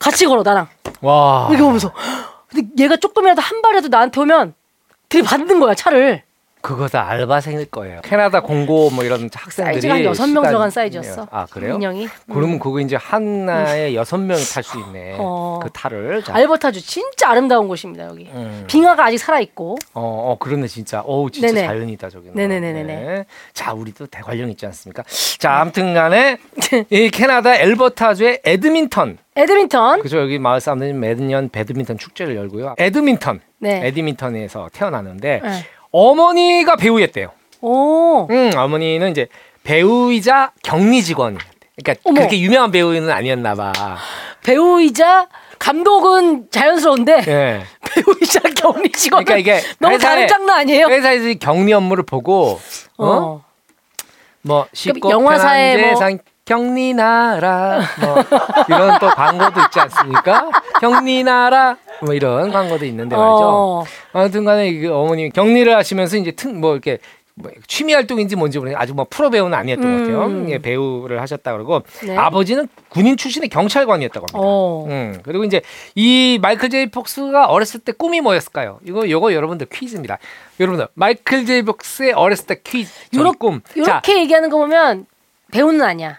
같이 0.03 0.27
걸어 0.27 0.43
나랑. 0.43 0.69
와. 1.01 1.47
이렇게 1.49 1.63
오면서. 1.63 1.93
근데 2.49 2.83
얘가 2.83 2.97
조금이라도 2.97 3.41
한 3.41 3.63
발이라도 3.63 3.89
나한테 3.89 4.21
오면 4.21 4.55
들이받는 5.09 5.61
거야 5.61 5.75
차를 5.75 6.23
그거 6.63 6.87
다 6.89 7.09
알바생일 7.09 7.67
거예요. 7.67 8.01
캐나다 8.03 8.41
공고 8.41 8.89
뭐 8.91 9.03
이런 9.05 9.29
학생들이 9.35 9.75
사이즈가 9.75 9.95
한 9.95 10.05
여섯 10.05 10.27
명 10.29 10.43
시간- 10.43 10.51
들어간 10.51 10.71
사이즈였어. 10.71 11.27
아 11.31 11.45
그래요? 11.51 11.75
인형이. 11.75 12.09
그러면 12.33 12.59
그거 12.61 12.79
이제 12.81 12.95
하나에 12.97 13.95
여섯 13.95 14.17
명이 14.19 14.41
탈 14.45 14.63
수 14.63 14.79
있네. 14.79 15.17
어. 15.19 15.59
그 15.63 15.69
탈을. 15.73 16.23
자, 16.23 16.35
알버타주 16.35 16.81
진짜 16.81 17.31
아름다운 17.31 17.67
곳입니다 17.67 18.07
여기. 18.07 18.31
음. 18.33 18.65
빙하가 18.69 19.07
아직 19.07 19.19
살아 19.19 19.41
있고. 19.41 19.77
어, 19.93 20.01
어, 20.33 20.37
그러네 20.39 20.69
진짜. 20.69 21.01
어우 21.01 21.31
진짜 21.33 21.49
네네. 21.49 21.67
자연이다 21.67 22.09
저기는. 22.11 22.35
네네네네네. 22.37 22.95
네. 22.95 23.25
자, 23.53 23.73
우리도 23.73 24.07
대관령 24.07 24.49
있지 24.51 24.65
않습니까? 24.67 25.03
자, 25.39 25.55
아무튼간에 25.61 26.39
이 26.91 27.11
캐나다 27.11 27.57
앨버타주의 27.57 28.41
에드민턴. 28.45 29.19
에드민턴. 29.35 30.01
그죠 30.03 30.21
여기 30.21 30.39
마을 30.39 30.61
사람들이 30.61 30.93
매년 30.93 31.49
배드민턴 31.49 31.99
축제를 31.99 32.37
열고요. 32.37 32.77
에드민턴. 32.79 33.41
네. 33.59 33.81
에드민턴에서 33.89 34.69
태어나는데 34.73 35.41
네. 35.43 35.65
어머니가 35.93 36.77
배우였대요. 36.77 37.31
오. 37.61 38.27
음, 38.31 38.51
어머니는 38.57 39.11
이제 39.13 39.29
배우이자 39.63 40.51
경리 40.63 41.03
직원. 41.05 41.39
그러니까 41.77 42.01
어머. 42.05 42.21
그렇게 42.21 42.41
유명한 42.41 42.71
배우는 42.71 43.11
아니었나 43.11 43.55
봐. 43.55 43.73
배우이자 44.43 45.29
감독은 45.59 46.49
자연스러운데 46.51 47.23
예. 47.29 47.63
배우이자 47.95 48.41
격리 48.57 48.91
직원. 48.91 49.25
그러니까 49.25 49.37
이게 49.55 49.65
너무 49.79 49.97
회사에- 49.97 50.01
다른 50.01 50.29
장르 50.29 50.51
아니에요? 50.51 50.87
회사에서 50.89 51.29
이 51.29 51.37
격리 51.39 51.73
업무를 51.73 52.05
보고 52.05 52.61
어? 52.97 53.07
어. 53.07 53.45
뭐 54.43 54.67
쉽고 54.73 55.11
영화사에 55.11 55.77
편한 55.77 55.91
뭐- 55.93 56.01
세상 56.01 56.19
격리 56.53 56.93
나라 56.93 57.81
뭐 58.01 58.17
이런 58.69 58.99
또 58.99 59.09
광고도 59.11 59.61
있지 59.67 59.79
않습니까? 59.81 60.51
격리 60.81 61.23
나라 61.23 61.77
뭐 62.01 62.15
이런 62.15 62.51
광고도 62.51 62.85
있는데 62.87 63.15
말이죠. 63.15 63.39
어. 63.45 63.85
아무튼간에 64.13 64.69
이 64.69 64.87
어머님이 64.87 65.31
격리를 65.31 65.75
하시면서 65.77 66.17
이제 66.17 66.33
튼뭐 66.33 66.73
이렇게 66.73 66.99
뭐 67.35 67.51
취미 67.69 67.95
활동인지 67.95 68.35
뭔지 68.37 68.59
모르겠는데 68.59 68.83
아주 68.83 68.93
뭐 68.93 69.07
프로 69.09 69.31
배우는 69.31 69.57
아니었던 69.57 69.85
것 69.85 69.99
같아요. 70.01 70.25
음. 70.27 70.51
예, 70.51 70.59
배우를 70.59 71.21
하셨다 71.23 71.53
그러고 71.53 71.83
네. 72.05 72.17
아버지는 72.17 72.69
군인 72.89 73.17
출신의 73.17 73.49
경찰관이었다고 73.49 74.27
합니다. 74.27 74.39
어. 74.39 74.85
음, 74.89 75.21
그리고 75.23 75.45
이제 75.45 75.63
이 75.95 76.39
마이클 76.43 76.69
제이 76.71 76.91
폭스가 76.91 77.47
어렸을 77.47 77.79
때 77.81 77.93
꿈이 77.93 78.21
뭐였을까요? 78.21 78.81
이거 78.85 79.09
요거 79.09 79.33
여러분들 79.33 79.69
퀴즈입니다. 79.73 80.19
여러분들 80.59 80.89
마이클 80.95 81.47
제이 81.47 81.63
폭스의 81.63 82.13
어렸을 82.13 82.47
때 82.47 82.61
퀴즈 82.63 82.91
요렇- 83.15 83.39
꿈. 83.39 83.63
자, 83.63 83.73
이렇게 83.77 84.19
얘기하는 84.19 84.51
거 84.51 84.59
보면 84.59 85.07
배우는 85.53 85.81
아니야. 85.83 86.19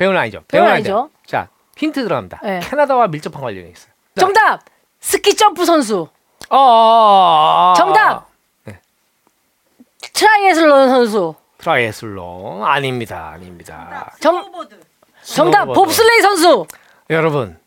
배우는 0.00 0.18
아니죠. 0.18 0.42
배우는 0.48 0.72
아니죠. 0.72 0.98
아니죠. 0.98 1.10
자, 1.26 1.48
힌트 1.76 2.02
들어갑니다. 2.02 2.40
네. 2.42 2.60
캐나다와 2.62 3.08
밀접한 3.08 3.42
관련이 3.42 3.70
있어요. 3.70 3.92
자, 4.16 4.20
정답. 4.20 4.60
스키 4.98 5.36
점프 5.36 5.66
선수. 5.66 6.08
어, 6.48 6.56
어, 6.56 6.58
어, 6.58 7.70
어, 7.72 7.74
정답. 7.76 8.30
트라이애슬론 10.14 10.88
선수. 10.88 11.34
트라이애슬론 11.58 12.64
아닙니다. 12.64 13.32
아닙니다. 13.34 14.10
정 14.20 14.50
정답. 15.22 15.66
봅슬레이 15.66 16.22
선수. 16.22 16.66
여러분 17.10 17.58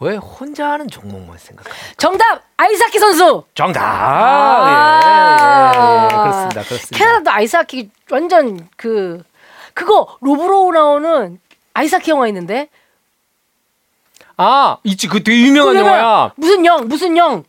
왜 0.00 0.16
혼자 0.16 0.70
하는 0.70 0.88
종목만 0.88 1.36
생각합니까? 1.36 1.94
정답. 1.98 2.42
아이스하키 2.56 2.98
선수. 2.98 3.44
정답. 3.54 3.82
아. 3.82 4.62
예, 5.74 5.78
예, 5.78 6.04
예, 6.04 6.08
그렇습니다. 6.08 6.62
그렇습니다. 6.62 6.96
캐나다도 6.98 7.30
아이스하키 7.30 7.90
완전 8.10 8.66
그 8.76 9.22
그거 9.74 10.16
롭 10.20 10.46
로우 10.46 10.72
나오는 10.72 11.38
아이스하키 11.74 12.10
영화 12.12 12.28
있는데 12.28 12.68
아, 14.36 14.78
있지. 14.84 15.06
그 15.08 15.22
되게 15.22 15.42
유명한 15.42 15.74
그 15.74 15.80
영화야. 15.80 16.32
무슨 16.36 16.64
영 16.64 16.88
무슨 16.88 17.16
영 17.16 17.44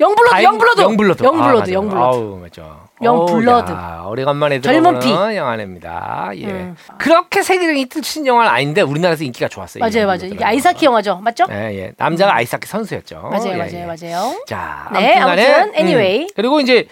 영블러드 0.00 0.30
다행- 0.30 0.44
영블러드 0.44 0.80
영블러드. 0.80 1.22
영블러드 1.24 1.48
아, 1.56 1.60
맞아요. 1.60 1.72
영블러드 1.74 2.04
아우, 2.16 2.38
맞죠. 2.40 2.84
영블러드. 3.02 3.72
야, 3.72 4.04
오래간만에 4.08 4.60
젊은 4.60 4.98
들어보는 5.00 5.36
영화입니다. 5.36 6.30
예. 6.36 6.46
음. 6.46 6.76
그렇게 6.98 7.42
세계적인 7.42 7.88
뜻인 7.88 8.26
영화는 8.26 8.50
아닌데 8.50 8.80
우리나라에서 8.82 9.24
인기가 9.24 9.48
좋았어요. 9.48 9.84
이 9.84 9.88
맞아요 9.90 10.06
맞아요. 10.06 10.26
이게 10.32 10.44
아이스하키 10.44 10.86
영화죠 10.86 11.16
맞죠? 11.18 11.44
예, 11.50 11.54
예. 11.78 11.92
남자가 11.96 12.34
아이스하키 12.36 12.66
선수였죠. 12.66 13.16
맞아요 13.30 13.52
예, 13.52 13.56
맞아요 13.56 13.74
예. 13.74 13.84
맞아요 13.84 14.40
자, 14.46 14.88
네, 14.92 15.14
아무튼간에, 15.18 15.54
아무튼 15.54 15.74
anyway. 15.78 16.22
음. 16.24 16.28
그리고 16.34 16.60
이제 16.60 16.88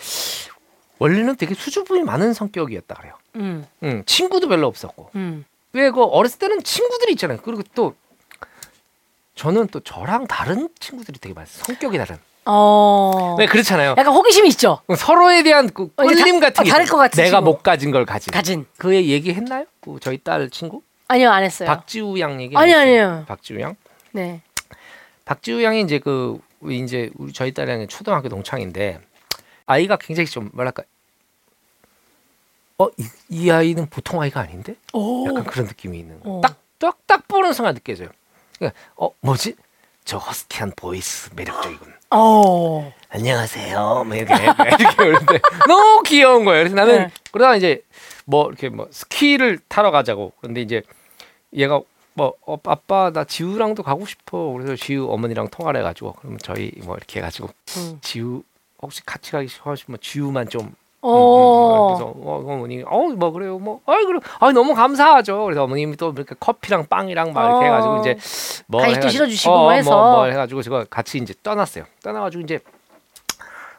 원래는 0.99 1.37
되게 1.37 1.55
수줍음이 1.55 2.03
많은 2.03 2.35
성격이었다 2.35 2.95
그래요. 2.97 3.15
음, 3.37 3.67
음, 3.83 4.03
친구도 4.07 4.49
별로 4.49 4.67
없었고. 4.67 5.11
음. 5.15 5.45
왜그 5.73 6.03
어렸을 6.03 6.39
때는 6.39 6.63
친구들이 6.63 7.13
있잖아요. 7.13 7.39
그리고 7.43 7.63
또 7.75 7.95
저는 9.35 9.69
또 9.69 9.81
저랑 9.81 10.27
다른 10.27 10.69
친구들이 10.79 11.19
되게 11.19 11.33
많아요. 11.35 11.49
성격이 11.51 11.97
다른. 11.99 12.19
어 12.45 13.37
네, 13.39 13.47
그렇잖아요. 13.47 13.91
약간 13.97 14.09
호기심이 14.09 14.49
있죠 14.49 14.81
서로에 14.99 15.45
대한 15.45 15.71
그 15.73 15.89
어, 15.97 16.05
이제 16.05 16.15
끌림 16.17 16.41
다- 16.41 16.49
같은 16.49 16.65
게 16.65 16.71
어, 16.71 16.73
다를 16.73 16.85
있어요. 16.85 16.93
것 16.93 16.99
같은 16.99 17.23
내가 17.25 17.39
친구. 17.39 17.51
못 17.53 17.63
가진 17.63 17.91
걸 17.93 18.05
가진. 18.05 18.33
가진 18.33 18.67
그 18.77 18.95
얘기 18.97 19.33
했나요? 19.33 19.65
그 19.81 19.99
저희 20.01 20.19
딸 20.19 20.51
친구 20.51 20.83
아니요 21.07 21.31
안 21.31 21.45
했어요 21.45 21.69
박지우 21.69 22.19
양 22.19 22.43
얘기. 22.43 22.57
아니, 22.57 22.75
안 22.75 22.81
했어요? 22.89 23.07
아니에요. 23.07 23.25
박지우 23.29 23.61
양. 23.61 23.77
네 24.11 24.43
박지우 25.25 25.63
양이 25.63 25.83
이제 25.83 26.01
그 26.01 26.41
이제 26.69 27.11
우리 27.17 27.33
저희 27.33 27.55
딸이 27.55 27.87
초등학교 27.87 28.29
동창인데 28.29 29.01
아이가 29.67 29.97
굉장히 29.97 30.27
좀 30.27 30.51
뭐랄까 30.53 30.83
어 32.83 32.91
이 32.99 33.05
이 33.31 33.51
아이는 33.51 33.87
보통 33.89 34.21
아이가 34.21 34.41
아닌데 34.41 34.75
오. 34.93 35.27
약간 35.29 35.45
그런 35.45 35.67
느낌이 35.67 35.99
있는 35.99 36.19
어. 36.25 36.41
거예요. 36.41 36.41
딱딱 36.79 36.99
딱 37.07 37.29
보는 37.29 37.53
순간 37.53 37.75
느껴져요. 37.75 38.09
그러니까 38.59 38.79
어 38.97 39.11
뭐지 39.21 39.55
저 40.05 40.19
허스키한 40.19 40.73
voice 40.77 41.31
매력적이군. 41.35 41.93
어. 42.11 42.93
안녕하세요. 43.09 44.05
뭐 44.07 44.15
이렇게 44.17 44.35
이렇게 44.35 44.97
그러는데 44.97 45.41
너무 45.67 46.03
귀여운 46.03 46.45
거예요. 46.45 46.61
그래서 46.61 46.75
나는 46.77 46.99
네. 46.99 47.11
그러다 47.31 47.57
이제 47.57 47.83
뭐 48.27 48.49
이렇게 48.49 48.69
뭐 48.69 48.89
스키를 48.91 49.59
타러 49.69 49.91
가자고. 49.91 50.33
그런데 50.41 50.61
이제 50.61 50.83
얘가 51.55 51.81
뭐 52.15 52.35
어, 52.47 52.59
아빠 52.65 53.11
나 53.13 53.25
지우랑도 53.25 53.83
가고 53.83 54.05
싶어. 54.05 54.53
그래서 54.53 54.77
지우 54.77 55.11
어머니랑 55.11 55.49
통화를 55.49 55.81
해가지고 55.81 56.15
그러면 56.19 56.39
저희 56.43 56.73
뭐 56.85 56.97
이렇게 56.97 57.21
해가지고 57.21 57.49
음. 57.79 57.99
지우 58.03 58.43
혹시 58.83 59.05
같이 59.07 59.31
가기 59.31 59.49
싶으시면 59.49 59.99
지우만 60.03 60.49
좀 60.49 60.75
어. 61.03 61.89
그래서 61.89 62.13
어, 62.17 62.45
어머니 62.47 62.83
어뭐 62.87 63.31
그래요 63.33 63.59
뭐 63.59 63.81
아이 63.87 64.05
그래 64.05 64.21
아 64.39 64.53
너무 64.53 64.75
감사하죠 64.75 65.45
그래서 65.45 65.65
어머님이 65.65 65.97
또 65.97 66.13
이렇게 66.17 66.35
커피랑 66.39 66.87
빵이랑 66.87 67.33
막 67.33 67.45
이렇게 67.45 67.59
어. 67.59 67.63
해가지고 67.65 67.97
이제 67.99 68.17
뭐 68.69 68.81
간식도 68.81 69.09
실어주시고 69.09 69.53
어, 69.53 69.73
해서. 69.73 69.91
뭐, 69.91 70.13
뭐 70.13 70.25
해가지고 70.27 70.63
제가 70.63 70.85
같이 70.89 71.19
이제 71.19 71.35
떠났어요 71.43 71.85
떠나가지고 72.03 72.45
이제 72.45 72.61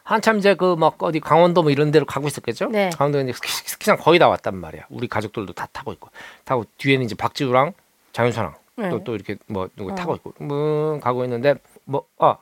한참 0.04 0.38
이제 0.38 0.54
그 0.54 0.76
막 0.76 1.02
어디 1.02 1.22
강원도 1.22 1.64
뭐 1.64 1.72
이런 1.72 1.92
데로 1.92 2.06
가고 2.06 2.28
있었겠죠 2.28 2.68
네. 2.68 2.90
강원도 2.90 3.22
이제 3.22 3.32
스키, 3.32 3.48
스키장 3.50 3.98
거의 3.98 4.20
다 4.20 4.28
왔단 4.28 4.56
말이야 4.56 4.84
우리 4.90 5.08
가족들도 5.08 5.54
다 5.54 5.68
타고 5.72 5.94
있고 5.94 6.10
타고 6.44 6.66
뒤에는 6.78 7.06
이제 7.06 7.16
박지우랑 7.16 7.72
장윤서랑 8.12 8.54
네. 8.76 8.90
또또 8.90 9.16
이렇게 9.16 9.38
뭐 9.48 9.70
누구 9.78 9.92
어. 9.92 9.96
타고 9.96 10.16
있고 10.16 10.34
뭐 10.40 11.00
가고 11.00 11.24
있는데 11.24 11.56
뭐어 11.86 12.38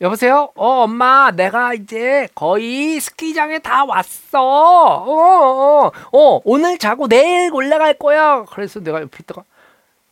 여보세요? 0.00 0.52
어, 0.54 0.84
엄마, 0.84 1.32
내가 1.32 1.74
이제 1.74 2.28
거의 2.34 3.00
스키장에 3.00 3.58
다 3.58 3.84
왔어. 3.84 4.40
어, 4.40 5.86
어, 5.86 5.92
어, 6.12 6.40
오늘 6.44 6.78
자고 6.78 7.08
내일 7.08 7.52
올라갈 7.52 7.94
거야. 7.94 8.44
그래서 8.44 8.78
내가 8.78 9.00
옆에 9.00 9.18
있다가, 9.22 9.42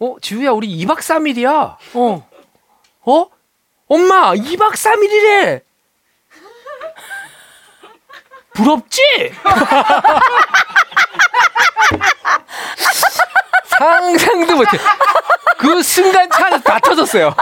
어, 0.00 0.16
지우야, 0.20 0.50
우리 0.50 0.76
2박 0.84 0.96
3일이야. 0.98 1.76
어. 1.94 2.28
어? 3.04 3.26
엄마, 3.86 4.32
2박 4.34 4.72
3일이래. 4.72 5.62
부럽지? 8.54 9.00
상상도 13.78 14.56
못해. 14.56 14.78
그 15.58 15.82
순간 15.82 16.28
차 16.30 16.46
안에서 16.46 16.62
다 16.62 16.78
터졌어요. 16.80 17.34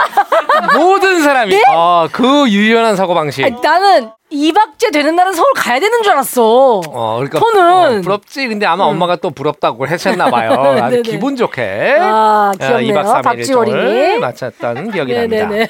모든 0.73 1.21
사람이. 1.21 1.61
아, 1.67 2.07
그 2.11 2.49
유연한 2.49 2.95
사고 2.95 3.13
방식. 3.13 3.43
아니, 3.43 3.55
나는 3.61 4.09
2박째 4.31 4.91
되는 4.91 5.15
날은 5.15 5.33
서울 5.33 5.53
가야 5.55 5.79
되는 5.79 6.01
줄 6.01 6.11
알았어. 6.13 6.81
어, 6.87 7.15
그러니까 7.17 7.39
토는. 7.39 7.99
어, 7.99 8.01
부럽지. 8.01 8.47
근데 8.47 8.65
아마 8.65 8.85
엄마가 8.85 9.17
또 9.17 9.29
부럽다고 9.31 9.85
하셨나 9.85 10.29
봐요. 10.29 10.51
아주 10.81 10.95
네네. 10.97 11.01
기분 11.03 11.35
좋게. 11.35 11.97
아, 11.99 12.51
어, 12.53 12.57
귀엽네요. 12.57 12.93
2박 12.93 13.05
3일 13.13 13.23
박지호 13.23 13.59
어린이. 13.59 13.77
일정을 13.77 14.19
마쳤던 14.19 14.91
기억이 14.91 15.13
납니다. 15.13 15.45
네네네. 15.45 15.67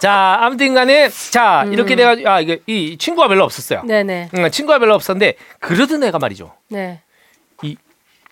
자, 0.00 0.38
아무튼 0.40 0.74
간에 0.74 1.08
자, 1.30 1.66
이렇게 1.70 1.96
돼가 1.96 2.16
아, 2.30 2.40
이게 2.40 2.60
이 2.66 2.96
친구가 2.98 3.28
별로 3.28 3.44
없었어요. 3.44 3.82
네네. 3.84 4.30
응, 4.36 4.50
친구가 4.50 4.78
별로 4.78 4.94
없었는데 4.94 5.34
그러던 5.60 6.02
애가 6.04 6.18
말이죠. 6.18 6.52
네. 6.68 7.00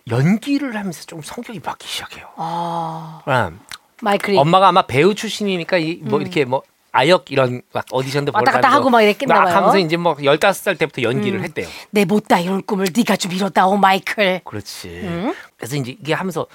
이 0.07 0.11
연기를 0.11 0.75
하면서 0.75 1.03
좀 1.05 1.21
성격이 1.21 1.59
바뀌기 1.59 1.91
시작해요. 1.91 2.27
아, 2.35 3.21
음, 3.27 3.59
마이클이 4.01 4.37
엄마가 4.37 4.67
아마 4.67 4.83
배우 4.83 5.15
출신이니까 5.15 5.77
이, 5.79 5.95
뭐 6.03 6.21
이렇게 6.21 6.45
뭐 6.45 6.61
아역 6.91 7.31
이런 7.31 7.61
막 7.73 7.85
오디션도 7.91 8.31
음. 8.31 8.35
왔다 8.35 8.51
갔다 8.51 8.71
하고 8.71 8.89
막 8.89 9.01
이랬겠나 9.01 9.33
막 9.33 9.43
봐요. 9.45 9.55
하면서 9.55 9.79
이제 9.79 9.97
뭐 9.97 10.15
15살 10.15 10.77
때부터 10.77 11.01
연기를 11.01 11.43
했대요. 11.43 11.67
내 11.89 12.05
못다 12.05 12.39
이룬 12.39 12.61
꿈을 12.63 12.87
네가 12.95 13.15
좀 13.17 13.31
이뤘다 13.31 13.67
오 13.67 13.77
마이클. 13.77 14.41
그렇지. 14.45 14.87
음. 15.03 15.33
그래서 15.57 15.75
이제 15.75 15.91
이게 15.99 16.13
하면서 16.13 16.45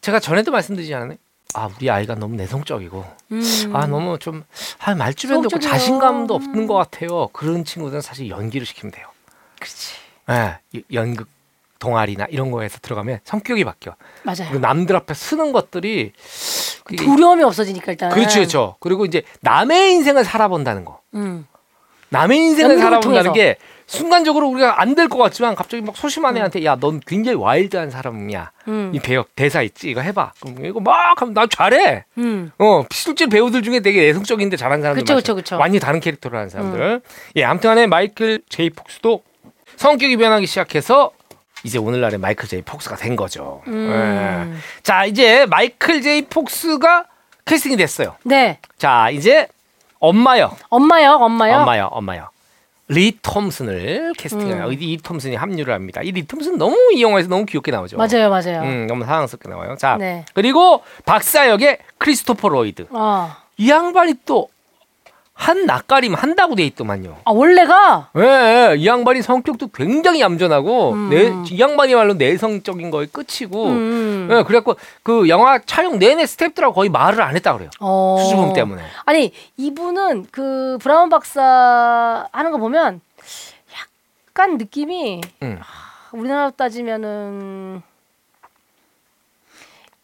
제가 0.00 0.18
전에도 0.20 0.50
말씀드리지 0.50 0.92
않았나요? 0.94 1.18
아 1.54 1.68
우리 1.76 1.88
아이가 1.90 2.14
너무 2.16 2.34
내성적이고 2.36 3.04
음. 3.32 3.70
아 3.74 3.86
너무 3.86 4.18
좀 4.18 4.44
아, 4.80 4.94
말주변도 4.94 5.46
없고. 5.46 5.60
자신감도 5.60 6.34
없는 6.34 6.66
것 6.66 6.74
같아요. 6.74 7.28
그런 7.28 7.64
친구들은 7.64 8.00
사실 8.02 8.28
연기를 8.28 8.66
시키면 8.66 8.90
돼요. 8.90 9.06
그렇지. 9.60 9.94
예, 10.30 10.58
이- 10.72 10.82
연극 10.92 11.28
동아리나 11.86 12.26
이런 12.30 12.52
거에서 12.52 12.78
들어가면 12.80 13.18
성격이 13.24 13.64
바뀌어. 13.64 13.96
맞아요. 14.22 14.48
그리고 14.48 14.60
남들 14.60 14.94
앞에 14.94 15.14
쓰는 15.14 15.50
것들이 15.52 16.12
이게- 16.90 17.04
두려움이 17.04 17.42
없어지니까 17.42 17.90
일단. 17.92 18.10
그렇죠, 18.10 18.36
그렇죠. 18.36 18.76
그리고 18.78 19.04
이제 19.04 19.22
남의 19.40 19.92
인생을 19.94 20.24
살아본다는 20.24 20.84
거. 20.84 21.00
음. 21.14 21.46
남의 22.10 22.38
인생을 22.38 22.78
살아본다는 22.78 23.00
통해서. 23.24 23.32
게 23.32 23.56
순간적으로 23.86 24.48
우리가 24.48 24.80
안 24.80 24.94
될 24.94 25.08
것 25.08 25.18
같지만 25.18 25.54
갑자기 25.56 25.82
막 25.82 25.90
음. 25.90 25.94
소심한 25.96 26.36
애한테 26.36 26.64
야 26.64 26.76
넌 26.76 27.00
굉장히 27.04 27.36
와일드한 27.36 27.90
사람이야 27.90 28.52
음. 28.68 28.92
이 28.94 29.00
배역 29.00 29.34
대사 29.34 29.60
있지 29.62 29.90
이거 29.90 30.00
해봐 30.02 30.32
그럼 30.40 30.64
이거 30.64 30.78
막 30.80 31.20
하면 31.20 31.34
나 31.34 31.46
잘해 31.46 32.04
음. 32.18 32.50
어 32.58 32.84
실제 32.90 33.26
배우들 33.26 33.62
중에 33.62 33.80
되게 33.80 34.02
내성적인데 34.02 34.56
잘하는 34.56 34.82
사람들 34.82 35.02
그쵸. 35.02 35.14
그쵸, 35.16 35.34
그쵸. 35.34 35.58
완전히 35.58 35.80
다른 35.80 36.00
캐릭터를 36.00 36.38
하는 36.38 36.48
사람들 36.48 37.00
예 37.36 37.44
아무튼간에 37.44 37.86
마이클 37.86 38.40
제이 38.48 38.70
폭스도 38.70 39.22
성격이 39.76 40.16
변하기 40.18 40.46
시작해서 40.46 41.10
이제 41.64 41.78
오늘날의 41.78 42.18
마이클 42.18 42.48
제이 42.48 42.62
폭스가 42.62 42.96
된 42.96 43.16
거죠 43.16 43.62
음. 43.66 44.52
예. 44.54 44.80
자 44.82 45.04
이제 45.04 45.46
마이클 45.46 46.02
제이 46.02 46.22
폭스가 46.22 47.04
캐스팅이 47.44 47.76
됐어요 47.76 48.16
네. 48.24 48.58
자 48.78 49.10
이제 49.10 49.48
엄마요 49.98 50.56
엄마요, 50.70 51.12
엄마요. 51.12 51.56
엄마요, 51.58 51.88
엄마요. 51.92 52.28
리 52.88 53.16
톰슨을 53.22 54.12
캐스팅해요. 54.18 54.66
음. 54.66 54.72
이리 54.72 54.98
톰슨이 54.98 55.36
합류를 55.36 55.72
합니다. 55.72 56.02
이 56.02 56.10
리 56.10 56.26
톰슨 56.26 56.58
너무 56.58 56.76
이 56.92 57.00
영화에서 57.02 57.28
너무 57.28 57.46
귀엽게 57.46 57.70
나오죠. 57.70 57.96
맞아요, 57.96 58.28
맞아요. 58.28 58.62
음, 58.62 58.86
너무 58.88 59.04
사랑스럽게 59.04 59.48
나와요. 59.48 59.76
자, 59.78 59.96
네. 59.98 60.26
그리고 60.34 60.82
박사 61.06 61.48
역의 61.48 61.78
크리스토퍼 61.98 62.48
로이드. 62.48 62.88
어. 62.90 63.34
이 63.56 63.70
양반이 63.70 64.14
또 64.26 64.48
한 65.34 65.66
낯가림 65.66 66.14
한다고 66.14 66.54
돼 66.54 66.64
있더만요. 66.66 67.16
아 67.24 67.30
원래가 67.32 68.10
예, 68.16 68.22
예, 68.22 68.76
이 68.76 68.86
양반이 68.86 69.22
성격도 69.22 69.68
굉장히 69.68 70.20
얌전하고 70.20 70.92
음. 70.92 71.08
내, 71.10 71.32
이 71.50 71.58
양반이 71.58 71.94
말로 71.94 72.14
내성적인 72.14 72.90
거에 72.90 73.06
끝이고 73.06 73.66
음. 73.68 74.28
예, 74.30 74.42
그래갖고 74.42 74.76
그 75.02 75.28
영화 75.28 75.58
촬영 75.64 75.98
내내 75.98 76.26
스태프들하고 76.26 76.74
거의 76.74 76.90
말을 76.90 77.22
안 77.22 77.34
했다 77.34 77.54
그래요. 77.54 77.70
어. 77.80 78.18
수줍음 78.22 78.52
때문에. 78.52 78.82
아니 79.04 79.32
이분은 79.56 80.26
그 80.30 80.78
브라운 80.80 81.08
박사 81.08 82.28
하는 82.30 82.52
거 82.52 82.58
보면 82.58 83.00
약간 84.28 84.58
느낌이 84.58 85.22
음. 85.42 85.58
우리나라로 86.12 86.50
따지면은 86.52 87.82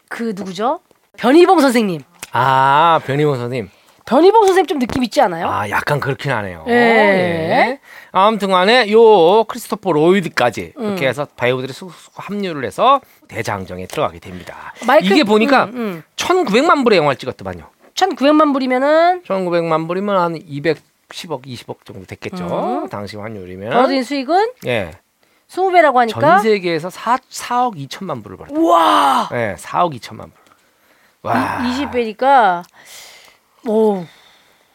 그 0.09 0.33
누구죠? 0.35 0.81
변희봉 1.19 1.61
선생님. 1.61 2.01
아, 2.33 3.01
변희원 3.05 3.39
선생님. 3.39 3.71
변희봉 4.09 4.47
선생님 4.47 4.67
좀 4.67 4.79
느낌 4.79 5.05
있지 5.05 5.21
않아요? 5.21 5.47
아, 5.49 5.69
약간 5.69 6.01
그렇긴 6.01 6.33
하네요. 6.33 6.65
예. 6.69 6.73
예. 6.73 7.81
아무튼 8.11 8.49
간에 8.51 8.91
요 8.91 9.45
크리스토퍼 9.45 9.93
로이드까지 9.93 10.73
음. 10.79 10.85
이렇게 10.85 11.07
해서 11.09 11.27
배우들이 11.37 11.75
쑥쑥 11.75 12.15
합류를 12.17 12.65
해서 12.65 13.03
대장정에 13.29 13.87
들어가게 13.87 14.19
됩니다. 14.19 14.73
마이클- 14.87 15.13
이게 15.13 15.25
보니까 15.25 15.65
음, 15.65 15.75
음. 15.77 16.03
1900만 16.17 16.85
불의 16.85 16.99
영화를 16.99 17.19
찍었더만요. 17.19 17.65
1,900만 17.95 18.55
불이면은 18.55 19.23
1900만 19.25 19.87
불이면 19.89 20.17
한 20.17 20.35
210억, 20.39 21.45
20억 21.45 21.85
정도 21.85 22.07
됐겠죠. 22.07 22.45
음. 22.85 22.89
당시 22.89 23.19
환율이면. 23.19 23.71
벌어진 23.73 24.03
수익은 24.05 24.53
예. 24.67 24.93
20배라고 25.51 25.95
하니까 25.97 26.21
전 26.21 26.41
세계에서 26.41 26.89
4, 26.89 27.17
4억 27.31 27.75
2천만 27.89 28.23
불을 28.23 28.39
벌었다. 28.39 28.59
우와 28.59 29.29
예, 29.33 29.55
4억 29.59 29.99
2천만 30.01 30.21
불. 30.23 30.33
와. 31.25 31.59
20배니까 31.63 32.63
오 33.67 34.05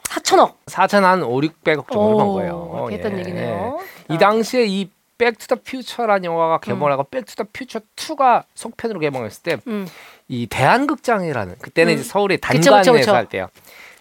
4천억 0.03 0.55
4천 0.65 1.01
한 1.01 1.23
5, 1.23 1.41
600억 1.41 1.91
정도 1.91 2.17
번 2.17 2.27
거예요. 2.33 2.87
했던 2.91 3.13
예. 3.15 3.19
얘기네요. 3.19 3.79
이 4.09 4.17
당시에 4.17 4.65
이 4.65 4.89
백투더 5.17 5.57
퓨처라는 5.63 6.25
영화가 6.25 6.59
개봉하고 6.59 7.05
백투더 7.05 7.45
퓨처 7.53 7.79
2가 7.95 8.43
속편으로 8.55 8.99
개봉했을 8.99 9.59
음. 9.67 9.87
때이 10.27 10.47
대한극장이라는 10.47 11.55
그때는 11.59 11.93
음. 11.93 11.99
이제 11.99 12.03
서울의 12.03 12.39
단관에서. 12.39 13.15
할 13.15 13.27
때요. 13.27 13.47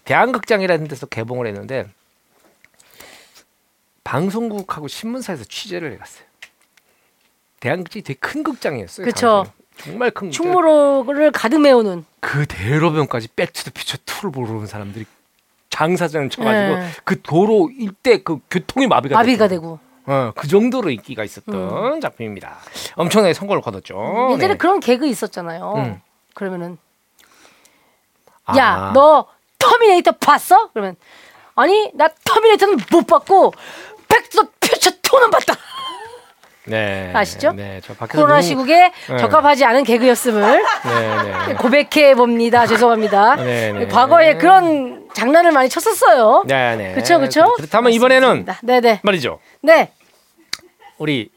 대한극장이라는 0.05 0.87
데서 0.87 1.05
개봉을 1.05 1.47
했는데 1.47 1.87
방송국하고 4.03 4.87
신문사에서 4.87 5.45
취재를 5.45 5.93
해갔어요. 5.93 6.25
대한극장이 7.59 8.03
되게 8.03 8.19
큰 8.19 8.43
극장이었어요. 8.43 9.05
당시에. 9.05 9.45
정말 9.77 10.11
큰. 10.11 10.31
충무로를 10.31 11.31
가득 11.31 11.59
메우는 11.59 12.05
그 12.19 12.45
대로변까지 12.45 13.29
백투더 13.35 13.71
퓨처 13.73 13.97
2를 14.05 14.33
보러 14.33 14.51
온 14.53 14.67
사람들이 14.67 15.05
장사진을 15.69 16.29
쳐가지고 16.29 16.81
예. 16.81 16.87
그 17.03 17.21
도로 17.21 17.69
일대 17.77 18.21
그 18.21 18.39
교통이 18.49 18.87
마비가 18.87 19.15
마비가. 19.17 19.47
되고 19.47 19.79
어, 20.05 20.31
그 20.35 20.47
정도로 20.47 20.89
인기가 20.89 21.23
있었던 21.23 21.99
작품입니다. 22.01 22.57
엄청나게 22.95 23.33
성공을 23.33 23.61
거뒀죠. 23.61 24.29
예전에 24.33 24.53
네. 24.53 24.57
그런 24.57 24.79
개그 24.79 25.07
있었잖아요. 25.07 25.73
음. 25.77 26.01
그러면은 26.33 26.77
아. 28.45 28.57
야너 28.57 29.25
터미네이터 29.57 30.11
봤어? 30.13 30.69
그러면 30.73 30.95
아니 31.55 31.91
나 31.93 32.09
터미네이터는 32.25 32.77
못 32.91 33.07
봤고 33.07 33.53
백투더 34.07 34.49
퓨처 34.59 34.91
2는 35.01 35.31
봤다. 35.31 35.55
네. 36.65 37.11
아시죠? 37.13 37.51
네, 37.51 37.81
코로나 38.09 38.35
누구- 38.37 38.47
시국에 38.47 38.91
네. 39.09 39.17
적합하지 39.17 39.65
않은 39.65 39.83
개그였음을 39.83 40.63
네, 40.85 41.47
네. 41.47 41.53
고백해 41.55 42.15
봅니다. 42.15 42.65
죄송합니다. 42.65 43.35
네, 43.35 43.71
네. 43.73 43.87
과거에 43.87 44.35
그런 44.35 45.09
장난을 45.13 45.51
많이 45.51 45.67
쳤었어요. 45.69 46.43
네, 46.47 46.75
네. 46.77 46.93
그쵸 46.93 47.19
그쵸? 47.19 47.53
그렇다면 47.57 47.91
이번에는 47.91 48.27
맞습니다. 48.45 48.59
네네 48.63 48.99
말이죠. 49.03 49.39
네. 49.61 49.91
우리 50.97 51.29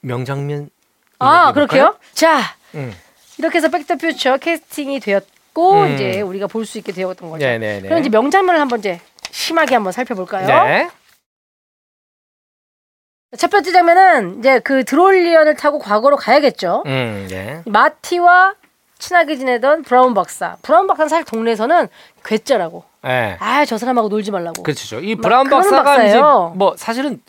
명장면 0.00 0.70
아? 1.18 1.52
그렇게요? 1.52 1.96
자 2.12 2.40
음. 2.74 2.94
이렇게 3.38 3.58
해서 3.58 3.68
백투더 3.68 3.96
퓨처 3.96 4.36
캐스팅이 4.38 5.00
되었고 5.00 5.72
음. 5.82 5.94
이제 5.94 6.20
우리가 6.20 6.46
볼 6.46 6.64
수 6.64 6.78
있게 6.78 6.92
되었던 6.92 7.28
거죠. 7.30 7.44
네, 7.44 7.58
네, 7.58 7.80
네. 7.80 7.88
그럼 7.88 8.00
이제 8.00 8.08
명장면을 8.08 8.60
한번 8.60 8.78
이제 8.78 9.00
심하게 9.30 9.74
한번 9.74 9.92
살펴볼까요? 9.92 10.46
네. 10.46 10.88
첫 13.36 13.50
번째 13.50 13.72
장면은 13.72 14.38
이제 14.38 14.58
그 14.60 14.84
들로리안을 14.84 15.54
타고 15.54 15.78
과거로 15.78 16.16
가야겠죠. 16.16 16.82
음, 16.86 17.26
네. 17.28 17.62
마티와 17.66 18.54
친하게 18.98 19.36
지내던 19.36 19.82
브라운 19.82 20.14
박사. 20.14 20.56
브라운 20.62 20.86
박사는 20.86 21.08
사실 21.10 21.24
동네에서는 21.26 21.88
괴짜라고. 22.24 22.84
네. 23.02 23.36
아저 23.38 23.76
사람하고 23.76 24.08
놀지 24.08 24.30
말라고. 24.30 24.62
그렇죠. 24.62 24.98
이막 25.00 25.22
브라운 25.22 25.48
박사가 25.50 26.04
이제 26.04 26.14
박사예요. 26.18 26.52
뭐 26.56 26.74
사실은 26.76 27.20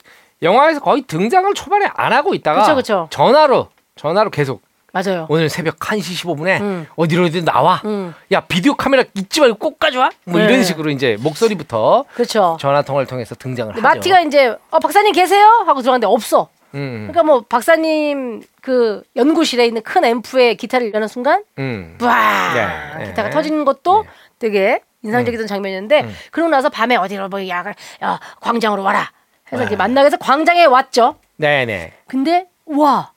영화에서 0.41 0.79
거의 0.79 1.01
등장을 1.01 1.53
초반에 1.53 1.89
안 1.93 2.13
하고 2.13 2.33
있다가 2.33 2.61
그쵸, 2.61 2.75
그쵸. 2.75 3.07
전화로 3.11 3.67
전화로 3.97 4.29
계속 4.29 4.61
맞아요. 4.91 5.27
오늘 5.29 5.49
새벽 5.49 5.77
1시 5.79 6.23
15분에 6.23 6.61
음. 6.61 6.87
어디로 6.95 7.25
어디 7.25 7.43
나와. 7.43 7.81
음. 7.85 8.13
야 8.31 8.41
비디오 8.41 8.75
카메라 8.75 9.03
잊지 9.13 9.39
말고 9.39 9.57
꼭 9.57 9.79
가져와. 9.79 10.09
뭐 10.25 10.39
네. 10.39 10.45
이런 10.45 10.63
식으로 10.63 10.89
이제 10.89 11.17
목소리부터 11.19 12.05
그렇죠. 12.13 12.57
전화 12.59 12.81
통화를 12.81 13.07
통해서 13.07 13.35
등장을 13.35 13.71
하죠. 13.73 13.81
마티가 13.81 14.21
이제 14.21 14.55
어 14.69 14.79
박사님 14.79 15.13
계세요? 15.13 15.63
하고 15.65 15.81
들어갔는데 15.81 16.07
없어. 16.07 16.49
음, 16.75 17.07
그러니까 17.09 17.23
뭐 17.23 17.41
박사님 17.41 18.43
그 18.61 19.01
연구실에 19.15 19.65
있는 19.65 19.81
큰 19.81 20.03
앰프에 20.05 20.53
기타를 20.53 20.93
여는 20.93 21.07
순간 21.07 21.43
음. 21.57 21.97
와 22.01 22.53
네, 22.97 23.05
기타가 23.07 23.29
네. 23.29 23.33
터지는 23.33 23.65
것도 23.65 24.03
네. 24.03 24.09
되게 24.37 24.81
인상적이던 25.03 25.47
장면이었는데 25.47 26.01
음. 26.01 26.15
그러고 26.31 26.51
나서 26.51 26.69
밤에 26.69 26.95
어디로 26.95 27.29
뭐 27.29 27.47
약을 27.47 27.73
야 28.03 28.19
광장으로 28.41 28.83
와라 28.83 29.11
해서 29.51 29.63
이제 29.63 29.73
와. 29.73 29.77
만나게 29.79 30.07
해서 30.07 30.17
광장에 30.17 30.65
왔죠. 30.65 31.15
네네. 31.37 31.93
근데 32.07 32.45
와 32.65 33.11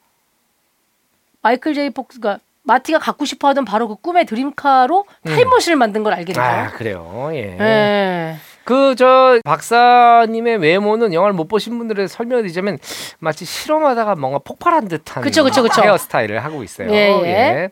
마이클 1.42 1.74
제이 1.74 1.90
폭스가 1.90 2.38
마티가 2.64 2.98
갖고 3.00 3.24
싶어 3.24 3.48
하던 3.48 3.64
바로 3.64 3.88
그 3.88 3.96
꿈의 3.96 4.24
드림카로 4.26 5.04
타임머신을 5.26 5.76
만든 5.76 6.02
걸 6.04 6.12
알게. 6.14 6.32
음. 6.36 6.40
아 6.40 6.70
그래요. 6.70 7.30
예. 7.32 7.56
예. 7.60 8.36
그 8.64 8.94
저 8.96 9.40
박사님의 9.44 10.58
외모는 10.58 11.12
영화를 11.12 11.34
못 11.34 11.48
보신 11.48 11.76
분들의 11.78 12.06
설명을 12.06 12.44
드리자면 12.44 12.78
마치 13.18 13.44
실험하다가 13.44 14.14
뭔가 14.14 14.38
폭발한 14.38 14.86
듯한 14.86 15.24
그쵸, 15.24 15.42
그쵸, 15.42 15.62
그쵸. 15.62 15.82
헤어스타일을 15.82 16.44
하고 16.44 16.62
있어요. 16.62 16.88
예, 16.92 17.08
예. 17.24 17.70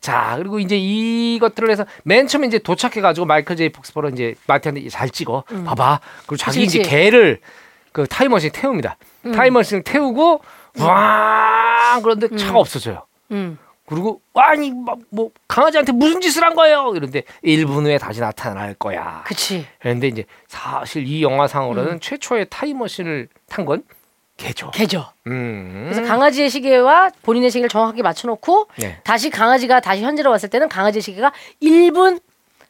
자 0.00 0.36
그리고 0.38 0.58
이제 0.58 0.78
이것들을 0.78 1.70
해서 1.70 1.84
맨 2.04 2.26
처음에 2.26 2.46
이제 2.46 2.58
도착해가지고 2.58 3.26
마이클 3.26 3.54
제이 3.56 3.68
폭스버로 3.68 4.08
이제 4.08 4.34
마티한테 4.46 4.88
잘 4.88 5.10
찍어 5.10 5.44
봐봐 5.66 6.00
그리고 6.22 6.36
자기 6.38 6.60
음. 6.60 6.62
그치, 6.62 6.64
이제 6.64 6.78
그치. 6.78 6.90
개를 6.90 7.40
그 7.92 8.06
타임머신 8.06 8.52
태웁니다. 8.54 8.96
음. 9.26 9.32
타임머신을 9.32 9.82
태우고 9.82 10.40
와 10.78 12.00
그런데 12.02 12.34
차가 12.36 12.58
없어져요. 12.60 13.02
음. 13.30 13.58
그리고 13.86 14.20
아니 14.34 14.70
뭐, 14.70 14.96
뭐 15.10 15.30
강아지한테 15.48 15.90
무슨 15.92 16.20
짓을 16.20 16.44
한 16.44 16.54
거예요? 16.54 16.92
이런데 16.94 17.22
1분 17.44 17.84
후에 17.86 17.98
다시 17.98 18.20
나타날 18.20 18.74
거야. 18.74 19.24
그치. 19.26 19.66
그런데 19.80 20.06
이제 20.08 20.24
사실 20.46 21.06
이 21.08 21.22
영화상으로는 21.22 21.92
음. 21.94 22.00
최초의 22.00 22.46
타임머신을 22.50 23.28
탄 23.48 23.64
건 23.64 23.82
개죠. 24.36 24.70
개죠. 24.70 25.06
음. 25.26 25.88
그래서 25.90 26.02
강아지의 26.08 26.48
시계와 26.48 27.10
본인의 27.22 27.50
시계를 27.50 27.68
정확하게 27.68 28.02
맞춰놓고 28.02 28.68
네. 28.76 28.98
다시 29.04 29.28
강아지가 29.28 29.80
다시 29.80 30.02
현재로 30.02 30.30
왔을 30.30 30.48
때는 30.48 30.68
강아지의 30.68 31.02
시계가 31.02 31.32
1분 31.62 32.20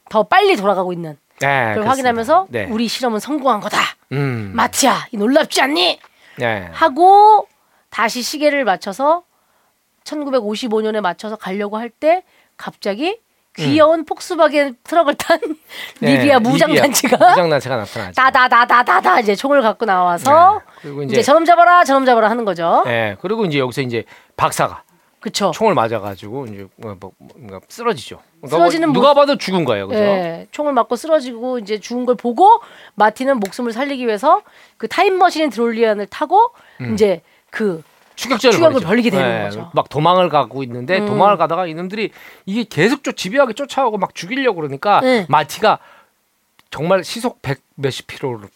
더 0.09 0.25
빨리 0.25 0.57
돌아가고 0.57 0.93
있는 0.93 1.17
네, 1.39 1.47
그걸 1.47 1.73
그렇습니다. 1.75 1.91
확인하면서 1.91 2.47
네. 2.51 2.65
우리 2.71 2.89
실험은 2.89 3.21
성공한 3.21 3.61
거다. 3.61 3.79
음. 4.13 4.51
마티야, 4.55 5.07
이 5.13 5.17
놀랍지 5.17 5.61
않니? 5.63 6.01
네. 6.39 6.69
하고 6.73 7.47
다시 7.91 8.23
시계를 8.23 8.65
맞춰서 8.65 9.23
1955년에 10.05 11.01
맞춰서 11.01 11.37
가려고 11.37 11.77
할 11.79 11.91
때 11.91 12.23
갑자기 12.57 13.19
귀여운 13.57 14.05
폭스바겐 14.05 14.77
트럭을 14.85 15.15
탄 15.17 15.41
음. 15.45 15.57
네, 15.99 16.17
리비아 16.19 16.39
무장단체가 16.39 17.31
무장단체가 17.31 17.77
나타나죠. 17.77 18.13
다다다다다다 18.15 19.21
이제 19.21 19.35
총을 19.35 19.61
갖고 19.61 19.85
나와서 19.85 20.61
네. 20.67 20.73
그리고 20.83 21.03
이제, 21.03 21.15
이제 21.15 21.23
저놈 21.23 21.45
잡아라 21.45 21.85
저놈 21.85 22.07
잡아라 22.07 22.31
하는 22.31 22.45
거죠. 22.45 22.85
네. 22.87 23.17
그리고 23.21 23.45
이제 23.45 23.59
여기서 23.59 23.83
이제 23.83 24.05
박사가 24.37 24.85
그쵸. 25.19 25.51
총을 25.53 25.75
맞아가지고 25.75 26.47
이제 26.47 26.67
뭐, 26.77 26.97
뭐, 26.99 27.13
뭔가 27.19 27.61
쓰러지죠. 27.69 28.21
그러니까 28.41 28.57
쓰러지는 28.57 28.89
뭐 28.91 28.95
누가 28.95 29.13
봐도 29.15 29.37
죽은 29.37 29.65
거예요, 29.67 29.89
그죠? 29.89 30.01
예, 30.01 30.47
총을 30.51 30.73
맞고 30.73 30.97
쓰러지고 30.97 31.59
이제 31.59 31.79
죽은 31.79 32.07
걸 32.07 32.15
보고 32.15 32.61
마티는 32.95 33.39
목숨을 33.41 33.73
살리기 33.73 34.07
위해서 34.07 34.41
그 34.79 34.89
타임머신인 34.89 35.51
드롤리안을 35.51 36.07
타고 36.07 36.53
이제 36.95 37.21
그 37.51 37.83
추격전을 38.21 38.53
추격을. 38.53 38.81
벌이게 38.83 39.11
되는 39.11 39.45
거죠. 39.45 39.71
막 39.73 39.89
도망을 39.89 40.29
가고 40.29 40.63
있는데 40.63 40.99
음. 40.99 41.07
도망을 41.07 41.37
가다가 41.39 41.67
이놈들이 41.67 42.11
이게 42.45 42.65
계속 42.65 43.03
쫓 43.03 43.17
집요하게 43.17 43.55
쫓아오고 43.55 43.97
막 43.99 44.15
죽이려고 44.15 44.57
그러니까 44.57 45.01
네. 45.01 45.27
마티가 45.29 45.79
정말 46.71 47.03
시속 47.03 47.43
100 47.43 47.61
몇십 47.75 48.07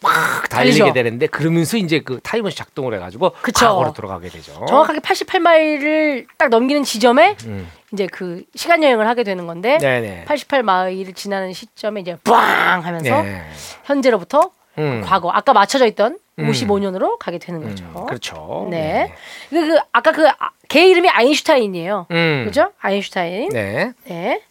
막 0.01 0.49
달리죠. 0.49 0.79
달리게 0.79 0.93
되는데 0.93 1.27
그러면서 1.27 1.77
이제 1.77 1.99
그 1.99 2.19
타임머신 2.21 2.55
작동을 2.55 2.93
해가지고 2.93 3.31
그쵸. 3.41 3.65
과거로 3.65 3.91
돌아가게 3.93 4.29
되죠. 4.29 4.65
정확하게 4.67 4.99
88마일을 4.99 6.27
딱 6.37 6.49
넘기는 6.49 6.83
지점에 6.83 7.35
음. 7.45 7.67
이제 7.91 8.07
그 8.07 8.43
시간 8.55 8.83
여행을 8.83 9.07
하게 9.07 9.23
되는 9.23 9.47
건데 9.47 9.77
네네. 9.79 10.25
88마일을 10.27 11.15
지나는 11.15 11.51
시점에 11.53 12.01
이제 12.01 12.15
빵 12.23 12.85
하면서 12.85 13.21
네. 13.23 13.41
현재로부터 13.83 14.51
음. 14.77 15.01
과거 15.05 15.29
아까 15.31 15.53
맞춰져 15.53 15.85
있던 15.87 16.19
음. 16.39 16.51
55년으로 16.51 17.17
가게 17.17 17.37
되는 17.37 17.61
음, 17.63 17.69
거죠. 17.69 18.05
그렇죠. 18.05 18.67
네. 18.69 19.13
그, 19.49 19.67
그 19.67 19.77
아까 19.91 20.11
그 20.11 20.27
개 20.67 20.87
이름이 20.87 21.09
아인슈타인이에요. 21.09 22.07
음. 22.11 22.43
그죠? 22.45 22.71
아인슈타인. 22.79 23.49
네. 23.49 23.93
네. 24.05 24.41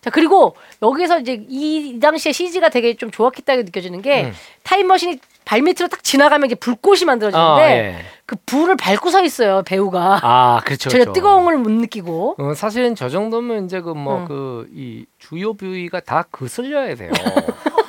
자 0.00 0.10
그리고 0.10 0.54
여기서 0.82 1.20
이제 1.20 1.44
이, 1.48 1.90
이 1.96 2.00
당시에 2.00 2.30
CG가 2.32 2.68
되게 2.68 2.94
좀 2.94 3.10
좋았겠다고 3.10 3.62
느껴지는 3.62 4.02
게 4.02 4.24
음. 4.24 4.32
타임머신이 4.62 5.18
발 5.44 5.62
밑으로 5.62 5.88
딱 5.88 6.04
지나가면 6.04 6.46
이제 6.46 6.54
불꽃이 6.54 7.04
만들어지는데 7.06 7.62
아, 7.62 7.70
예. 7.70 7.96
그 8.26 8.36
불을 8.46 8.76
밟고 8.76 9.10
서 9.10 9.24
있어요 9.24 9.62
배우가 9.64 10.20
아, 10.22 10.60
그렇죠. 10.64 10.90
전혀 10.90 11.04
그렇죠. 11.04 11.12
뜨거움을 11.14 11.58
못 11.58 11.70
느끼고 11.70 12.36
어, 12.38 12.54
사실은 12.54 12.94
저 12.94 13.08
정도면 13.08 13.64
이제 13.64 13.80
그뭐 13.80 14.18
음. 14.18 14.24
그이 14.68 15.06
주요 15.18 15.54
부위가 15.54 16.00
다 16.00 16.24
거슬려야 16.30 16.94
돼요. 16.94 17.10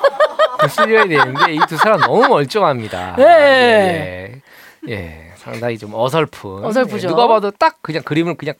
거슬려야 0.68 1.08
되는데 1.08 1.54
이 1.54 1.60
두 1.68 1.78
사람 1.78 2.00
너무 2.02 2.28
멀쩡합니다. 2.28 3.16
네. 3.18 3.24
예, 3.24 4.42
예. 4.90 4.94
예, 4.94 5.32
상당히 5.36 5.78
좀 5.78 5.94
어설픈. 5.94 6.64
어설프죠. 6.66 7.08
예, 7.08 7.10
누가 7.10 7.28
봐도 7.28 7.52
딱 7.52 7.82
그냥 7.82 8.04
그림을 8.04 8.36
그냥 8.36 8.56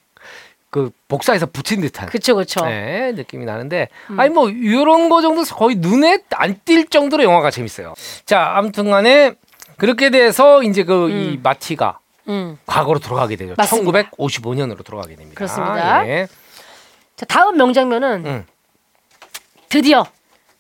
그 0.70 0.92
복사해서 1.08 1.46
붙인 1.46 1.80
듯한. 1.82 2.10
그쵸 2.10 2.36
그쵸 2.36 2.66
네, 2.66 3.14
느낌이 3.16 3.46
나는데 3.46 3.88
음. 4.10 4.20
아니 4.20 4.30
뭐 4.30 4.50
이런 4.50 5.08
거 5.10 5.22
정도 5.22 5.44
거의 5.44 5.76
눈에 5.78 6.20
안 6.36 6.60
띌 6.66 6.92
정도로 6.92 7.24
영화가 7.24 7.52
재밌어요. 7.52 7.94
자, 8.26 8.52
아무튼간에 8.56 9.36
그렇게 9.78 10.10
돼서 10.10 10.64
이제 10.64 10.84
그이 10.84 11.36
음. 11.38 11.40
마티가 11.42 12.00
음. 12.28 12.58
과거로 12.66 13.00
돌아가게 13.00 13.38
되죠. 13.38 13.54
맞습니다. 13.58 14.10
1955년으로 14.12 14.84
돌아가게 14.84 15.16
됩니다. 15.16 15.38
그렇습니다. 15.38 16.06
예. 16.08 16.28
자 17.16 17.26
다음 17.26 17.56
명장면은 17.58 18.26
음. 18.26 18.46
드디어 19.70 20.06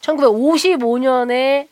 1955년에 0.07 1.67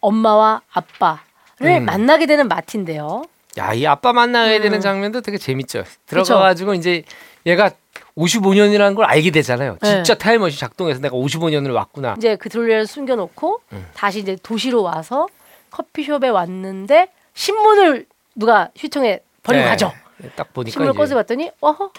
엄마와 0.00 0.62
아빠를 0.72 1.18
음. 1.62 1.84
만나게 1.84 2.26
되는 2.26 2.48
마티인데요 2.48 3.24
야, 3.58 3.72
이 3.72 3.86
아빠 3.86 4.12
만나야 4.12 4.56
음. 4.56 4.62
되는 4.62 4.80
장면도 4.80 5.20
되게 5.20 5.38
재밌죠. 5.38 5.84
들어가 6.06 6.40
가지고 6.40 6.74
이제 6.74 7.04
얘가 7.46 7.70
55년이라는 8.16 8.96
걸 8.96 9.04
알게 9.04 9.30
되잖아요. 9.30 9.76
네. 9.80 9.88
진짜 9.88 10.14
타임머신 10.14 10.58
작동해서 10.58 11.00
내가 11.00 11.16
55년을 11.16 11.72
왔구나. 11.72 12.14
이제 12.18 12.34
그 12.36 12.48
드롤리를 12.48 12.86
숨겨 12.88 13.14
놓고 13.14 13.60
음. 13.72 13.86
다시 13.94 14.18
이제 14.18 14.36
도시로 14.42 14.82
와서 14.82 15.28
커피숍에 15.70 16.28
왔는데 16.28 17.08
신문을 17.34 18.06
누가 18.34 18.70
휴통에 18.76 19.20
버리고 19.44 19.62
네. 19.64 19.70
가죠. 19.70 19.92
딱 20.34 20.52
보니까 20.52 20.72
신문을. 20.72 20.94
꺼서 20.94 21.14
봤더니 21.14 21.50
어허 21.60 21.90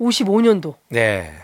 55년도. 0.00 0.74
네. 0.90 1.34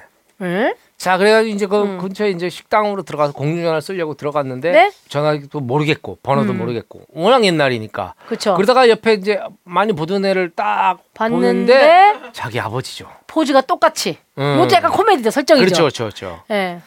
응? 0.43 0.75
자, 1.05 1.19
그래가지고 1.19 1.55
이제 1.55 1.67
그 1.67 1.83
음. 1.83 1.99
근처에 1.99 2.31
이제 2.31 2.49
식당으로 2.49 3.03
들어가서 3.03 3.35
공중전화 3.35 3.83
쓰려고 3.83 4.15
들어갔는데 4.15 4.71
네? 4.71 4.93
전화기도 5.11 5.61
모르겠고 5.61 6.17
번호도 6.23 6.53
음. 6.53 6.57
모르겠고 6.57 7.03
워낙 7.13 7.45
옛날이니까. 7.45 8.15
그렇죠. 8.27 8.55
그러다가 8.55 8.89
옆에 8.89 9.13
이제 9.13 9.39
많이 9.65 9.93
보던 9.93 10.25
애를 10.25 10.53
딱 10.57 11.01
보는데 11.13 11.75
봤는데 11.75 12.31
자기 12.33 12.59
아버지죠. 12.59 13.07
포즈가 13.27 13.61
똑같이. 13.61 14.17
음. 14.39 14.55
이것도 14.57 14.77
약간 14.77 14.93
코미디죠 14.93 15.31
설정이죠. 15.31 15.67
그렇죠, 15.67 15.83
그렇죠, 15.83 16.05
그렇죠. 16.05 16.43
예. 16.51 16.81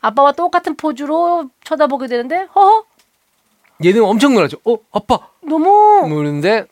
아빠와 0.00 0.32
똑같은 0.32 0.76
포즈로 0.76 1.48
쳐다보게 1.62 2.08
되는데 2.08 2.48
허허 2.52 2.82
얘는 3.84 4.02
엄청 4.02 4.34
놀라죠. 4.34 4.56
어, 4.64 4.76
아빠. 4.90 5.20
너무 5.42 6.04
모르는데 6.08 6.64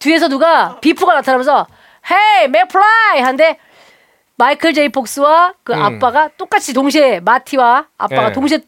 뒤에서 0.00 0.26
누가 0.26 0.80
비프가 0.80 1.14
나타나면서 1.14 1.68
Hey 2.10 2.48
McFly 2.48 3.20
한데 3.20 3.58
마이클 4.42 4.74
제이 4.74 4.88
폭스와 4.88 5.54
그 5.62 5.72
음. 5.72 5.80
아빠가 5.80 6.28
똑같이 6.36 6.74
동시에 6.74 7.20
마티와 7.20 7.86
아빠가 7.96 8.30
예. 8.30 8.32
동시에 8.32 8.58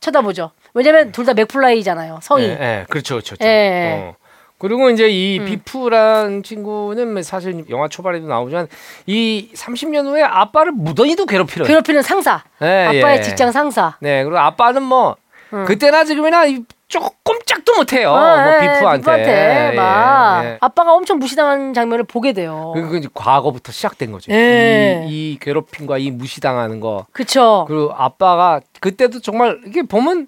쳐다보죠. 0.00 0.50
왜냐면 0.74 1.12
둘 1.12 1.24
다 1.24 1.34
맥플라이잖아요. 1.34 2.18
성이. 2.20 2.46
예, 2.46 2.48
예, 2.60 2.86
그렇죠, 2.88 3.14
그렇죠. 3.14 3.36
그렇죠. 3.36 3.48
예. 3.48 3.92
어. 4.02 4.16
그리고 4.58 4.90
이제 4.90 5.08
이 5.08 5.38
음. 5.38 5.44
비프란 5.44 6.42
친구는 6.42 7.22
사실 7.22 7.64
영화 7.70 7.86
초반에도 7.86 8.26
나오지만 8.26 8.66
이 9.06 9.50
30년 9.54 10.04
후에 10.06 10.22
아빠를 10.24 10.72
무던히도 10.72 11.26
괴롭히는. 11.26 11.64
괴롭히는 11.64 12.02
상사. 12.02 12.42
예, 12.62 12.86
아빠의 13.00 13.18
예. 13.18 13.22
직장 13.22 13.52
상사. 13.52 13.96
네, 14.00 14.24
그리고 14.24 14.36
아빠는 14.38 14.82
뭐 14.82 15.14
음. 15.52 15.64
그때나 15.64 16.02
지금이나 16.04 16.46
이 16.46 16.64
조금 16.90 17.38
짝도 17.46 17.76
못해요. 17.76 18.12
아, 18.12 18.44
뭐 18.44 18.54
예, 18.56 18.60
비프한테. 18.60 18.98
비프한테 18.98 19.72
막 19.76 20.44
예, 20.44 20.48
예. 20.48 20.58
아빠가 20.60 20.92
엄청 20.92 21.20
무시당하는 21.20 21.72
장면을 21.72 22.02
보게 22.04 22.32
돼요. 22.32 22.72
그리고 22.74 22.96
이제 22.96 23.08
과거부터 23.14 23.70
시작된 23.70 24.10
거죠. 24.10 24.32
예. 24.32 25.06
이, 25.08 25.32
이 25.32 25.38
괴롭힘과 25.40 25.98
이 25.98 26.10
무시당하는 26.10 26.80
거. 26.80 27.06
그쵸. 27.12 27.64
그리고 27.68 27.92
아빠가 27.96 28.60
그때도 28.80 29.20
정말 29.20 29.60
이게 29.66 29.82
보면 29.82 30.26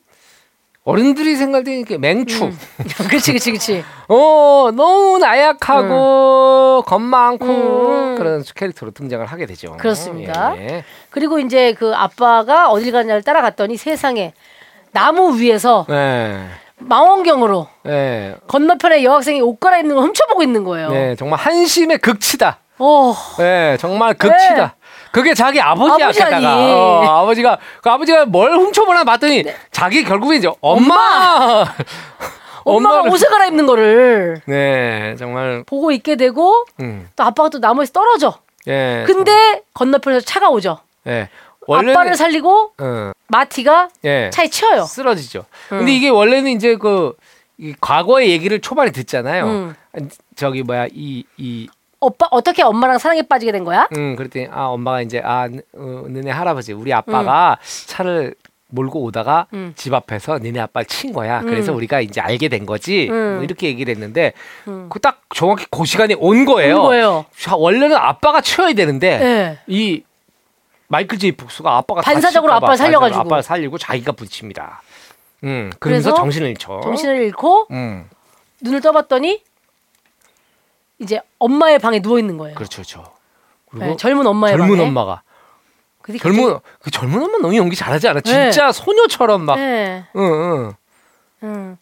어른들이 0.84 1.34
생각할 1.34 1.64
때 1.64 1.76
이렇게 1.76 1.98
맹추. 1.98 2.44
음. 2.44 2.58
그치 3.10 3.32
그치 3.32 3.50
그치. 3.50 3.84
어 4.08 4.70
너무 4.74 5.18
나약하고 5.18 6.84
겁 6.86 7.00
많고 7.00 7.44
음. 7.44 8.14
그런 8.16 8.44
캐릭터로 8.54 8.92
등장을 8.92 9.26
하게 9.26 9.46
되죠. 9.46 9.76
그렇습니다. 9.78 10.56
예, 10.58 10.62
예. 10.62 10.84
그리고 11.10 11.40
이제 11.40 11.72
그 11.74 11.92
아빠가 11.94 12.70
어딜 12.70 12.92
가냐를 12.92 13.22
따라갔더니 13.22 13.76
세상에 13.76 14.32
나무 14.92 15.38
위에서 15.38 15.86
네, 15.88 16.46
망원경으로 16.78 17.66
네, 17.84 18.36
건너편에 18.46 19.02
여학생이 19.04 19.40
옷 19.40 19.58
갈아입는 19.60 19.94
걸 19.94 20.04
훔쳐보고 20.04 20.42
있는 20.42 20.64
거예요. 20.64 20.90
네, 20.90 21.16
정말 21.16 21.38
한심의 21.38 21.98
극치다. 21.98 22.58
어, 22.78 23.14
네, 23.38 23.76
정말 23.78 24.14
극치다. 24.14 24.54
네. 24.66 24.70
그게 25.12 25.34
자기 25.34 25.60
아버지야 25.60 26.06
아버지 26.06 26.18
게다가. 26.24 26.56
어, 26.56 27.02
아버지가 27.22 27.58
그 27.82 27.90
아버지가 27.90 28.26
뭘 28.26 28.52
훔쳐보나 28.52 29.04
봤더니 29.04 29.44
자기 29.70 30.04
결국에 30.04 30.36
이제 30.36 30.50
엄마 30.60 31.64
엄마가 32.64 33.02
엄마를- 33.02 33.12
옷을 33.12 33.28
갈아입는 33.28 33.66
거를 33.66 34.40
네 34.46 35.14
정말 35.18 35.64
보고 35.66 35.90
있게 35.92 36.16
되고 36.16 36.64
음, 36.80 37.08
또 37.16 37.24
아빠가 37.24 37.48
또 37.50 37.58
나무에서 37.58 37.92
떨어져. 37.92 38.34
예 38.68 39.04
근데 39.06 39.62
건너편에서 39.74 40.24
차가 40.24 40.48
오죠. 40.48 40.78
예 41.06 41.28
원래는 41.66 41.94
아빠를 41.94 42.16
살리고 42.16 42.72
어, 42.78 43.12
마티가 43.28 43.88
예 44.04 44.30
차에 44.32 44.48
치여요. 44.48 44.82
쓰러지죠. 44.84 45.44
음. 45.72 45.78
근데 45.78 45.92
이게 45.94 46.08
원래는 46.08 46.50
이제 46.52 46.76
그이 46.76 47.74
과거의 47.80 48.30
얘기를 48.30 48.60
초반에 48.60 48.90
듣잖아요. 48.90 49.44
음. 49.46 49.74
저기 50.36 50.62
뭐야 50.62 50.86
이 50.92 51.24
이 51.38 51.68
오빠 52.04 52.26
어떻게 52.32 52.62
엄마랑 52.64 52.98
사랑에 52.98 53.22
빠지게 53.22 53.52
된 53.52 53.62
거야? 53.62 53.88
음, 53.96 54.16
그랬더니 54.16 54.48
아 54.50 54.64
엄마가 54.64 55.02
이제 55.02 55.20
아 55.24 55.46
느- 55.46 55.60
어, 55.72 56.04
너네 56.08 56.30
할아버지 56.32 56.72
우리 56.72 56.92
아빠가 56.92 57.58
차를 57.86 58.34
몰고 58.70 59.02
오다가 59.04 59.46
음. 59.52 59.72
집 59.76 59.94
앞에서 59.94 60.38
너네 60.38 60.58
아빠를 60.58 60.86
친 60.86 61.12
거야. 61.12 61.42
그래서 61.42 61.70
음. 61.70 61.76
우리가 61.76 62.00
이제 62.00 62.20
알게 62.20 62.48
된 62.48 62.66
거지. 62.66 63.06
음. 63.08 63.34
뭐 63.36 63.44
이렇게 63.44 63.68
얘기를 63.68 63.94
했는데 63.94 64.32
음. 64.66 64.88
그딱 64.88 65.20
정확히 65.32 65.66
그 65.70 65.84
시간이 65.84 66.14
온 66.18 66.44
거예요. 66.44 66.76
온 66.78 66.82
거예요. 66.82 67.24
자, 67.38 67.54
원래는 67.54 67.94
아빠가 67.94 68.40
치워야 68.40 68.72
되는데 68.72 69.18
네. 69.18 69.58
이 69.68 70.02
마이클 70.92 71.18
제이 71.18 71.32
폭스가 71.32 71.78
아빠가 71.78 72.02
반사적으로 72.02 72.52
아빠를 72.52 72.76
살려가지고. 72.76 73.20
아빠를 73.20 73.42
살리고 73.42 73.78
자기가 73.78 74.12
붙입니다. 74.12 74.82
음, 75.42 75.72
그래서 75.80 76.10
그래서 76.10 76.14
정신을 76.14 76.48
잃죠. 76.50 76.82
정신을 76.82 77.16
잃고 77.22 77.68
음, 77.70 78.10
눈을 78.60 78.82
떠봤더니 78.82 79.42
이제 80.98 81.18
엄마의 81.38 81.78
방에 81.78 82.02
누워 82.02 82.18
있는 82.18 82.36
거예요. 82.36 82.54
그렇죠, 82.54 82.82
그렇죠. 82.82 83.10
그리고 83.70 83.86
네, 83.86 83.96
젊은 83.96 84.26
엄마의 84.26 84.52
젊은 84.52 84.76
방에. 84.76 84.86
엄마가 84.86 85.22
근데 86.02 86.18
젊은 86.18 86.58
그 86.80 86.90
젊은 86.90 87.22
엄마 87.22 87.38
너무 87.38 87.56
연기 87.56 87.74
잘하지 87.74 88.08
않아? 88.08 88.20
네. 88.20 88.50
진짜 88.50 88.70
소녀처럼 88.70 89.46
막, 89.46 89.56
네. 89.56 90.04
응, 90.14 90.22
응. 90.22 90.74
음. 91.44 91.78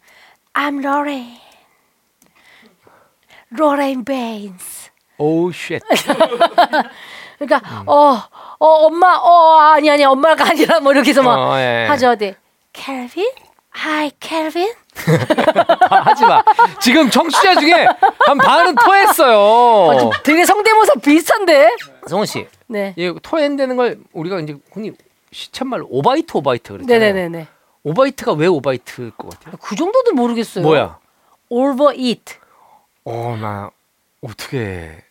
I'm 0.53 0.79
Lorraine. 0.79 1.37
Lorraine 3.59 4.05
Baines. 4.05 4.89
Oh 5.17 5.51
shit. 5.51 5.81
그러니까 7.45 7.83
어, 7.87 8.21
어 8.59 8.65
엄마 8.85 9.15
어 9.15 9.57
아니 9.73 9.89
아니 9.89 10.03
엄마가 10.03 10.49
아니라 10.49 10.79
뭐 10.79 10.91
이렇게 10.91 11.09
해서 11.09 11.23
막 11.23 11.37
어, 11.37 11.57
예. 11.59 11.87
하죠. 11.89 12.15
네. 12.15 12.35
Calvin? 12.73 13.29
Hi, 13.75 14.11
Calvin? 14.19 14.71
하지 15.89 16.25
마. 16.25 16.43
지금 16.79 17.09
청취자 17.09 17.55
중에 17.55 17.87
한 18.19 18.37
반은 18.37 18.77
어, 18.77 18.83
토했어요. 18.85 19.99
좀 19.99 20.11
되게 20.23 20.45
성대모사 20.45 20.95
비슷한데? 20.95 21.75
성원 22.07 22.25
씨, 22.25 22.47
네. 22.67 22.93
이 22.97 23.13
토해낸다는 23.21 23.77
걸 23.77 23.99
우리가 24.13 24.39
이제 24.41 24.57
흔히 24.73 24.91
시쳇말로 25.31 25.87
오바이트 25.89 26.37
오바이트 26.37 26.73
그러잖아요. 26.73 26.99
네네네네. 26.99 27.47
오바이트가 27.83 28.33
왜 28.33 28.47
오바이트일 28.47 29.11
것 29.11 29.29
같아요? 29.31 29.55
그 29.61 29.75
정도도 29.75 30.13
모르겠어요. 30.13 30.63
뭐야? 30.63 30.99
overeat. 31.49 32.35
어, 33.05 33.37
나 33.41 33.71
어떻게? 34.21 35.03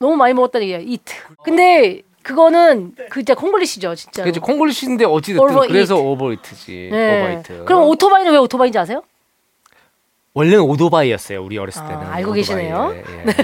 너무 0.00 0.16
많이 0.16 0.32
먹었다는 0.34 0.66
얘기야. 0.66 0.78
eat. 0.78 1.14
근데 1.44 2.00
그거는 2.22 2.94
그 3.10 3.20
진짜 3.20 3.34
콩글리시죠, 3.34 3.94
진짜. 3.94 4.24
그게 4.24 4.40
콩글리시인데 4.40 5.04
어찌 5.04 5.34
됐든 5.34 5.44
Overeat. 5.44 5.72
그래서 5.72 5.96
overeat지. 5.96 6.88
네. 6.90 7.20
오바이트. 7.22 7.64
그럼 7.66 7.82
오토바이는 7.84 8.32
왜 8.32 8.38
오토바이인지 8.38 8.78
아세요? 8.78 9.02
원래는 10.32 10.60
오토바이였어요. 10.62 11.42
우리 11.44 11.58
어렸을 11.58 11.82
아, 11.82 11.88
때는. 11.88 12.06
알고 12.06 12.30
오토바이. 12.30 12.36
계시네요. 12.40 12.94
예, 12.94 12.98
예. 12.98 13.24
네. 13.28 13.34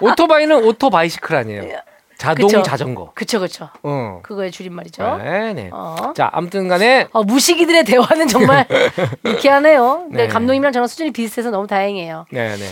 오토바이는 0.00 0.64
오토바이시클 0.64 1.34
아니에요. 1.34 1.80
자동 2.18 2.46
그쵸. 2.46 2.62
자전거. 2.62 3.10
그쵸, 3.14 3.40
그쵸. 3.40 3.68
어. 3.82 4.20
그거의 4.22 4.52
줄임말이죠. 4.52 5.16
네, 5.16 5.54
네. 5.54 5.70
어. 5.72 6.12
자, 6.14 6.30
아무튼간에 6.32 7.08
어, 7.10 7.24
무식이들의 7.24 7.84
대화는 7.84 8.28
정말 8.28 8.64
유쾌하네요. 9.26 10.04
근데 10.08 10.26
네. 10.26 10.28
감독님이랑 10.28 10.72
저랑 10.72 10.86
수준이 10.86 11.10
비슷해서 11.10 11.50
너무 11.50 11.66
다행이에요. 11.66 12.26
네, 12.30 12.54
네. 12.54 12.66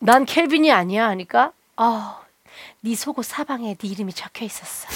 난 0.00 0.24
켈빈이 0.24 0.70
아니야 0.70 1.08
하니까 1.08 1.52
어, 1.76 2.16
네 2.80 2.94
속옷 2.94 3.24
사방에 3.24 3.74
네 3.74 3.88
이름이 3.88 4.12
적혀 4.12 4.44
있었어. 4.44 4.86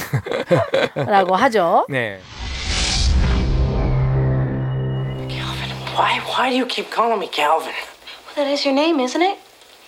라고 0.94 1.34
하죠. 1.36 1.86
네. 1.88 2.20
Why, 5.94 6.20
why 6.26 6.50
do 6.50 6.56
you 6.56 6.66
keep 6.66 6.90
calling 6.94 7.18
me 7.18 7.28
Calvin? 7.30 7.74
That 8.34 8.48
is 8.50 8.66
your 8.66 8.74
name, 8.74 8.98
isn't 9.02 9.22
it? 9.22 9.38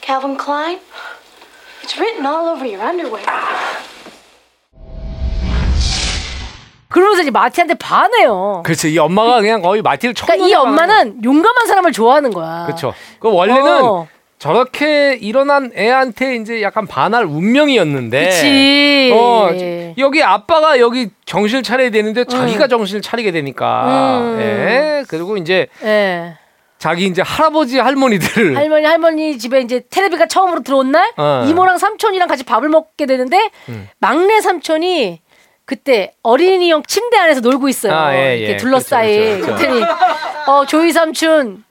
Calvin 0.03 0.37
Klein? 0.37 0.79
It's 1.83 1.99
written 1.99 2.27
all 2.27 2.49
over 2.49 2.67
your 2.67 2.83
underwear. 2.85 3.25
그러면서 6.89 7.23
이제 7.23 7.31
마티한테 7.31 7.75
반해요. 7.75 8.63
그렇죠. 8.65 8.87
이 8.89 8.99
엄마가 8.99 9.41
그냥 9.41 9.63
거의 9.63 9.81
마티를 9.83 10.15
쳐. 10.15 10.27
그러니까 10.27 10.47
이 10.47 10.55
엄마는 10.55 11.25
용감한 11.25 11.67
사람을 11.67 11.93
좋아하는 11.93 12.31
거야. 12.33 12.67
그렇죠. 12.67 12.95
그 13.19 13.33
원래는 13.33 13.85
어. 13.85 14.07
저렇게 14.45 15.15
일어난 15.23 15.73
애한테 15.75 16.37
이제 16.37 16.61
약간 16.61 16.87
반할 16.87 17.25
운명이었는데. 17.25 18.25
그치. 18.27 19.11
어, 19.15 19.49
여기 19.97 20.23
아빠가 20.23 20.79
여기 20.79 21.09
정신을 21.25 21.63
차려야 21.63 21.89
되는데 21.89 22.27
자기가 22.27 22.69
정신을 22.69 23.01
차리게 23.01 23.33
되니까. 23.33 24.19
음. 24.21 24.41
예. 24.43 25.05
그리고 25.09 25.39
이제 25.39 25.69
예. 25.83 26.37
자기 26.77 27.07
이제 27.07 27.23
할아버지 27.23 27.79
할머니들. 27.79 28.55
할머니 28.55 28.85
할머니 28.85 29.39
집에 29.39 29.63
이제 29.63 29.81
텔레비가 29.89 30.27
처음으로 30.27 30.63
들어온 30.63 30.93
날 30.93 31.11
어. 31.17 31.47
이모랑 31.49 31.79
삼촌이랑 31.79 32.29
같이 32.29 32.45
밥을 32.45 32.69
먹게 32.69 33.07
되는데 33.07 33.51
음. 33.71 33.89
막내 33.99 34.43
삼촌이 34.43 35.23
그때 35.65 36.13
어린이용 36.23 36.83
침대 36.87 37.17
안에서 37.17 37.41
놀고 37.41 37.71
있어요. 37.71 37.95
아, 37.95 38.15
예, 38.15 38.37
이렇게 38.37 38.53
예. 38.53 38.57
둘러싸인. 38.59 39.41
그렇죠, 39.41 39.57
그렇죠. 39.57 39.57
그랬더니 39.57 39.85
어 40.49 40.67
조이 40.67 40.93
삼촌 40.93 41.65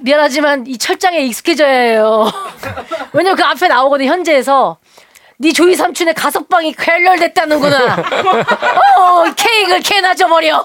미안하지만 0.00 0.66
이 0.66 0.78
철장에 0.78 1.18
익숙해져야 1.20 1.68
해요. 1.70 2.30
왜냐면 3.12 3.36
그 3.36 3.44
앞에 3.44 3.68
나오거든 3.68 4.06
현재에서 4.06 4.78
네 5.38 5.52
조이 5.52 5.74
삼촌의 5.74 6.14
가석방이 6.14 6.72
쾌렬됐다는구나. 6.74 7.96
어 8.98 9.24
케이크를 9.36 9.80
캐나 9.80 10.14
줘버려. 10.14 10.64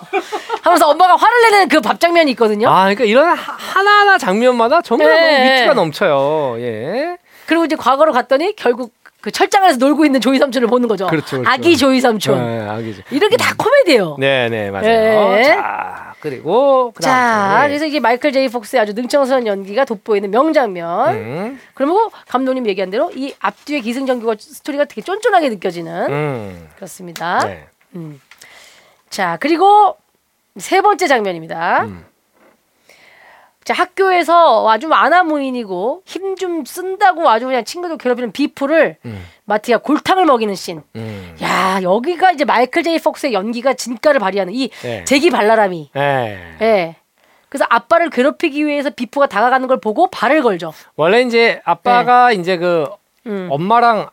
하면서 0.62 0.88
엄마가 0.90 1.16
화를 1.16 1.42
내는 1.52 1.68
그 1.68 1.82
밥 1.82 2.00
장면이 2.00 2.32
있거든요. 2.32 2.70
아, 2.70 2.82
그러니까 2.84 3.04
이런 3.06 3.28
하- 3.30 3.34
하나하나 3.58 4.18
장면마다 4.18 4.82
정말 4.82 5.08
예, 5.08 5.12
너무 5.38 5.44
위트가 5.54 5.72
예. 5.72 5.74
넘쳐요. 5.74 6.56
예. 6.60 7.18
그리고 7.48 7.66
이제 7.66 7.76
과거로 7.76 8.12
갔더니 8.14 8.56
결국 8.56 8.94
그 9.22 9.32
철장 9.32 9.64
안에서 9.64 9.78
놀고 9.80 10.06
있는 10.06 10.22
조이 10.22 10.38
삼촌을 10.38 10.68
보는 10.68 10.88
거죠. 10.88 11.08
그렇죠, 11.08 11.38
그렇죠. 11.42 11.50
아기 11.50 11.76
조이 11.76 12.00
삼촌. 12.00 12.38
네, 12.46 12.70
아기죠. 12.70 13.02
이렇게 13.10 13.36
다 13.36 13.54
코미디예요. 13.58 14.18
네, 14.20 14.48
네, 14.50 14.70
맞아요. 14.70 15.38
예. 15.40 15.44
자, 15.44 16.07
그리고 16.20 16.93
자, 16.99 17.09
그다음 17.55 17.68
그래서 17.68 17.86
이제 17.86 17.99
마이클 17.99 18.32
제이 18.32 18.47
폭스의 18.49 18.82
아주 18.82 18.93
능청스러운 18.93 19.45
연기가 19.47 19.86
돋보이는 19.86 20.32
명장면. 20.32 21.15
음, 21.15 21.59
그리고 21.74 22.11
감독님 22.28 22.68
얘기한 22.68 22.89
대로 22.89 23.11
이 23.13 23.34
앞뒤의 23.39 23.82
기승전결 23.82 24.38
스토리가 24.39 24.86
되게 24.86 25.01
쫀쫀하게 25.01 25.49
느껴지는 25.49 26.11
음. 26.11 26.70
그렇습니다. 26.76 27.39
네. 27.39 27.68
자, 29.09 29.38
그리고 29.39 29.95
세 30.57 30.82
번째 30.82 31.07
장면입니다. 31.07 31.84
음. 31.86 32.05
자, 33.63 33.74
학교에서 33.74 34.70
아주 34.70 34.89
아나무인이고 34.91 36.03
힘 36.05 36.36
좀 36.38 36.65
쓴다고 36.65 37.28
아주 37.30 37.45
그냥 37.47 37.63
친구들 37.63 37.97
괴롭히는 37.97 38.32
비프를 38.32 38.97
음. 39.05 39.26
마티가 39.48 39.78
골탕을 39.80 40.26
먹이는 40.26 40.56
씬. 40.56 40.84
음. 40.98 41.36
야, 41.41 41.80
여기가 41.82 42.32
이제 42.34 42.43
마이클 42.43 42.84
제이 42.84 43.00
폭스의 43.00 43.32
연기가 43.34 43.74
진가를 43.74 44.20
발휘하는 44.20 44.54
이 44.54 44.70
네. 44.82 45.06
재기 45.06 45.30
발랄함이. 45.30 45.91
네. 45.93 46.56
예. 46.62 46.95
그래서 47.48 47.66
아빠를 47.70 48.10
괴롭히기 48.10 48.66
위해서 48.68 48.89
비프가 48.89 49.28
다가가는 49.28 49.68
걸 49.70 49.80
보고 49.80 50.08
발을 50.08 50.43
걸죠. 50.43 50.74
원래 50.98 51.22
이제 51.22 51.62
아빠가 51.64 52.34
이제 52.34 52.58
그 52.58 52.89
네. 53.24 53.32
음. 53.32 53.48
엄마랑 53.50 54.10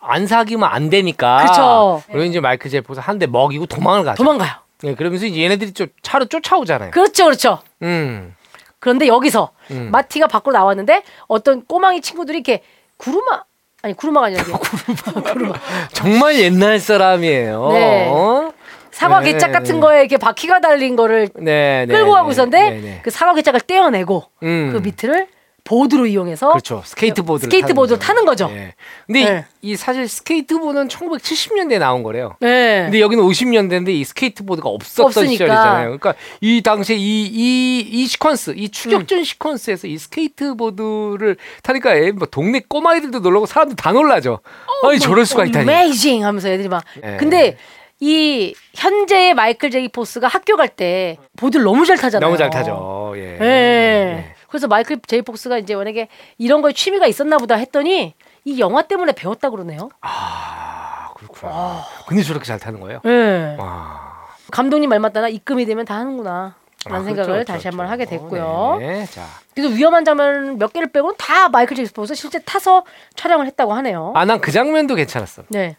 안 0.00 0.26
사귀면 0.26 0.66
안 0.66 0.88
되니까. 0.88 1.44
그쵸. 1.46 2.02
그리고 2.08 2.24
이제 2.24 2.40
마이클 2.40 2.70
제이포스 2.70 3.00
한 3.00 3.18
대 3.18 3.26
먹이고 3.26 3.66
도망을 3.66 4.02
가죠. 4.04 4.16
도망가요. 4.16 4.50
네, 4.82 4.94
그러면서 4.94 5.26
이제 5.26 5.42
얘네들이 5.42 5.72
좀 5.74 5.88
차로 6.00 6.24
쫓아오잖아요. 6.24 6.90
그렇죠, 6.92 7.26
그렇죠. 7.26 7.58
음. 7.82 8.34
그런데 8.78 9.06
여기서 9.08 9.50
음. 9.72 9.90
마티가 9.92 10.26
밖으로 10.26 10.54
나왔는데 10.54 11.02
어떤 11.28 11.66
꼬망이 11.66 12.00
친구들이 12.00 12.38
이렇게 12.38 12.62
구루마 12.96 13.42
아니 13.82 13.94
구루마가 13.94 14.26
아니라 14.26 14.42
이게 14.42 14.52
구루마 15.32 15.54
정말 15.92 16.38
옛날 16.38 16.78
사람이에요. 16.78 17.68
네. 17.72 18.08
어? 18.08 18.52
사과 18.90 19.20
네, 19.20 19.32
궤짝 19.32 19.52
같은 19.52 19.76
네. 19.76 19.80
거에 19.80 20.00
이렇게 20.00 20.16
바퀴가 20.16 20.60
달린 20.60 20.96
거를 20.96 21.28
네, 21.34 21.86
네. 21.86 21.94
끌고 21.94 22.10
네, 22.10 22.12
가고 22.12 22.30
있었는데 22.32 22.70
네, 22.70 22.80
네. 22.80 23.00
그 23.02 23.10
사과 23.10 23.34
궤짝을 23.34 23.60
떼어내고 23.60 24.24
음. 24.42 24.70
그 24.72 24.78
밑을 24.78 25.28
보드로 25.70 26.06
이용해서 26.06 26.48
그렇죠. 26.48 26.82
스케이트보드를 26.84 27.48
스케이트보드를 27.48 28.00
타는 28.00 28.24
거죠. 28.24 28.50
예. 28.50 28.74
근데 29.06 29.24
네. 29.24 29.44
이, 29.62 29.70
이 29.70 29.76
사실 29.76 30.08
스케이트보드는 30.08 30.88
1970년대에 30.88 31.78
나온 31.78 32.02
거래요. 32.02 32.34
네. 32.40 32.82
근데 32.86 33.00
여기는 33.00 33.22
50년대인데 33.22 33.90
이 33.90 34.02
스케이트보드가 34.02 34.68
없었던 34.68 35.06
없으니까. 35.06 35.30
시절이잖아요. 35.30 35.84
그러니까 35.84 36.14
이 36.40 36.60
당시에 36.60 36.96
이이이 36.96 38.04
시퀀스, 38.06 38.54
이 38.56 38.68
추격전 38.70 39.18
음. 39.20 39.22
시퀀스에서 39.22 39.88
이 39.88 39.96
스케이트보드를 39.96 41.36
타니까 41.62 41.94
애, 41.94 42.10
뭐 42.10 42.26
동네 42.28 42.60
꼬마이들도 42.66 43.20
놀라고 43.20 43.46
사람들 43.46 43.76
다 43.76 43.92
놀라죠. 43.92 44.40
아니 44.82 44.98
저럴 44.98 45.24
수가 45.24 45.44
있다니. 45.44 45.70
Amazing 45.70 46.24
하면서 46.24 46.48
애들이 46.48 46.68
막 46.68 46.82
예. 47.04 47.16
근데 47.16 47.56
이 48.00 48.54
현재의 48.74 49.34
마이클 49.34 49.70
제이 49.70 49.86
폭스가 49.86 50.26
학교 50.26 50.56
갈 50.56 50.68
때 50.68 51.16
보드를 51.36 51.64
너무 51.64 51.86
잘 51.86 51.96
타잖아요. 51.96 52.26
너무 52.26 52.36
잘 52.36 52.50
타죠. 52.50 53.12
예. 53.16 53.38
예. 53.40 54.34
예. 54.50 54.52
그래서 54.52 54.66
마이클 54.66 54.98
제이 55.06 55.22
폭스가 55.22 55.58
이제 55.58 55.74
만약에 55.76 56.08
이런 56.38 56.62
거에 56.62 56.72
취미가 56.72 57.06
있었나 57.06 57.38
보다 57.38 57.54
했더니 57.54 58.14
이 58.44 58.58
영화 58.60 58.82
때문에 58.82 59.12
배웠다 59.12 59.50
그러네요. 59.50 59.90
아 60.00 61.10
그렇구나. 61.16 61.84
근데 62.06 62.22
저렇게 62.22 62.44
잘 62.44 62.58
타는 62.58 62.80
거예요? 62.80 63.00
예. 63.04 63.56
와. 63.58 64.26
감독님 64.50 64.90
말마따나 64.90 65.28
입금이 65.28 65.64
되면 65.66 65.84
다 65.84 65.94
하는구나. 65.96 66.54
라는 66.86 67.02
아, 67.02 67.04
생각을 67.04 67.30
그렇죠, 67.32 67.44
다시 67.44 67.64
그렇죠. 67.64 67.68
한번 67.76 67.92
하게 67.92 68.06
됐고요. 68.06 68.76
네. 68.80 69.04
자. 69.06 69.26
그래서 69.54 69.74
위험한 69.74 70.04
장면 70.06 70.58
몇 70.58 70.72
개를 70.72 70.90
빼고는 70.90 71.14
다 71.18 71.50
마이클 71.50 71.76
제이 71.76 71.84
폭스 71.86 72.14
실제 72.14 72.38
타서 72.40 72.84
촬영을 73.14 73.46
했다고 73.46 73.74
하네요. 73.74 74.12
아 74.16 74.24
난 74.24 74.40
그 74.40 74.50
장면도 74.50 74.94
괜찮았어. 74.94 75.42
네. 75.48 75.76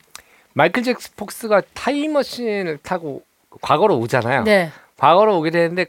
마이클 0.53 0.83
잭스폭스가 0.83 1.61
타임머신을 1.73 2.79
타고 2.83 3.23
과거로 3.61 3.97
오잖아요. 3.97 4.43
네. 4.43 4.69
과거로 4.97 5.37
오게 5.39 5.49
되는데 5.49 5.85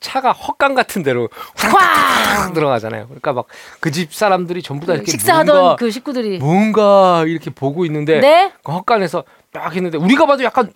차가 0.00 0.32
헛간 0.32 0.74
같은 0.74 1.02
데로 1.02 1.28
휙 1.56 2.54
들어가잖아요. 2.54 3.06
그러니까 3.06 3.32
막 3.32 3.46
그 3.80 3.90
집 3.90 4.12
사람들이 4.14 4.62
전부 4.62 4.86
다 4.86 4.94
이렇게 4.94 5.10
식사하던 5.10 5.54
뭔가, 5.56 5.76
그 5.76 5.90
식구들이 5.90 6.38
뭔가 6.38 7.24
이렇게 7.26 7.50
보고 7.50 7.84
있는데 7.84 8.20
네. 8.20 8.52
그 8.64 8.72
헛간에서 8.72 9.24
딱 9.52 9.76
있는데 9.76 9.98
우리가 9.98 10.26
봐도 10.26 10.42
약간 10.44 10.72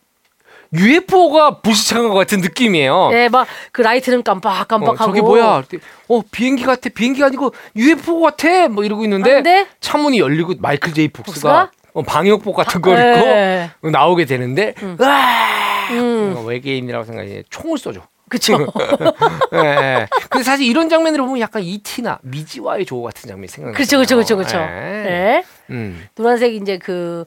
UFO가 0.75 1.61
부시창한 1.61 2.09
것 2.11 2.14
같은 2.14 2.41
느낌이에요. 2.41 3.09
네, 3.11 3.29
막 3.31 3.47
그 3.73 3.81
라이트는 3.83 4.23
깜빡깜빡하고 4.23 5.03
어, 5.03 5.07
저게 5.07 5.21
뭐야? 5.23 5.62
어 6.09 6.21
비행기 6.31 6.64
같아. 6.64 6.91
비행기가 6.95 7.27
아니고 7.27 7.55
UFO 7.77 8.21
같아. 8.21 8.69
뭐 8.69 8.85
이러고 8.85 9.05
있는데 9.05 9.35
근데 9.35 9.66
차문이 9.81 10.19
열리고 10.19 10.55
마이클 10.59 10.93
제이 10.93 11.09
폭스가? 11.09 11.71
어, 11.95 12.03
방역복 12.03 12.55
같은 12.55 12.81
걸 12.83 12.97
네. 12.97 13.71
입고 13.77 13.91
나오게 13.91 14.27
되는데 14.27 14.75
으아! 14.83 15.89
음. 15.93 16.31
뭔가 16.35 16.43
외계인이라고 16.51 17.05
생각해 17.05 17.45
총을 17.49 17.79
쏘죠. 17.79 18.03
그쵸. 18.29 18.59
예, 19.55 19.59
예. 19.59 20.07
근데 20.29 20.45
사실 20.45 20.66
이런 20.66 20.89
장면을 20.89 21.18
보면 21.20 21.41
약간 21.41 21.62
이티나 21.62 22.18
미지와의 22.22 22.85
조우 22.87 23.03
같은 23.03 23.29
장면이 23.29 23.49
생각나요. 23.49 23.76
그쵸, 23.76 23.99
그쵸, 23.99 24.16
그쵸, 24.16 24.37
그쵸. 24.37 24.59
예. 24.59 24.62
네. 24.66 25.45
음, 25.70 26.07
노란색 26.14 26.55
이제 26.55 26.79
그 26.79 27.24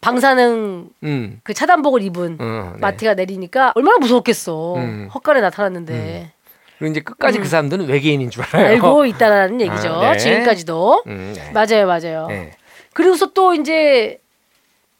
방사능 0.00 0.88
음, 1.02 1.40
그 1.42 1.52
차단복을 1.54 2.02
입은 2.02 2.38
음, 2.40 2.70
네. 2.74 2.80
마티가 2.80 3.14
내리니까 3.14 3.72
얼마나 3.74 3.98
무서웠겠어. 3.98 4.76
음. 4.76 5.08
헛간에 5.12 5.40
나타났는데 5.40 6.32
그리고 6.78 6.90
이제 6.92 7.00
끝까지 7.00 7.38
그 7.38 7.46
사람들은 7.46 7.86
외계인인 7.88 8.30
줄 8.30 8.42
알아요. 8.42 8.66
알고 8.68 9.04
있다라는 9.06 9.60
얘기죠. 9.60 9.92
아, 9.92 10.12
네. 10.12 10.18
지금까지도. 10.18 11.02
음, 11.06 11.34
네. 11.36 11.50
맞아요, 11.52 11.86
맞아요. 11.86 12.26
네. 12.28 12.52
그리고서 12.94 13.26
또 13.34 13.52
이제 13.54 14.18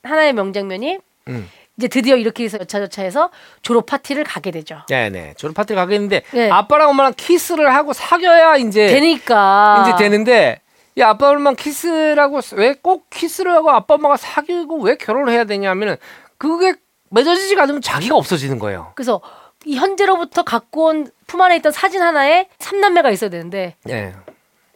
하나의 0.02 0.34
명장면이 0.34 0.98
음. 1.28 1.48
이제 1.80 1.88
드디어 1.88 2.16
이렇게 2.16 2.44
해서 2.44 2.58
여차저차 2.60 3.00
해서 3.02 3.30
졸업 3.62 3.86
파티를 3.86 4.24
가게 4.24 4.50
되죠. 4.50 4.82
네네. 4.88 5.34
졸업 5.38 5.54
파티를 5.54 5.80
가겠는데 5.80 6.22
네. 6.32 6.50
아빠랑 6.50 6.90
엄마랑 6.90 7.14
키스를 7.16 7.74
하고 7.74 7.94
사귀어야 7.94 8.56
이제 8.58 8.88
되니까 8.88 9.86
이제 9.88 9.96
되는데 10.04 10.60
야 10.98 11.08
아빠 11.08 11.30
엄마랑 11.30 11.56
키스라고 11.56 12.40
왜 12.56 12.74
꼭 12.82 13.08
키스를 13.08 13.52
하고 13.54 13.70
아빠 13.70 13.94
엄마가 13.94 14.18
사귀고 14.18 14.80
왜 14.82 14.96
결혼을 14.96 15.32
해야 15.32 15.44
되냐면은 15.44 15.96
그게 16.36 16.74
맺어지지가 17.08 17.62
않으면 17.62 17.80
자기가 17.80 18.14
없어지는 18.14 18.58
거예요. 18.58 18.92
그래서 18.94 19.22
이 19.64 19.76
현재로부터 19.76 20.42
갖고 20.42 20.84
온 20.86 21.10
품 21.26 21.40
안에 21.42 21.54
있던 21.58 21.70
사진 21.70 22.02
하나에 22.02 22.48
삼남매가 22.58 23.08
있어야 23.10 23.30
되는데 23.30 23.76
예. 23.88 24.12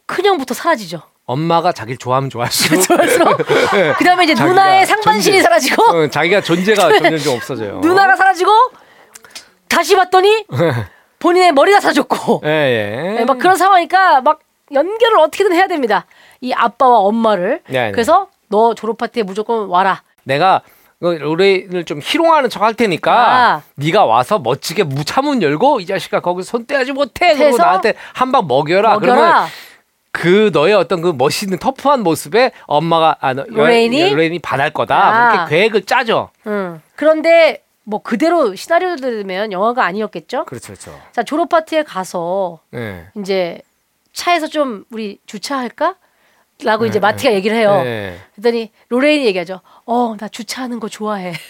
큰형부터 0.05 0.53
사라지죠. 0.53 1.01
엄마가 1.25 1.71
자기를 1.71 1.97
좋아하면 1.97 2.29
좋아할수록 2.29 2.83
좋아할수록 2.83 3.37
그다음에 3.97 4.25
이제 4.25 4.33
누나의 4.35 4.85
상반신이 4.85 5.37
존재- 5.37 5.41
사라지고 5.43 5.83
어, 5.83 6.07
자기가 6.07 6.41
존재가 6.41 6.89
점점 6.99 7.17
좀 7.17 7.35
없어져요. 7.35 7.79
누나가 7.79 8.15
사라지고 8.15 8.51
다시 9.67 9.95
봤더니 9.95 10.45
본인의 11.19 11.51
머리가 11.53 11.79
사라졌고 11.79 12.41
예, 12.45 12.49
예. 12.49 13.11
네, 13.19 13.25
막 13.25 13.39
그런 13.39 13.55
상황이니까 13.57 14.21
막 14.21 14.39
연결을 14.71 15.17
어떻게든 15.19 15.53
해야 15.53 15.67
됩니다. 15.67 16.05
이 16.41 16.53
아빠와 16.53 16.99
엄마를. 16.99 17.61
네, 17.67 17.85
네. 17.87 17.91
그래서 17.91 18.27
너 18.49 18.75
졸업 18.75 18.97
파티에 18.97 19.23
무조건 19.23 19.67
와라. 19.67 20.03
내가 20.23 20.61
그 20.99 21.05
로레인을 21.07 21.85
좀 21.85 21.99
희롱하는 22.03 22.49
척 22.49 22.63
할 22.63 22.73
테니까 22.73 23.11
아. 23.13 23.61
네가 23.75 24.05
와서 24.05 24.39
멋지게 24.39 24.83
차문 24.83 25.41
열고 25.41 25.79
이 25.81 25.85
자식아 25.85 26.19
거기서 26.19 26.49
손 26.51 26.65
떼지 26.65 26.93
못해 26.93 27.35
그리고 27.35 27.57
나한테 27.57 27.93
한 28.13 28.31
방 28.31 28.47
먹여라. 28.47 28.97
그러면 28.99 29.23
먹여라. 29.23 29.45
그 29.45 29.74
너의 30.53 30.73
어떤 30.73 31.01
그 31.01 31.13
멋있는 31.15 31.57
터프한 31.59 32.01
모습에 32.01 32.51
엄마가 32.65 33.17
아, 33.19 33.33
너, 33.33 33.45
로레인이? 33.47 34.11
로레인이 34.11 34.39
반할 34.39 34.71
거다. 34.71 34.95
아. 34.95 35.31
그렇게 35.31 35.55
계획을 35.55 35.85
짜죠. 35.85 36.29
응. 36.47 36.81
그런데 36.95 37.61
뭐 37.83 38.01
그대로 38.01 38.55
시나리오를 38.55 38.97
들으면 38.99 39.51
영화가 39.51 39.83
아니었겠죠? 39.85 40.45
그렇죠, 40.45 40.73
그렇죠. 40.73 40.99
자 41.11 41.23
졸업 41.23 41.49
파티에 41.49 41.83
가서 41.83 42.59
네. 42.71 43.07
이제 43.17 43.59
차에서 44.13 44.47
좀 44.47 44.85
우리 44.91 45.19
주차할까? 45.25 45.95
라고 46.63 46.85
이제 46.85 46.99
마티가 46.99 47.33
얘기를 47.33 47.57
해요. 47.57 47.81
네. 47.83 48.17
그랬더니 48.35 48.71
로레인이 48.87 49.25
얘기하죠. 49.25 49.59
어, 49.85 50.15
나 50.17 50.29
주차하는 50.29 50.79
거 50.79 50.87
좋아해. 50.87 51.33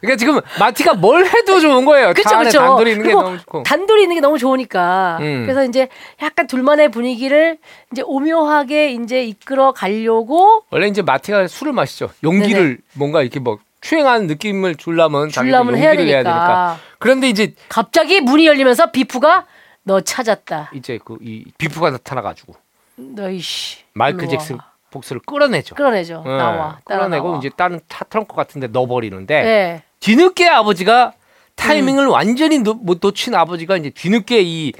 그러니까 0.00 0.16
지금 0.16 0.40
마티가 0.58 0.94
뭘 0.94 1.26
해도 1.26 1.60
좋은 1.60 1.84
거예요. 1.84 2.12
그쵸, 2.14 2.38
그쵸. 2.38 2.58
단둘이 2.58 2.90
있는 2.92 3.06
게 3.06 3.12
너무 3.12 3.38
좋고. 3.38 3.62
단둘이 3.64 4.02
있는 4.02 4.14
게 4.16 4.20
너무 4.20 4.38
좋으니까. 4.38 5.18
음. 5.20 5.42
그래서 5.44 5.64
이제 5.64 5.88
약간 6.22 6.46
둘만의 6.46 6.90
분위기를 6.90 7.58
이제 7.92 8.02
오묘하게 8.04 8.92
이제 8.92 9.24
이끌어 9.24 9.72
가려고 9.72 10.64
원래 10.70 10.86
이제 10.88 11.02
마티가 11.02 11.48
술을 11.48 11.72
마시죠. 11.72 12.10
용기를 12.22 12.78
뭔가 12.94 13.22
이렇게 13.22 13.40
뭐 13.40 13.58
추행하는 13.80 14.26
느낌을 14.28 14.76
자기도 14.76 15.32
줄라면 15.32 15.76
해야 15.76 15.96
되니까. 15.96 16.04
내야 16.04 16.22
되니까. 16.22 16.78
그런데 16.98 17.28
이제 17.28 17.54
갑자기 17.68 18.20
문이 18.20 18.46
열리면서 18.46 18.90
비프가 18.92 19.46
너 19.84 20.00
찾았다. 20.00 20.70
이제 20.74 20.98
그 21.04 21.18
이 21.20 21.44
비프가 21.58 21.90
나타나 21.90 22.22
가지고 22.22 22.54
너이씨. 22.96 23.78
마이클 23.94 24.28
잭슨 24.28 24.56
와. 24.56 24.71
복수를 24.92 25.20
끌어내죠. 25.26 25.74
끌어내죠. 25.74 26.22
예, 26.24 26.30
나와. 26.30 26.78
끌어내고 26.84 27.26
나와. 27.28 27.38
이제 27.38 27.50
다른 27.56 27.80
차 27.88 28.04
트렁크 28.04 28.36
같은데 28.36 28.68
넣어버리는데 28.68 29.42
네. 29.42 29.82
뒤늦게 29.98 30.48
아버지가 30.48 31.14
타이밍을 31.56 32.04
음. 32.06 32.10
완전히 32.10 32.58
놓, 32.60 32.78
못 32.80 32.98
놓친 33.02 33.34
아버지가 33.34 33.76
이제 33.76 33.90
뒤늦게 33.90 34.42
이 34.42 34.72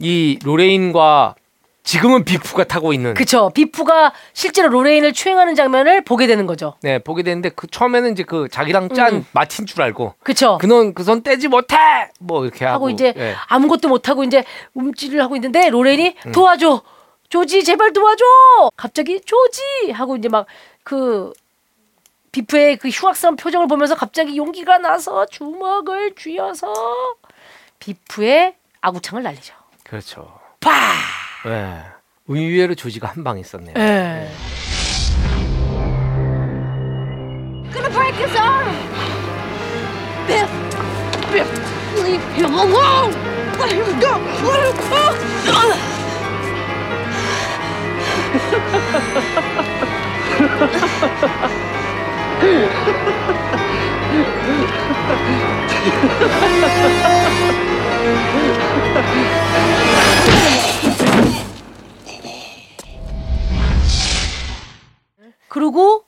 이 0.00 0.38
로레인과 0.42 1.34
지금은 1.82 2.24
비프가 2.24 2.64
타고 2.64 2.92
있는 2.92 3.14
그쵸. 3.14 3.50
비프가 3.54 4.12
실제로 4.32 4.68
로레인을 4.68 5.12
추행하는 5.12 5.54
장면을 5.54 6.02
보게 6.04 6.26
되는 6.26 6.46
거죠. 6.46 6.74
네 6.82 6.98
보게 6.98 7.22
되는데 7.22 7.50
그 7.50 7.66
처음에는 7.66 8.12
이제 8.12 8.22
그 8.22 8.48
자기랑 8.50 8.90
짠 8.90 9.14
음. 9.14 9.26
마틴 9.32 9.66
줄 9.66 9.82
알고 9.82 10.14
그쵸. 10.22 10.58
그놈 10.58 10.94
그손 10.94 11.22
떼지 11.22 11.48
못해 11.48 11.76
뭐 12.18 12.44
이렇게 12.44 12.64
하고, 12.64 12.74
하고 12.74 12.90
이제 12.90 13.12
예. 13.16 13.34
아무것도 13.48 13.88
못 13.88 14.08
하고 14.08 14.24
이제 14.24 14.44
움찔을 14.74 15.20
하고 15.22 15.36
있는데 15.36 15.68
로렌이 15.68 16.16
음. 16.26 16.32
도와줘 16.32 16.82
조지 17.30 17.64
제발 17.64 17.92
도와줘 17.92 18.24
갑자기 18.76 19.20
조지 19.22 19.90
하고 19.92 20.16
이제 20.16 20.28
막 20.28 20.46
그 20.82 21.32
비프의 22.32 22.76
그 22.78 22.88
흉악스러운 22.88 23.36
표정을 23.36 23.66
보면서 23.68 23.94
갑자기 23.94 24.36
용기가 24.36 24.78
나서 24.78 25.26
주먹을 25.26 26.14
쥐어서 26.14 26.72
비프의 27.78 28.54
아구창을 28.80 29.22
날리죠. 29.22 29.54
그렇죠. 29.84 30.32
파! 30.60 30.70
예. 31.46 31.82
의외로 32.28 32.74
조지가 32.74 33.08
한 33.08 33.24
방 33.24 33.38
있었네요. 33.38 33.74
예. 33.76 34.28
Gonna 37.72 37.90
break 37.90 38.14
his 38.16 38.36
arm! 38.36 38.74
Biff! 40.26 40.50
Biff! 41.32 41.48
Leave 42.02 42.24
him 42.34 42.54
alone! 42.54 43.12
Let 43.58 43.72
him 43.72 44.00
go! 44.00 44.18
Let 44.48 44.60
him 44.64 44.76
go! 45.46 45.99
그리고 65.48 66.04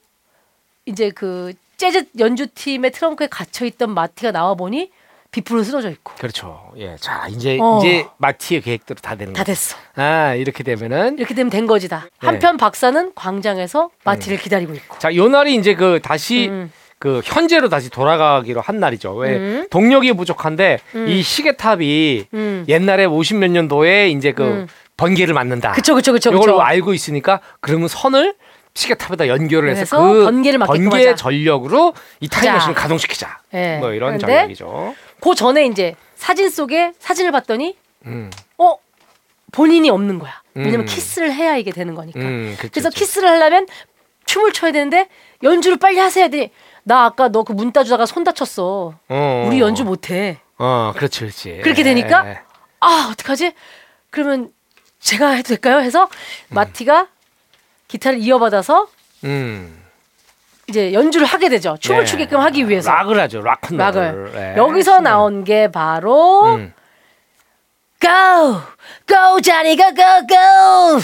이제 0.87 1.11
그 1.11 1.53
재즈 1.77 2.07
연주팀의 2.19 2.93
트렁크에 2.93 3.27
갇혀 3.27 3.65
있던 3.67 3.93
마티가 3.95 4.31
나와 4.31 4.55
보니 4.55 4.93
비프는 5.33 5.65
쓰러져 5.65 5.89
있고 5.91 6.13
그렇죠. 6.19 6.71
예. 6.77 6.95
자, 7.01 7.27
이제 7.29 7.59
어. 7.61 7.79
이제 7.79 8.07
마티의 8.19 8.61
계획대로 8.61 8.99
다 9.01 9.17
되는 9.17 9.33
다. 9.33 9.43
됐어. 9.43 9.77
아, 9.97 10.35
이렇게 10.35 10.63
되면은 10.63 11.19
이렇게 11.19 11.35
되면 11.35 11.51
된 11.51 11.67
거지 11.67 11.89
다. 11.89 12.07
네. 12.21 12.27
한편 12.27 12.59
박사는 12.59 13.13
광장에서 13.15 13.89
마티를 14.05 14.37
기다리고 14.39 14.75
있고. 14.75 14.99
자, 14.99 15.15
요 15.17 15.29
날이 15.29 15.55
이제 15.57 15.75
그 15.75 16.01
다시 16.03 16.49
음. 16.49 16.71
그 16.99 17.23
현재로 17.25 17.71
다시 17.71 17.89
돌아가기로 17.89 18.61
한 18.61 18.79
날이죠. 18.79 19.15
왜 19.15 19.37
음. 19.37 19.67
동력이 19.71 20.13
부족한데 20.13 20.79
음. 20.95 21.09
이 21.09 21.23
시계탑이 21.23 22.27
음. 22.35 22.65
옛날에 22.69 23.07
50 23.07 23.39
몇 23.39 23.51
년도에 23.51 24.11
이제 24.11 24.33
그 24.33 24.43
음. 24.45 24.69
번개를 24.99 25.33
맞는다. 25.35 25.73
그쵸 25.73 25.95
그쵸 25.95 26.13
그쵸 26.13 26.31
이걸. 26.31 26.61
알고 26.61 26.93
있으니까 26.93 27.41
그러면 27.61 27.89
선을 27.89 28.35
시계탑에다 28.75 29.29
연결을 29.29 29.77
해서 29.77 29.99
그 29.99 30.25
번개를 30.25 30.61
하자. 30.63 31.15
전력으로 31.15 31.95
이. 32.21 32.29
타임머신을 32.29 32.75
가동시키자. 32.75 33.39
예. 33.55 33.79
뭐 33.79 33.93
이런 33.93 34.19
전략이죠. 34.19 34.95
그 35.23 35.35
전에 35.37 35.67
이제 35.67 35.95
사진 36.17 36.51
속에 36.51 36.93
사진을 36.99 37.31
봤더니 37.31 37.77
음. 38.07 38.31
어 38.59 38.77
본인이 39.53 39.89
없는 39.89 40.19
거야. 40.19 40.43
왜냐면 40.55 40.81
음. 40.81 40.87
키스를 40.87 41.33
해야 41.33 41.57
이게 41.57 41.71
되는 41.71 41.95
거니까. 41.95 42.19
음, 42.21 42.57
그쵸, 42.59 42.71
그래서 42.73 42.89
그쵸. 42.91 42.99
키스를 42.99 43.29
하려면 43.29 43.67
춤을 44.27 44.53
춰야 44.53 44.73
되는데 44.73 45.09
연주를 45.43 45.77
빨리 45.79 45.99
하세요. 45.99 46.29
나 46.85 47.05
아까 47.05 47.29
너 47.29 47.45
그 47.45 47.53
문 47.53 47.73
따주다가 47.73 48.05
손 48.07 48.25
다쳤어. 48.25 48.95
어. 49.09 49.45
우리 49.47 49.61
연주 49.61 49.85
못해. 49.85 50.41
어, 50.59 50.93
그렇지, 50.97 51.21
그렇지. 51.21 51.61
그렇게 51.63 51.83
되니까 51.85 52.29
예. 52.29 52.41
아 52.81 53.09
어떡하지? 53.13 53.53
그러면 54.11 54.53
제가 55.01 55.31
해도 55.31 55.49
될까요? 55.49 55.79
해서 55.79 56.09
마티가 56.49 57.09
기타를 57.89 58.19
이어받아서 58.19 58.89
음. 59.25 59.82
이제 60.73 60.95
연주를 60.95 61.27
하게 61.27 61.51
되죠. 61.51 61.77
춤을 61.79 62.01
네. 62.01 62.07
추게끔 62.07 62.41
하기 62.41 62.67
위해서. 62.67 62.91
락을 62.91 63.21
하죠. 63.21 63.43
락큰롤. 63.43 63.79
락을. 63.79 64.33
예. 64.35 64.55
여기서 64.57 65.01
나온 65.03 65.45
게 65.45 65.71
바로 65.71 66.55
음. 66.55 66.73
Go, 68.01 68.59
go, 69.07 69.41
Johnny, 69.43 69.77
go, 69.77 69.85
go, 69.95 70.27
go, 70.27 71.01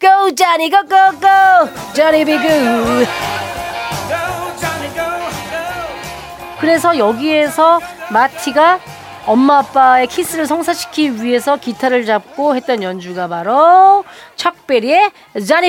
go, 0.00 0.34
Johnny, 0.34 0.70
go, 0.70 0.80
go, 0.88 1.10
go, 1.20 1.68
Johnny 1.94 2.24
be 2.24 2.38
good. 2.38 3.08
그래서 6.60 6.96
여기에서 6.96 7.80
마티가 8.10 8.78
엄마 9.28 9.58
아빠의 9.58 10.06
키스를 10.06 10.46
성사시키기 10.46 11.22
위해서 11.22 11.56
기타를 11.56 12.06
잡고 12.06 12.56
했던 12.56 12.82
연주가 12.82 13.28
바로 13.28 14.04
척베리의 14.36 15.10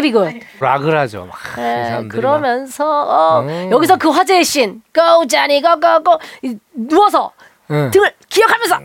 be 0.01 0.12
good. 0.12 0.39
락을 0.62 0.97
하죠. 0.99 1.26
막, 1.26 1.38
이 1.57 1.62
네, 1.62 2.07
그러면서 2.07 2.86
어, 2.86 3.41
음. 3.41 3.70
여기서 3.70 3.97
그 3.97 4.10
화제의 4.10 4.45
씬 4.45 4.82
Go, 4.93 5.28
Johnny, 5.28 5.62
go, 5.62 5.78
go, 5.80 6.18
누워서 6.74 7.32
응. 7.70 7.91
등을 7.91 8.14
기억하면서 8.30 8.80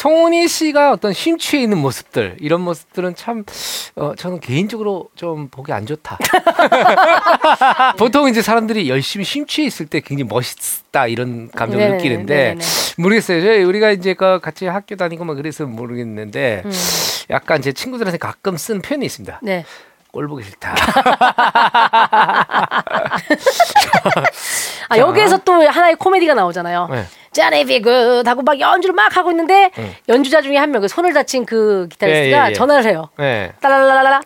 송은이 0.00 0.48
씨가 0.48 0.92
어떤 0.92 1.12
심취해 1.12 1.62
있는 1.62 1.76
모습들 1.76 2.38
이런 2.40 2.62
모습들은 2.62 3.16
참 3.16 3.44
어, 3.96 4.14
저는 4.16 4.40
개인적으로 4.40 5.10
좀 5.14 5.48
보기 5.48 5.74
안 5.74 5.84
좋다. 5.84 6.16
보통 7.98 8.26
이제 8.30 8.40
사람들이 8.40 8.88
열심히 8.88 9.26
심취해 9.26 9.66
있을 9.66 9.84
때 9.84 10.00
굉장히 10.00 10.26
멋있다 10.26 11.06
이런 11.06 11.50
감정을 11.50 11.84
네네네, 11.84 11.96
느끼는데 11.98 12.34
네네네. 12.34 12.64
모르겠어요. 12.96 13.42
저희 13.42 13.62
우리가 13.62 13.90
이제 13.90 14.14
그 14.14 14.40
같이 14.40 14.64
학교 14.64 14.96
다니고 14.96 15.26
막 15.26 15.34
그래서 15.34 15.66
모르겠는데 15.66 16.62
음. 16.64 16.70
약간 17.28 17.60
제 17.60 17.72
친구들한테 17.72 18.16
가끔 18.16 18.56
쓴 18.56 18.80
표현이 18.80 19.04
있습니다. 19.04 19.40
네. 19.42 19.66
꼴 20.12 20.26
보기 20.28 20.42
싫다. 20.44 20.74
아 24.88 24.98
여기에서 24.98 25.38
또 25.38 25.52
하나의 25.68 25.94
코미디가 25.96 26.34
나오잖아요. 26.34 26.88
네. 26.90 27.04
Johnny 27.32 27.70
B. 27.70 27.82
Goode 27.82 28.22
하고 28.26 28.42
막 28.42 28.58
연주를 28.58 28.92
막 28.94 29.16
하고 29.16 29.30
있는데 29.30 29.70
연주자 30.08 30.40
중에 30.42 30.56
한 30.56 30.70
명 30.70 30.80
그 30.80 30.88
손을 30.88 31.12
다친 31.12 31.44
그 31.44 31.86
기타리스트가 31.90 32.38
예, 32.38 32.46
예, 32.46 32.50
예. 32.50 32.54
전화를 32.54 32.90
해요. 32.90 33.10
네. 33.18 33.52
따라라라라 33.60 34.20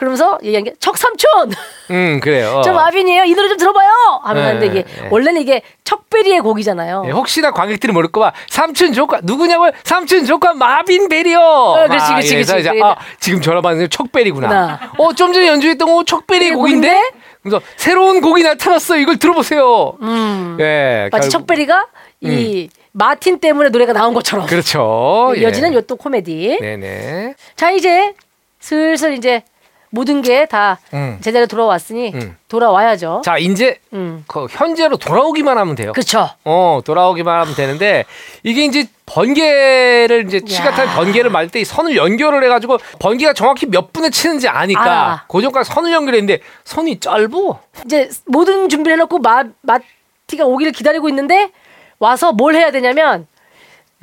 그러면서 0.00 0.38
얘기한 0.42 0.64
게 0.64 0.72
척삼촌 0.80 1.52
음 1.90 2.20
그래요. 2.22 2.62
저 2.64 2.72
마빈이에요 2.72 3.24
이 3.24 3.34
노래 3.34 3.48
좀 3.50 3.58
들어봐요 3.58 3.90
하면 4.24 4.58
네, 4.58 4.66
이게 4.66 4.82
네. 4.84 5.08
원래는 5.10 5.42
이게 5.42 5.60
척베리의 5.84 6.40
곡이잖아요. 6.40 7.02
네, 7.04 7.10
혹시나 7.10 7.50
관객들이 7.50 7.92
모를까봐 7.92 8.32
삼촌 8.48 8.94
조카 8.94 9.20
누구냐고요? 9.22 9.72
삼촌 9.84 10.24
조카 10.24 10.54
마빈 10.54 11.08
베리요. 11.10 11.38
그렇지, 11.86 11.96
막 11.98 12.08
그렇지, 12.14 12.34
이래서 12.34 12.56
그렇지. 12.56 12.80
아 12.82 12.96
지금 13.20 13.42
전화 13.42 13.60
받는데 13.60 13.88
척베리구나. 13.88 14.48
구나. 14.48 14.92
어 14.96 15.12
좀 15.12 15.34
전에 15.34 15.46
연주했던 15.48 15.86
거 15.94 16.02
척베리 16.04 16.48
네, 16.50 16.56
곡인데. 16.56 17.10
그래서 17.42 17.60
새로운 17.76 18.22
곡이 18.22 18.42
나타났어. 18.42 18.96
이걸 18.96 19.18
들어보세요. 19.18 19.98
음. 20.00 20.56
예, 20.60 21.10
마치 21.12 21.28
결국- 21.28 21.30
척베리가 21.46 21.86
이 22.22 22.70
마틴 22.92 23.38
때문에 23.38 23.68
노래가 23.68 23.92
나온 23.92 24.14
것처럼 24.14 24.46
그렇죠. 24.46 25.34
예. 25.36 25.40
이어지는 25.42 25.74
요또 25.74 25.96
코미디. 25.96 26.56
네네. 26.62 27.34
자 27.56 27.70
이제 27.70 28.14
슬슬 28.60 29.12
이제 29.12 29.42
모든 29.90 30.22
게 30.22 30.46
다 30.46 30.78
음. 30.94 31.18
제대로 31.20 31.46
돌아왔으니 31.46 32.12
음. 32.14 32.36
돌아와야죠. 32.48 33.22
자 33.24 33.38
이제 33.38 33.78
음. 33.92 34.24
그 34.28 34.46
현재로 34.48 34.96
돌아오기만 34.96 35.58
하면 35.58 35.74
돼요. 35.74 35.92
그렇죠. 35.92 36.30
어 36.44 36.80
돌아오기만 36.84 37.40
하면 37.40 37.54
되는데 37.54 38.04
이게 38.42 38.64
이제 38.64 38.86
번개를 39.06 40.26
이제 40.26 40.40
시가탄 40.46 40.88
번개를 40.94 41.30
말 41.30 41.48
때 41.48 41.60
이 41.60 41.64
선을 41.64 41.96
연결을 41.96 42.42
해가지고 42.44 42.78
번개가 43.00 43.32
정확히 43.32 43.66
몇 43.66 43.92
분에 43.92 44.10
치는지 44.10 44.48
아니까. 44.48 45.24
고정까지 45.26 45.70
선을 45.72 45.92
연결했는데 45.92 46.40
선이 46.64 47.00
짧어. 47.00 47.60
이제 47.84 48.08
모든 48.26 48.68
준비를 48.68 48.94
해놓고 48.94 49.18
마 49.18 49.44
마티가 49.62 50.44
오기를 50.44 50.72
기다리고 50.72 51.08
있는데 51.08 51.50
와서 51.98 52.32
뭘 52.32 52.54
해야 52.54 52.70
되냐면 52.70 53.26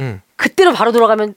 음. 0.01 0.21
그때로 0.35 0.73
바로 0.73 0.91
돌아가면 0.91 1.33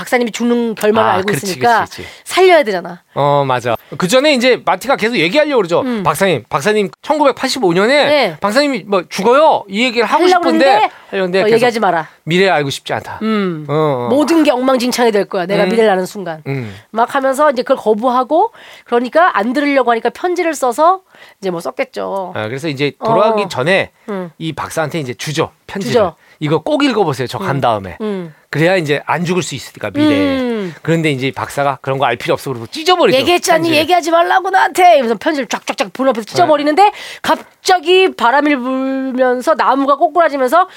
박사님이 0.00 0.30
죽는 0.30 0.74
결말을 0.76 1.10
아, 1.10 1.12
알고 1.16 1.26
그렇지, 1.26 1.44
있으니까 1.46 1.74
그렇지, 1.80 1.96
그렇지. 1.96 2.12
살려야 2.24 2.62
되잖아. 2.62 3.02
어 3.12 3.44
맞아. 3.46 3.76
그 3.98 4.08
전에 4.08 4.32
이제 4.32 4.62
마티가 4.64 4.96
계속 4.96 5.16
얘기하려고 5.16 5.58
그러죠. 5.58 5.82
음. 5.82 6.02
박사님, 6.02 6.44
박사님 6.48 6.88
1985년에 7.02 7.88
네. 7.88 8.36
박사님이 8.40 8.84
뭐 8.86 9.02
죽어요 9.10 9.64
이 9.68 9.84
얘기를 9.84 10.06
하고 10.06 10.24
하려고 10.24 10.44
싶은데 10.44 10.88
하려는데 11.10 11.42
어, 11.42 11.48
얘기하지 11.50 11.80
마라. 11.80 12.08
미래 12.24 12.48
알고 12.48 12.70
싶지 12.70 12.94
않다. 12.94 13.18
음. 13.20 13.66
어, 13.68 13.74
어. 13.74 14.08
모든 14.08 14.42
게 14.42 14.50
엉망진창이 14.50 15.12
될 15.12 15.26
거야. 15.26 15.44
내가 15.44 15.64
음. 15.64 15.68
미래를 15.68 15.90
아는 15.90 16.06
순간. 16.06 16.42
음. 16.46 16.74
막 16.92 17.14
하면서 17.14 17.50
이제 17.50 17.60
그걸 17.60 17.76
거부하고 17.76 18.52
그러니까 18.84 19.36
안 19.36 19.52
들으려고 19.52 19.90
하니까 19.90 20.08
편지를 20.08 20.54
써서 20.54 21.02
이제 21.42 21.50
뭐 21.50 21.60
썼겠죠. 21.60 22.32
아, 22.34 22.46
그래서 22.48 22.68
이제 22.68 22.92
돌아가기 23.04 23.42
어. 23.42 23.48
전에 23.48 23.90
음. 24.08 24.30
이 24.38 24.54
박사한테 24.54 24.98
이제 24.98 25.12
주죠 25.12 25.50
편지를. 25.66 25.92
주죠. 25.92 26.16
이거 26.40 26.58
꼭 26.62 26.82
읽어보세요. 26.82 27.26
저 27.28 27.38
간 27.38 27.60
다음에. 27.60 27.98
음. 28.00 28.34
그래야 28.48 28.76
이제 28.76 29.02
안 29.06 29.24
죽을 29.24 29.42
수 29.42 29.54
있으니까 29.54 29.90
미래에. 29.90 30.40
음. 30.40 30.74
그런데 30.82 31.10
이제 31.10 31.30
박사가 31.30 31.78
그런 31.82 31.98
거 31.98 32.06
알 32.06 32.16
필요 32.16 32.32
없어 32.34 32.50
그러고 32.50 32.66
찢어버리죠. 32.66 33.18
얘기했잖니 33.18 33.58
편지를. 33.62 33.78
얘기하지 33.78 34.10
말라고 34.10 34.50
나한테 34.50 34.94
이러면서 34.94 35.16
편지를 35.18 35.46
쫙쫙쫙 35.46 35.92
분 35.92 36.08
앞에서 36.08 36.24
찢어버리는데 36.24 36.92
갑자기 37.22 38.10
바람이 38.12 38.56
불면서 38.56 39.54
나무가 39.54 39.96
꼬꾸라지면서 39.96 40.68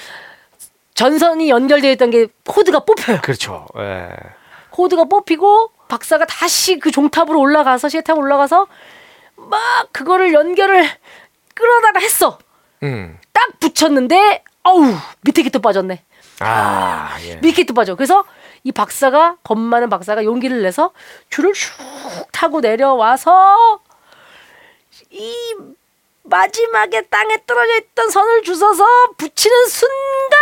전선이 0.94 1.48
연결되어 1.50 1.90
있던 1.92 2.10
게 2.10 2.26
코드가 2.46 2.80
뽑혀요. 2.80 3.20
그렇죠. 3.22 3.66
예. 3.78 4.08
코드가 4.70 5.04
뽑히고 5.04 5.70
박사가 5.88 6.26
다시 6.26 6.78
그 6.78 6.90
종탑으로 6.90 7.38
올라가서 7.40 7.88
시계탑 7.88 8.16
올라가서 8.18 8.66
막 9.36 9.60
그거를 9.92 10.32
연결을 10.32 10.86
끌어다가 11.54 12.00
했어. 12.00 12.38
음. 12.82 13.18
딱 13.32 13.58
붙였는데 13.60 14.42
어우 14.64 14.94
밑에 15.20 15.42
기도 15.42 15.60
빠졌네. 15.60 16.02
아, 16.40 17.16
예. 17.22 17.36
밑에 17.36 17.52
기도 17.62 17.74
빠져. 17.74 17.94
그래서 17.94 18.24
이 18.64 18.72
박사가 18.72 19.36
겁 19.44 19.58
많은 19.58 19.88
박사가 19.90 20.24
용기를 20.24 20.62
내서 20.62 20.92
줄을 21.30 21.52
슉 21.52 22.26
타고 22.32 22.60
내려와서 22.60 23.80
이 25.10 25.54
마지막에 26.22 27.02
땅에 27.02 27.38
떨어져 27.46 27.76
있던 27.76 28.10
선을 28.10 28.42
주워서 28.42 28.84
붙이는 29.18 29.66
순간 29.66 30.40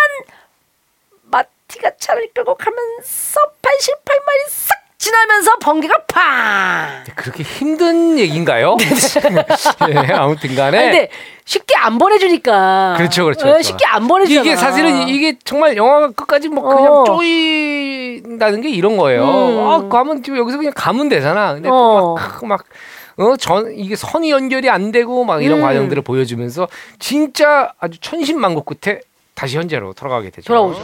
마티가 1.22 1.96
차를 1.98 2.30
끌고 2.32 2.54
가면서 2.54 3.40
88마일이 3.60 4.48
싹 4.48 4.81
지나면서 5.02 5.56
번개가 5.58 6.02
팡. 6.06 7.02
그렇게 7.16 7.42
힘든 7.42 8.20
얘기인가요? 8.20 8.76
예, 9.90 10.12
아무튼 10.12 10.54
간에. 10.54 10.78
아니, 10.78 10.90
근데 10.90 11.08
쉽게 11.44 11.74
안 11.74 11.98
보내주니까. 11.98 12.94
그렇죠, 12.98 13.24
그렇죠, 13.24 13.48
어, 13.48 13.50
그렇죠. 13.50 13.62
쉽게 13.64 13.84
안 13.84 14.06
보내주잖아. 14.06 14.46
이게 14.46 14.54
사실은 14.54 15.08
이게 15.08 15.36
정말 15.42 15.76
영화가 15.76 16.12
끝까지 16.12 16.48
뭐 16.50 16.62
그냥 16.62 16.92
어. 16.92 17.04
쪼인다는 17.04 18.60
게 18.60 18.68
이런 18.68 18.96
거예요. 18.96 19.24
음. 19.24 19.66
아, 19.66 19.88
가면 19.88 20.22
지금 20.22 20.38
여기서 20.38 20.58
그냥 20.58 20.72
가면 20.76 21.08
되잖아. 21.08 21.54
근데 21.54 21.68
어. 21.68 22.14
막, 22.44 22.64
어, 23.16 23.36
전, 23.36 23.74
이게 23.74 23.96
선이 23.96 24.30
연결이 24.30 24.70
안 24.70 24.92
되고 24.92 25.24
막 25.24 25.42
이런 25.42 25.58
음. 25.58 25.62
과정들을 25.62 26.04
보여주면서 26.04 26.68
진짜 27.00 27.72
아주 27.80 27.98
천신만고 27.98 28.62
끝에 28.62 29.00
다시 29.34 29.56
현재로 29.56 29.94
돌아가게 29.94 30.30
되죠. 30.30 30.46
돌아오죠. 30.46 30.80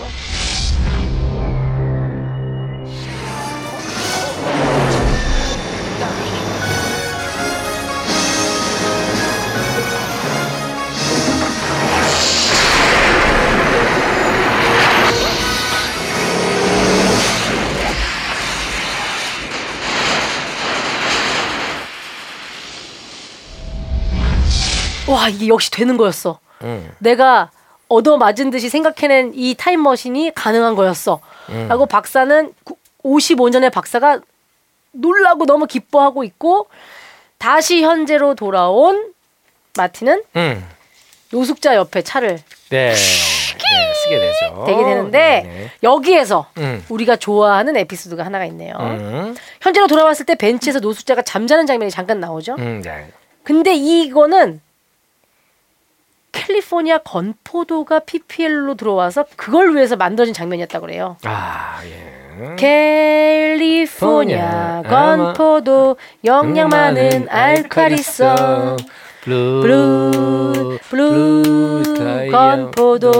와 25.08 25.28
이게 25.28 25.48
역시 25.48 25.70
되는 25.70 25.96
거였어. 25.96 26.38
음. 26.62 26.90
내가 26.98 27.50
얻어 27.88 28.16
맞은 28.18 28.50
듯이 28.50 28.68
생각해낸 28.68 29.32
이 29.34 29.54
타임머신이 29.54 30.32
가능한 30.34 30.74
거였어. 30.74 31.20
음. 31.50 31.66
라고 31.68 31.86
박사는 31.86 32.52
55년의 33.02 33.72
박사가 33.72 34.20
놀라고 34.92 35.46
너무 35.46 35.66
기뻐하고 35.66 36.24
있고 36.24 36.68
다시 37.38 37.82
현재로 37.82 38.34
돌아온 38.34 39.12
마티는 39.76 40.22
음. 40.36 40.68
노숙자 41.30 41.74
옆에 41.76 42.02
차를 42.02 42.38
네. 42.70 42.94
네, 43.58 43.94
쓰게 43.94 44.18
되죠. 44.18 44.64
대게 44.66 44.82
되는데 44.82 45.42
네네. 45.44 45.70
여기에서 45.82 46.46
음. 46.58 46.84
우리가 46.88 47.16
좋아하는 47.16 47.76
에피소드가 47.76 48.24
하나가 48.24 48.44
있네요. 48.46 48.74
음. 48.80 49.36
현재로 49.60 49.86
돌아왔을 49.86 50.24
때 50.26 50.34
벤치에서 50.36 50.80
노숙자가 50.80 51.22
잠자는 51.22 51.66
장면이 51.66 51.90
잠깐 51.90 52.20
나오죠. 52.20 52.54
음. 52.58 52.82
네. 52.82 53.10
근데 53.42 53.74
이거는 53.74 54.60
캘리포니아 56.48 56.98
건포도가 56.98 58.00
PPL로 58.00 58.74
들어와서 58.74 59.24
그걸 59.36 59.76
위해서 59.76 59.96
만들어진 59.96 60.32
장면이었다고 60.34 60.86
그래요. 60.86 61.16
아, 61.24 61.80
예. 61.84 62.56
캘리포니아 63.56 64.82
건포도 64.82 65.96
영양 66.24 66.68
많은 66.68 67.28
알칼리성 67.28 68.76
블루 69.28 69.60
블루 69.62 70.78
블루 70.88 71.84
스타일. 71.84 72.30
건포도 72.32 73.12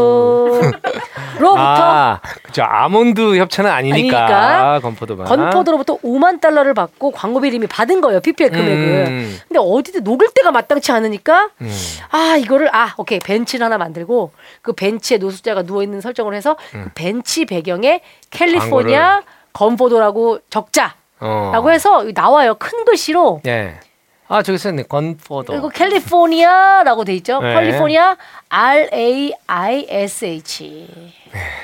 로부터 1.39 1.55
아, 1.61 2.21
그죠. 2.43 2.63
아몬드 2.63 3.37
협찬은 3.37 3.71
아니니까, 3.71 4.19
아니니까 4.27 4.81
건포도가. 4.81 5.25
건포도로부터 5.25 5.99
5만 5.99 6.41
달러를 6.41 6.73
받고 6.75 7.11
광고비를 7.11 7.57
이미 7.57 7.67
받은 7.67 8.01
거예요 8.01 8.21
PPL 8.21 8.51
금액을. 8.51 9.05
음. 9.09 9.39
근데 9.47 9.61
어디든 9.63 10.03
녹을 10.05 10.29
때가 10.35 10.51
마땅치 10.51 10.91
않으니까 10.93 11.51
음. 11.61 11.71
아 12.11 12.37
이거를 12.39 12.75
아 12.75 12.95
오케이 12.97 13.19
벤치를 13.19 13.65
하나 13.65 13.77
만들고 13.77 14.33
그 14.63 14.73
벤치에 14.73 15.19
노숙자가 15.19 15.63
누워 15.63 15.83
있는 15.83 16.01
설정을 16.01 16.35
해서 16.35 16.57
음. 16.75 16.85
그 16.85 16.91
벤치 16.95 17.45
배경에 17.45 18.01
캘리포니아 18.31 19.23
건포도라고 19.53 20.39
적자라고 20.51 20.95
어. 21.21 21.69
해서 21.71 22.05
나와요 22.15 22.55
큰 22.59 22.85
글씨로 22.85 23.41
네. 23.45 23.79
아 24.29 24.43
저기 24.43 24.59
써있네. 24.59 24.85
건포더. 24.85 25.53
그리고 25.53 25.69
캘리포니아라고 25.71 27.05
돼 27.05 27.15
있죠. 27.15 27.41
네. 27.41 27.55
캘리포니아 27.55 28.17
R 28.51 28.89
A 28.93 29.33
I 29.47 29.87
S 29.89 30.25
H. 30.27 30.87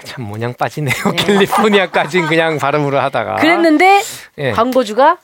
참 0.05 0.25
모양 0.25 0.55
빠지네요. 0.55 0.95
캘리포니아까지는 1.17 2.27
그냥 2.27 2.59
발음으로 2.59 2.99
하다가. 2.99 3.37
그랬는데 3.37 4.03
예. 4.39 4.53
광고주가 4.53 5.19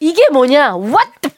이게 0.00 0.28
뭐냐? 0.30 0.74
What 0.76 1.10
the 1.20 1.36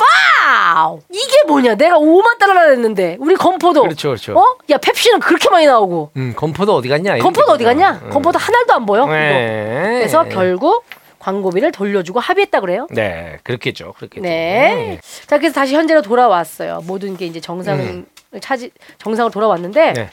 wow! 0.00 1.00
이게 1.08 1.44
뭐냐? 1.46 1.76
내가 1.76 1.98
5만 1.98 2.38
달러나 2.38 2.66
냈는데 2.70 3.16
우리 3.20 3.36
건포도. 3.36 3.82
그렇죠, 3.82 4.08
그렇죠. 4.08 4.36
어? 4.36 4.56
야 4.70 4.78
펩시는 4.78 5.20
그렇게 5.20 5.48
많이 5.50 5.66
나오고. 5.66 6.10
음, 6.16 6.34
건포도 6.36 6.74
어디 6.74 6.88
갔냐? 6.88 7.18
건포도 7.18 7.52
어디 7.52 7.62
갔냐? 7.62 8.00
음. 8.02 8.10
건포도 8.10 8.40
하나도 8.40 8.74
안 8.74 8.86
보여. 8.86 9.06
네. 9.06 9.98
그래서 10.00 10.24
결국 10.24 10.84
광고비를 11.22 11.70
돌려주고 11.70 12.18
합의했다 12.18 12.60
그래요. 12.60 12.88
네, 12.90 13.38
그렇겠죠. 13.44 13.92
그렇겠죠. 13.96 14.22
네. 14.22 15.00
자, 15.26 15.38
그래서 15.38 15.54
다시 15.54 15.74
현재로 15.74 16.02
돌아왔어요. 16.02 16.80
모든 16.84 17.16
게 17.16 17.26
이제 17.26 17.40
정상을 17.40 18.04
차지 18.40 18.70
정상으로 18.98 19.30
돌아왔는데 19.30 19.88
음. 19.90 19.94
네. 19.94 20.10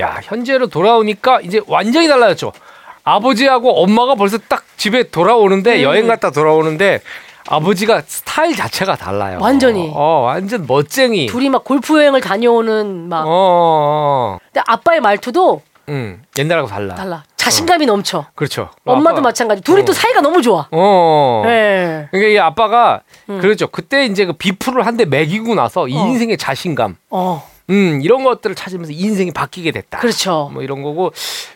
야, 0.00 0.20
현재로 0.22 0.66
돌아오니까 0.66 1.40
이제 1.40 1.60
완전히 1.66 2.06
달라졌죠. 2.06 2.52
아버지하고 3.02 3.82
엄마가 3.82 4.14
벌써 4.14 4.36
딱 4.36 4.64
집에 4.76 5.04
돌아오는데 5.04 5.78
음. 5.78 5.82
여행 5.82 6.06
갔다 6.06 6.30
돌아오는데 6.30 7.00
아버지가 7.48 8.02
스타일 8.06 8.56
자체가 8.56 8.96
달라요. 8.96 9.38
완전히. 9.40 9.90
어, 9.94 10.22
완전 10.26 10.66
멋쟁이. 10.66 11.26
둘이 11.26 11.48
막 11.48 11.64
골프 11.64 11.96
여행을 11.98 12.20
다녀오는 12.20 13.08
막 13.08 13.20
어, 13.26 13.30
어, 13.30 13.30
어. 13.30 14.38
근데 14.52 14.62
아빠의 14.66 15.00
말투도 15.00 15.62
음, 15.88 16.22
옛날하고 16.36 16.68
달라. 16.68 16.94
달라. 16.96 17.22
자신감이 17.46 17.86
넘쳐. 17.86 18.26
그렇죠. 18.34 18.70
엄마도 18.84 19.18
아빠가- 19.18 19.22
마찬가지. 19.22 19.62
둘이 19.62 19.82
어. 19.82 19.84
또 19.84 19.92
사이가 19.92 20.20
너무 20.20 20.42
좋아. 20.42 20.66
어. 20.70 21.42
네. 21.46 22.08
그러니까 22.10 22.32
이 22.32 22.38
아빠가 22.38 23.00
음. 23.28 23.40
그렇죠. 23.40 23.68
그때 23.68 24.04
이제 24.06 24.26
그 24.26 24.32
비프를 24.32 24.84
한대 24.86 25.04
먹이고 25.04 25.54
나서 25.54 25.86
이 25.88 25.92
인생의 25.92 26.36
자신감, 26.36 26.96
어. 27.10 27.48
음 27.70 28.00
이런 28.02 28.22
것들을 28.24 28.54
찾으면서 28.56 28.92
인생이 28.92 29.32
바뀌게 29.32 29.70
됐다. 29.72 29.98
그렇죠. 29.98 30.50
뭐 30.52 30.62
이런 30.62 30.82
거고 30.82 31.12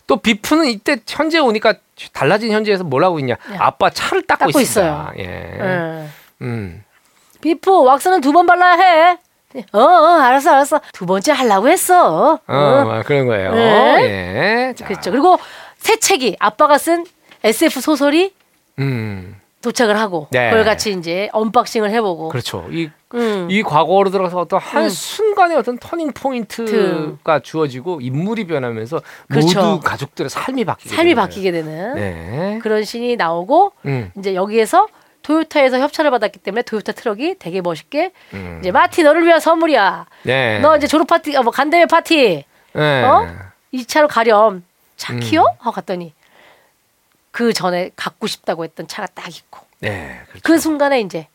또 0.07 0.16
비프는 0.16 0.66
이때 0.66 0.97
현재 1.09 1.38
오니까 1.38 1.74
달라진 2.12 2.51
현재에서 2.53 2.82
뭘 2.84 3.05
하고 3.05 3.18
있냐? 3.20 3.34
아빠 3.59 3.91
차를 3.91 4.22
닦고, 4.26 4.47
닦고 4.47 4.61
있습니다. 4.61 5.12
있어요. 5.16 5.24
예. 5.24 5.24
예. 5.24 6.07
음. 6.43 6.82
비프 7.41 7.70
왁스는 7.84 8.20
두 8.20 8.32
번 8.32 8.47
발라야 8.47 8.72
해. 8.76 9.18
어, 9.72 9.80
어, 9.80 10.20
알았어, 10.20 10.53
알았어. 10.53 10.80
두 10.93 11.07
번째 11.07 11.32
하려고 11.32 11.68
했어. 11.68 12.34
어, 12.34 12.38
어. 12.47 12.84
막 12.84 13.05
그런 13.05 13.26
거예요. 13.26 13.53
네. 13.53 14.68
예. 14.68 14.74
자. 14.76 14.84
그렇죠. 14.84 15.11
그리고 15.11 15.38
새 15.81 15.97
책이 15.97 16.37
아빠가 16.39 16.78
쓴 16.78 17.05
SF 17.43 17.81
소설이 17.81 18.33
음. 18.78 19.37
도착을 19.62 19.99
하고 19.99 20.28
네. 20.31 20.49
그걸 20.51 20.64
같이 20.64 20.93
이제 20.93 21.28
unboxing을 21.32 21.91
해보고. 21.91 22.28
그렇죠. 22.31 22.66
이 22.70 22.89
음. 23.14 23.49
이 23.51 23.62
과거로 23.62 24.11
들어가서 24.11 24.39
어떤 24.39 24.59
한 24.61 24.85
음. 24.85 24.89
순간의 24.89 25.57
어떤 25.59 25.78
turning 25.78 26.12
point가 26.12 27.41
주어지고 27.41 28.01
인물이 28.01 28.47
변하면서 28.47 29.03
그렇죠. 29.28 29.61
모두 29.62 29.81
가족들의 29.81 30.31
삶이 30.31 30.64
바뀌게 30.64 30.95
삶이 30.95 31.11
되는. 31.11 31.22
바뀌게 31.22 31.53
되는 31.53 31.95
네. 31.95 32.59
그런 32.62 32.85
신이 32.85 33.16
나오고 33.16 33.72
음. 33.87 34.12
이제 34.18 34.35
여기에서 34.35 34.87
토요타에서 35.22 35.78
협찬을 35.81 36.11
받았기 36.11 36.39
때문에 36.39 36.62
토요타 36.62 36.93
트럭이 36.93 37.37
되게 37.39 37.61
멋있게 37.61 38.12
음. 38.33 38.59
이제 38.61 38.70
마티 38.70 39.03
너를 39.03 39.26
위한 39.26 39.41
선물이야. 39.41 40.07
네. 40.22 40.61
너 40.61 40.76
이제 40.78 40.87
졸업 40.87 41.07
파티, 41.07 41.37
어, 41.37 41.43
뭐 41.43 41.53
간대회 41.53 41.85
파티 41.85 42.45
네. 42.72 43.03
어? 43.05 43.26
이 43.72 43.85
차로 43.85 44.09
가렴. 44.09 44.64
차 45.01 45.14
음. 45.14 45.20
하고 45.59 45.72
갔더니 45.72 46.12
그 47.30 47.55
전에 47.55 47.90
갖고 47.96 48.26
싶다고 48.26 48.64
했던 48.64 48.86
차가 48.86 49.07
딱 49.14 49.28
있고 49.34 49.61
네. 49.80 50.20
그렇죠. 50.28 50.42
그 50.44 50.59
순간에 50.59 51.01
이제 51.01 51.26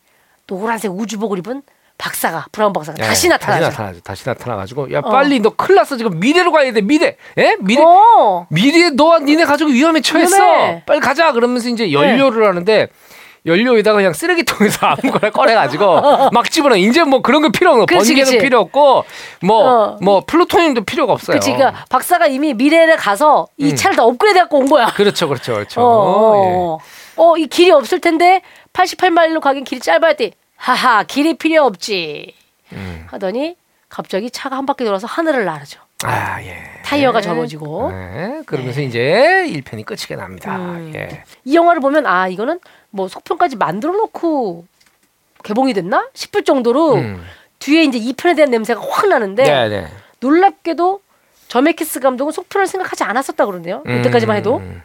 노란색 0.46 0.92
우주복을 0.92 1.40
입은 1.40 1.64
박사가 1.98 2.46
브라운 2.52 2.74
박사가 2.74 2.98
네, 2.98 3.08
다시 3.08 3.28
나타나죠. 3.28 3.64
다시 3.66 3.72
나타나죠. 3.72 4.00
다시 4.02 4.30
나타나가지고 4.30 4.94
야 4.94 5.00
어. 5.00 5.10
빨리 5.10 5.40
너 5.40 5.50
큰일 5.50 5.78
났어 5.78 5.98
지금 5.98 6.20
미래로 6.20 6.52
가야 6.52 6.72
돼 6.74 6.82
미래. 6.82 7.18
예? 7.38 7.58
미래. 7.60 7.82
어. 7.82 8.46
미래 8.52 8.92
너와 8.92 9.20
니네 9.20 9.46
가족이 9.46 9.74
위험에 9.74 10.02
처했어. 10.02 10.36
위험해. 10.36 10.84
빨리 10.86 11.00
가자. 11.00 11.32
그러면서 11.32 11.70
이제 11.70 11.92
연료를 11.92 12.48
하는데 12.48 12.90
연료에다가 13.46 13.98
그냥 13.98 14.14
쓰레기통에서 14.14 14.88
아무거나 14.88 15.32
꺼내가지고 15.32 16.32
막 16.32 16.50
집어넣어. 16.50 16.78
이제 16.78 17.04
뭐 17.04 17.22
그런 17.22 17.42
거 17.42 17.50
필요 17.50 17.72
없고 17.72 17.86
그치, 17.86 18.16
그치. 18.16 18.38
필요 18.40 18.60
없고 18.60 19.06
뭐 19.42 19.64
어. 19.64 19.98
뭐 20.02 20.24
플루토늄도 20.26 20.84
필요가 20.84 21.14
없어요. 21.14 21.38
그치, 21.38 21.54
그러니까 21.54 21.86
박사가 21.90 22.28
이미 22.28 22.54
미래를 22.54 22.98
가서 22.98 23.48
이 23.58 23.72
음. 23.72 23.76
차를 23.76 23.96
다 23.96 24.04
업그레이드 24.04 24.40
갖고 24.40 24.60
온 24.60 24.68
거야. 24.68 24.88
그렇죠, 24.88 25.28
그렇죠, 25.28 25.54
그렇죠. 25.54 25.82
어, 25.82 25.86
어, 25.86 26.78
어. 26.78 26.80
어, 27.18 27.38
이 27.38 27.48
길이 27.48 27.72
없을 27.72 28.00
텐데 28.00 28.42
88마일로 28.74 29.40
가긴 29.40 29.64
길이 29.64 29.80
짧아야 29.80 30.14
돼. 30.14 30.32
하하, 30.58 31.04
길이 31.04 31.36
필요 31.36 31.64
없지. 31.64 32.34
음. 32.74 33.06
하더니 33.12 33.56
갑자기 33.90 34.30
차가 34.32 34.58
한 34.58 34.66
바퀴 34.66 34.84
돌아서 34.84 35.08
하늘을 35.08 35.46
나르죠. 35.46 35.80
예. 36.06 36.08
아 36.08 36.44
예. 36.44 36.58
타이어가 36.84 37.22
접어지고. 37.22 37.92
네, 37.92 38.42
그러면서 38.46 38.82
이제 38.82 39.46
1편이 39.48 39.86
끝이게 39.86 40.16
납니다. 40.16 40.56
음. 40.56 40.92
예. 40.96 41.24
이 41.46 41.56
영화를 41.56 41.82
보면 41.82 42.06
아 42.06 42.28
이거는 42.28 42.60
뭐 42.96 43.10
속편까지 43.10 43.58
만들어 43.58 43.92
놓고 43.92 44.66
개봉이 45.44 45.74
됐나 45.74 46.08
싶을 46.14 46.44
정도로 46.44 46.96
음. 46.96 47.24
뒤에 47.60 47.84
이제 47.84 48.00
2편에 48.00 48.36
대한 48.36 48.50
냄새가 48.52 48.82
확 48.82 49.08
나는데 49.08 49.44
네, 49.44 49.70
네. 49.70 49.88
놀랍게도 50.22 51.02
저메키스 51.50 52.00
감독은 52.00 52.32
속편을 52.32 52.68
생각하지 52.68 53.04
않았었다 53.04 53.46
그러네요. 53.46 53.84
이때까지만 53.86 54.38
해도. 54.38 54.58
음. 54.58 54.82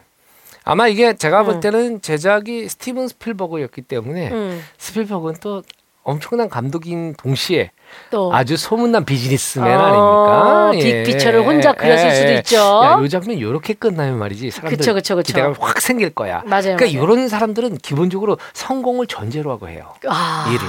아마 0.63 0.87
이게 0.87 1.15
제가 1.15 1.43
볼 1.43 1.55
음. 1.55 1.59
때는 1.59 2.01
제작이 2.01 2.69
스티븐 2.69 3.07
스필버그였기 3.07 3.81
때문에 3.81 4.31
음, 4.31 4.63
스필버그는 4.77 5.39
또 5.41 5.63
엄청난 6.03 6.49
감독인 6.49 7.15
동시에 7.15 7.71
또 8.09 8.33
아주 8.33 8.57
소문난 8.57 9.05
비즈니스맨 9.05 9.65
어, 9.71 9.83
아닙니까? 9.83 10.71
예. 10.75 11.03
빅피처를 11.03 11.45
혼자 11.45 11.73
그렸을 11.73 12.11
수도 12.11 12.31
있죠. 12.33 12.57
야, 12.57 12.97
요 13.01 13.07
장면 13.07 13.37
이렇게 13.37 13.73
끝나면 13.73 14.19
말이지 14.19 14.51
사람들 14.51 14.77
그쵸, 14.77 14.93
그쵸, 14.93 15.15
그쵸. 15.15 15.27
기대가 15.27 15.53
확 15.59 15.79
생길 15.81 16.09
거야. 16.09 16.41
맞아요, 16.45 16.75
그러니까 16.75 16.85
맞아요. 16.85 17.03
이런 17.03 17.27
사람들은 17.29 17.77
기본적으로 17.77 18.37
성공을 18.53 19.07
전제로 19.07 19.51
하고 19.51 19.69
해요. 19.69 19.93
아, 20.07 20.45
일을. 20.49 20.67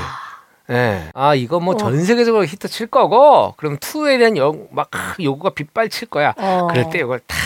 예. 0.71 1.11
아 1.15 1.35
이거 1.35 1.61
뭐 1.61 1.75
어. 1.75 1.77
전 1.77 2.03
세계적으로 2.05 2.45
히트 2.45 2.69
칠 2.69 2.87
거고 2.87 3.55
그럼 3.57 3.77
투에 3.81 4.19
대한 4.19 4.37
요, 4.37 4.55
막 4.71 4.89
요구가 5.21 5.51
빗발칠 5.51 6.09
거야. 6.09 6.35
어. 6.39 6.69
그럴 6.71 6.89
때 6.91 7.01
이걸 7.01 7.21
탁 7.27 7.37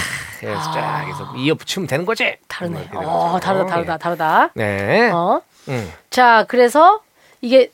해서 0.43 0.71
쫙 0.73 1.07
해서 1.07 1.33
이어 1.39 1.55
붙이면 1.55 1.87
되는 1.87 2.05
거지. 2.05 2.37
다르네. 2.47 2.91
어. 2.95 3.39
다르다, 3.43 3.67
다르다, 3.67 3.97
다르다. 3.97 4.51
예. 4.59 4.61
네. 4.63 5.11
어, 5.11 5.41
음. 5.69 5.93
자 6.11 6.45
그래서 6.47 7.01
이게 7.41 7.71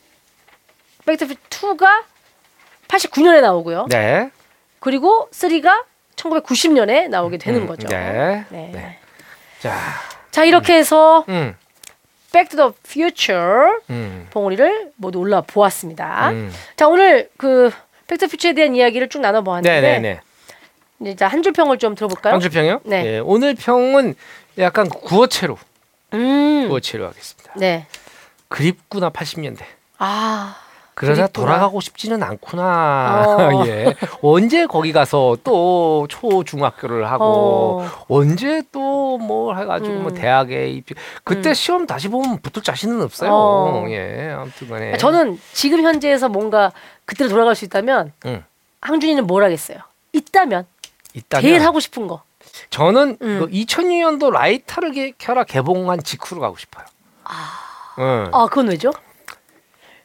백투피 1.05 1.37
2가 1.51 2.05
89년에 2.89 3.41
나오고요. 3.41 3.87
네. 3.89 4.31
그리고 4.81 5.29
3가 5.33 5.85
1990년에 6.17 7.09
나오게 7.09 7.39
되는 7.39 7.63
음, 7.63 7.67
거죠. 7.67 7.89
네. 7.89 8.45
네. 8.51 8.71
네. 8.73 8.99
자. 9.61 9.77
자 10.31 10.45
이렇게 10.45 10.75
해서 10.75 11.25
음. 11.29 11.57
백투 12.33 12.57
더 12.57 12.75
퓨처 12.83 13.81
음. 13.91 14.27
봉우리를 14.31 14.93
모두 14.97 15.19
올라 15.19 15.41
보았습니다. 15.43 16.31
음. 16.31 16.53
자 16.77 16.89
오늘 16.89 17.31
그 17.37 17.71
백투더 18.07 18.31
퓨처에 18.31 18.55
대한 18.55 18.75
이야기를 18.75 19.09
쭉 19.09 19.21
나눠 19.21 19.43
보았는데 19.43 19.81
네, 19.81 19.99
네, 19.99 20.21
네. 21.01 21.11
이제 21.11 21.25
한줄 21.25 21.53
평을 21.53 21.79
좀 21.79 21.95
들어볼까요? 21.95 22.35
한줄 22.35 22.51
평이요? 22.51 22.81
네. 22.85 23.07
예, 23.07 23.19
오늘 23.19 23.55
평은 23.55 24.15
약간 24.59 24.89
구어체로 24.89 25.59
음. 26.15 26.69
구어체로 26.69 27.07
하겠습니다. 27.07 27.53
네. 27.57 27.87
그립구나 28.49 29.11
80년대. 29.11 29.65
아. 29.99 30.62
그립구나. 30.95 31.27
돌아가고 31.29 31.81
싶지는 31.81 32.23
않구나. 32.23 33.25
어. 33.27 33.65
예. 33.67 33.95
언제 34.23 34.67
거기 34.67 34.93
가서 34.93 35.37
또 35.43 36.07
초중학교를 36.11 37.11
하고 37.11 37.81
어. 37.83 38.05
언제 38.09 38.63
또 38.73 38.93
뭐 39.19 39.55
해가지고 39.55 39.95
뭐 40.01 40.11
음. 40.11 40.15
대학에 40.15 40.69
입시 40.71 40.95
그때 41.25 41.51
음. 41.51 41.55
시험 41.55 41.87
다시 41.87 42.09
보면 42.09 42.41
붙을 42.41 42.63
자신은 42.63 43.03
없어요. 43.03 43.31
어. 43.33 43.85
예. 43.91 44.31
아무튼간에 44.37 44.97
저는 44.97 45.39
지금 45.53 45.83
현재에서 45.83 46.29
뭔가 46.29 46.73
그때로 47.05 47.29
돌아갈 47.31 47.55
수 47.55 47.65
있다면 47.65 48.13
응. 48.27 48.45
항준이는 48.81 49.27
뭘 49.27 49.45
하겠어요? 49.45 49.79
있다면 50.13 50.67
있다면 51.15 51.43
제일 51.43 51.63
하고 51.63 51.79
싶은 51.81 52.07
거. 52.07 52.23
저는 52.71 53.19
음. 53.23 53.41
그 53.41 53.49
2006년도 53.51 54.31
라이터를 54.31 54.93
개- 54.93 55.13
켜라 55.19 55.45
개봉한 55.45 56.03
직후로 56.03 56.41
가고 56.41 56.57
싶어요. 56.57 56.85
응. 57.99 58.29
아 58.33 58.47
그건 58.47 58.69
왜죠? 58.69 58.93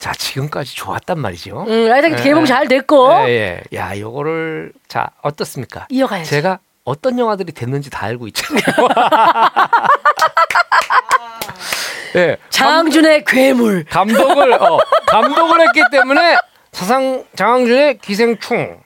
자 0.07 0.13
지금까지 0.13 0.73
좋았단 0.73 1.19
말이죠. 1.19 1.65
음, 1.67 1.87
라이터 1.89 2.11
예, 2.11 2.15
개봉 2.23 2.43
예. 2.43 2.47
잘 2.47 2.69
됐고 2.69 3.11
예, 3.27 3.61
예. 3.73 3.77
야, 3.77 3.99
요거를 3.99 4.71
자 4.87 5.09
어떻습니까? 5.21 5.85
이어가야죠. 5.89 6.29
제가 6.29 6.59
어떤 6.85 7.19
영화들이 7.19 7.51
됐는지 7.51 7.89
다 7.89 8.05
알고 8.05 8.27
있잖아요. 8.27 8.63
예, 12.15 12.37
장준의 12.49 13.25
괴물. 13.25 13.83
감독을 13.89 14.53
어, 14.53 14.79
감독을 15.07 15.59
했기 15.67 15.81
때문에 15.91 16.37
사상 16.77 17.23
장항준의 17.35 17.97
기생충. 17.97 18.77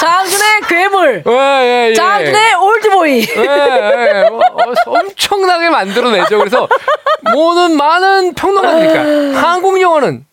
장준의 0.00 0.60
괴물. 0.66 1.22
예, 1.26 1.32
예, 1.32 1.88
예. 1.90 1.94
장준의 1.94 2.54
올드보이. 2.54 3.26
예, 3.36 3.42
예. 3.42 4.24
어, 4.30 4.38
어, 4.38 4.72
엄청나게 4.86 5.68
만들어내죠. 5.68 6.38
그래서 6.38 6.66
모든 7.34 7.76
많은 7.76 8.32
평론가들니까 8.32 9.38
한국 9.38 9.78
영화는 9.82 10.24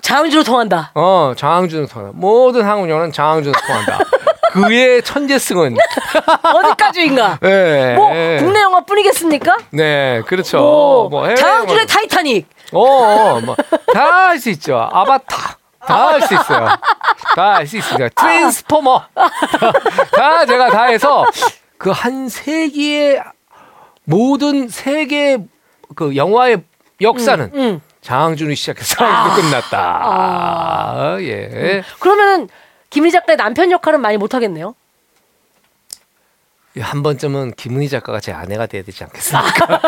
장항준으로 0.00 0.44
통한다. 0.44 0.92
어 0.94 1.34
장항준은 1.36 1.86
통한다. 1.88 2.16
모든 2.18 2.62
한국 2.62 2.88
영화는 2.88 3.12
장항준은 3.12 3.52
통한다. 3.66 3.98
그의 4.54 5.02
천재성은 5.02 5.76
어디까지인가? 6.42 7.38
예, 7.42 7.94
뭐 7.96 8.14
예. 8.14 8.38
국내 8.40 8.62
영화뿐이겠습니까? 8.62 9.58
네, 9.72 10.22
그렇죠. 10.26 10.56
뭐, 10.56 11.08
뭐 11.10 11.24
영화. 11.28 11.84
타이타닉. 11.86 12.46
어, 12.74 12.80
어 12.80 13.40
뭐다 13.40 14.28
할 14.28 14.38
수 14.38 14.50
있죠. 14.50 14.76
아바타. 14.92 15.58
다 15.86 16.08
할 16.08 16.22
수 16.22 16.34
있어요. 16.34 16.66
다 17.36 17.54
할 17.56 17.66
수 17.66 17.76
있습니다. 17.76 18.08
트랜스포머. 18.20 19.02
다 20.16 20.46
제가 20.46 20.70
다 20.70 20.84
해서 20.84 21.26
그 21.78 21.90
한 21.90 22.28
세기의 22.28 23.22
모든 24.04 24.68
세계 24.68 25.38
그 25.94 26.16
영화의 26.16 26.62
역사는 27.00 27.50
음. 27.54 27.80
장항준이 28.00 28.54
시작해서 28.54 28.94
장항준이 28.96 29.50
끝났다. 29.50 30.00
아, 30.02 31.16
예. 31.20 31.82
그러면은 32.00 32.48
김희 32.90 33.10
작가의 33.10 33.36
남편 33.36 33.70
역할은 33.70 34.00
많이 34.00 34.16
못 34.16 34.34
하겠네요. 34.34 34.74
한 36.80 37.02
번쯤은 37.04 37.52
김은희 37.56 37.88
작가가 37.88 38.18
제 38.18 38.32
아내가 38.32 38.66
돼야 38.66 38.82
되지 38.82 39.04
않겠습니까? 39.04 39.80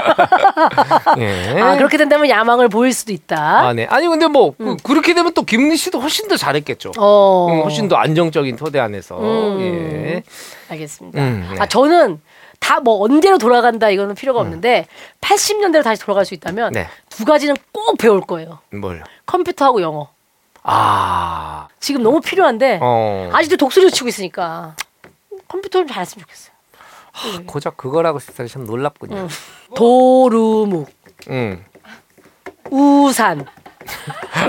예. 1.18 1.60
아 1.60 1.76
그렇게 1.76 1.96
된다면 1.96 2.28
야망을 2.28 2.68
보일 2.68 2.92
수도 2.92 3.12
있다. 3.12 3.36
아, 3.66 3.72
네. 3.72 3.86
아니 3.86 4.06
근데 4.06 4.28
뭐 4.28 4.54
그, 4.56 4.76
그렇게 4.84 5.12
되면 5.14 5.34
또 5.34 5.42
김은희 5.42 5.76
씨도 5.76 5.98
훨씬 6.00 6.28
더 6.28 6.36
잘했겠죠. 6.36 6.92
어. 6.98 7.48
음, 7.50 7.62
훨씬 7.62 7.88
더 7.88 7.96
안정적인 7.96 8.56
토대 8.56 8.78
안에서. 8.78 9.18
음. 9.18 9.60
예. 9.60 10.22
알겠습니다. 10.70 11.20
음, 11.20 11.48
네. 11.52 11.56
아 11.60 11.66
저는 11.66 12.20
다 12.60 12.80
뭐 12.80 13.02
언제로 13.04 13.38
돌아간다 13.38 13.90
이거는 13.90 14.14
필요가 14.14 14.40
없는데 14.40 14.86
80년대로 15.20 15.82
다시 15.82 16.00
돌아갈 16.02 16.24
수 16.24 16.34
있다면 16.34 16.68
음. 16.70 16.72
네. 16.72 16.88
두 17.10 17.24
가지는 17.24 17.54
꼭 17.72 17.98
배울 17.98 18.20
거예요. 18.20 18.60
뭘? 18.70 19.02
컴퓨터하고 19.26 19.82
영어. 19.82 20.08
아. 20.62 21.68
지금 21.80 22.02
너무 22.02 22.20
필요한데 22.20 22.78
어. 22.82 23.30
아직도 23.32 23.56
독수리 23.56 23.90
치고 23.90 24.08
있으니까 24.08 24.74
컴퓨터 25.48 25.78
좀 25.80 25.88
잘했으면 25.88 26.22
좋겠어요. 26.22 26.55
고작 27.46 27.76
그거라고 27.76 28.18
싶다니 28.18 28.48
참 28.48 28.64
놀랍군요. 28.66 29.16
음. 29.16 29.28
도루묵, 29.74 30.88
음. 31.30 31.64
우산, 32.70 33.44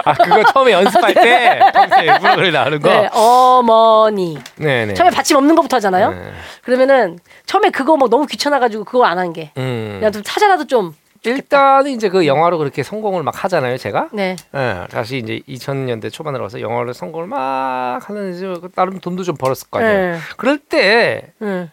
아 0.06 0.14
그거 0.14 0.44
처음에 0.52 0.72
연습할 0.74 1.14
때 1.14 1.60
처음에 1.74 2.06
일부러 2.06 2.36
그래 2.36 2.52
나오는 2.52 2.80
거. 2.82 2.90
네, 2.90 3.10
어머니. 3.14 4.38
네, 4.56 4.86
네. 4.86 4.94
처음에 4.94 5.12
받침 5.12 5.38
없는 5.38 5.56
것부터 5.56 5.78
하잖아요. 5.78 6.12
네. 6.12 6.32
그러면은 6.64 7.20
처음에 7.46 7.70
그거 7.70 7.96
뭐 7.98 8.10
너무 8.10 8.26
귀찮아가지고 8.26 8.84
그거 8.86 9.06
안 9.06 9.18
한 9.20 9.34
게. 9.34 9.52
음. 9.58 9.98
그냥 10.00 10.12
좀 10.12 10.24
찾아라도 10.24 10.66
좀. 10.68 10.96
일단은 11.24 11.92
이제 11.92 12.10
그 12.10 12.26
영화로 12.28 12.58
그렇게 12.60 12.84
성공을 12.84 13.24
막 13.24 13.44
하잖아요, 13.44 13.78
제가. 13.78 14.10
네. 14.14 14.36
예, 14.56 14.86
다시 14.90 15.18
이제 15.18 15.42
2000년대 15.50 16.12
초반으로 16.14 16.44
와서 16.44 16.62
영화를 16.62 16.94
성공을 16.94 17.28
막 17.28 18.00
하는 18.08 18.34
이제 18.34 18.48
나름 18.76 19.00
돈도 19.00 19.24
좀 19.24 19.36
벌었을 19.36 19.70
거 19.70 19.80
아니에요. 19.80 20.12
네. 20.14 20.18
그럴 20.38 20.58
때 20.60 21.34
응. 21.42 21.70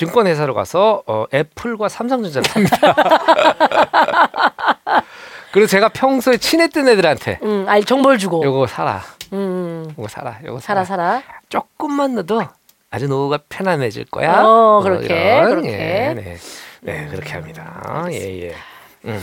증권 0.00 0.26
회사로 0.26 0.54
가서 0.54 1.02
어, 1.06 1.26
애플과 1.34 1.90
삼성전자를 1.90 2.48
삽니다. 2.48 2.78
그리고 5.52 5.66
제가 5.66 5.90
평소에 5.90 6.38
친했던 6.38 6.88
애들한테 6.88 7.38
응. 7.42 7.68
알 7.68 7.84
정보를 7.84 8.16
주고. 8.16 8.42
요거 8.42 8.66
사라, 8.66 9.02
응. 9.34 9.92
요거 9.98 10.08
사라, 10.08 10.38
요거 10.42 10.60
사라. 10.60 10.86
사라. 10.86 11.22
조금만 11.50 12.14
넣어도 12.14 12.40
아주 12.90 13.08
노후가 13.08 13.40
편안해질 13.50 14.06
거야. 14.06 14.42
어, 14.42 14.80
그렇게, 14.82 15.36
이런, 15.36 15.50
그렇게. 15.50 15.68
예, 15.68 16.14
네, 16.14 16.36
네, 16.80 17.06
그렇게 17.10 17.34
합니다. 17.34 18.06
예, 18.10 18.46
예. 18.46 18.54
음, 19.04 19.22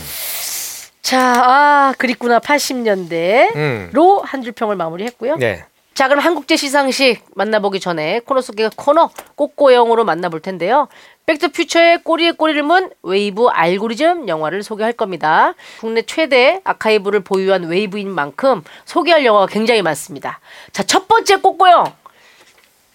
자, 1.02 1.34
아 1.44 1.94
그립구나 1.98 2.40
80년대로 2.40 3.56
음, 3.56 3.90
한줄 4.24 4.52
평을 4.52 4.76
마무리했고요. 4.76 5.38
네, 5.38 5.66
자, 5.98 6.08
그럼 6.08 6.24
한국제 6.24 6.58
시상식 6.58 7.26
만나보기 7.34 7.80
전에 7.80 8.20
코너 8.20 8.40
속의 8.40 8.70
코너 8.76 9.10
꼬꼬영으로 9.34 10.06
만나볼 10.06 10.44
텐데요. 10.44 10.90
백투퓨처의 11.26 12.04
꼬리에 12.04 12.34
꼬리를 12.34 12.62
문 12.62 12.92
웨이브 13.02 13.48
알고리즘 13.48 14.28
영화를 14.28 14.62
소개할 14.62 14.94
겁니다. 14.94 15.56
국내 15.80 16.04
최대 16.04 16.62
아카이브를 16.66 17.22
보유한 17.22 17.64
웨이브인 17.64 18.12
만큼 18.12 18.64
소개할 18.86 19.26
영화가 19.26 19.48
굉장히 19.48 19.82
많습니다. 19.82 20.40
자, 20.72 20.84
첫 20.84 21.08
번째 21.08 21.38
꼬꼬영. 21.38 21.92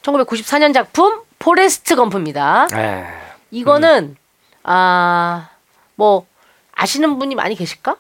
1994년 0.03 0.73
작품 0.73 1.23
포레스트 1.41 1.97
검프입니다. 1.97 2.69
에, 2.73 3.05
이거는 3.51 4.17
아, 4.63 5.49
뭐 5.97 6.25
아시는 6.71 7.19
분이 7.19 7.35
많이 7.35 7.57
계실까? 7.57 7.97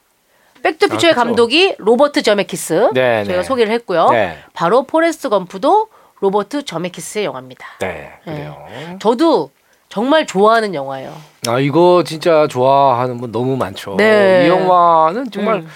백투퓨처의 0.62 1.12
아, 1.12 1.14
그쵸. 1.14 1.24
감독이 1.24 1.74
로버트 1.78 2.22
저메키스 2.22 2.90
네, 2.94 3.24
저희가 3.24 3.42
네. 3.42 3.46
소개를 3.46 3.72
했고요. 3.72 4.08
네. 4.10 4.38
바로 4.54 4.84
포레스트 4.84 5.28
검프도 5.28 5.88
로버트 6.20 6.64
저메키스의 6.64 7.24
영화입니다. 7.24 7.66
네, 7.80 8.10
그래요. 8.24 8.56
저도 9.00 9.50
정말 9.88 10.24
좋아하는 10.26 10.74
영화예요. 10.74 11.12
아 11.48 11.58
이거 11.58 12.02
진짜 12.06 12.46
좋아하는 12.48 13.18
분 13.18 13.32
너무 13.32 13.56
많죠. 13.56 13.96
네. 13.98 14.44
이 14.46 14.48
영화는 14.48 15.30
정말 15.30 15.56
음. 15.56 15.68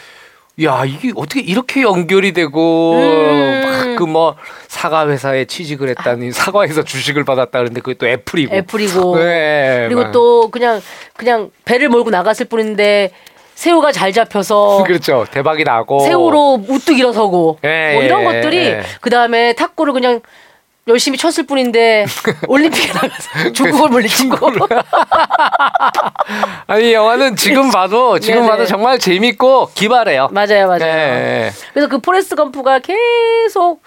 야 0.63 0.85
이게 0.87 1.13
어떻게 1.17 1.41
이렇게 1.41 1.83
연결이 1.83 2.33
되고 2.33 2.95
음. 2.95 3.97
막그뭐 3.99 4.37
사과 4.69 5.07
회사에 5.09 5.45
취직을 5.45 5.89
했다니 5.91 6.33
사과에서 6.33 6.83
주식을 6.83 7.25
받았다 7.25 7.51
그러는데 7.59 7.81
그게 7.83 7.95
또 7.99 8.07
애플이고. 8.07 8.55
애플이고 8.55 9.17
네, 9.19 9.85
그리고 9.89 10.03
막. 10.05 10.13
또 10.13 10.49
그냥 10.51 10.81
그냥 11.17 11.51
배를 11.67 11.89
몰고 11.91 12.09
나갔을 12.11 12.47
뿐인데 12.47 13.11
새우가 13.57 13.91
잘 13.91 14.13
잡혀서 14.13 14.85
그렇죠 14.87 15.27
대박이 15.31 15.65
나고 15.65 16.01
새우로 16.01 16.63
우뚝 16.69 16.99
일어서고 16.99 17.59
예, 17.65 17.95
뭐 17.95 18.03
이런 18.03 18.21
예, 18.21 18.25
것들이 18.25 18.57
예. 18.59 18.83
그 19.01 19.11
다음에 19.11 19.55
탁구를 19.55 19.93
그냥 19.93 20.21
열심히 20.89 21.19
쳤을 21.19 21.47
뿐인데 21.47 22.07
올림픽에 22.47 22.93
나가서 22.93 23.53
중국을 23.53 23.89
물리친 23.89 24.29
거. 24.29 24.49
아니 26.69 26.91
이 26.91 26.93
영화는 26.93 27.35
지금 27.35 27.73
봐도 27.73 28.21
지금 28.21 28.43
네네. 28.43 28.49
봐도 28.49 28.67
정말 28.67 29.01
재밌고 29.01 29.71
기발해요. 29.75 30.29
맞아요, 30.31 30.69
맞아요. 30.69 30.79
네. 30.79 31.51
그래서 31.73 31.89
그 31.89 31.99
포레스트 31.99 32.37
검프가 32.37 32.79
계속 32.79 33.81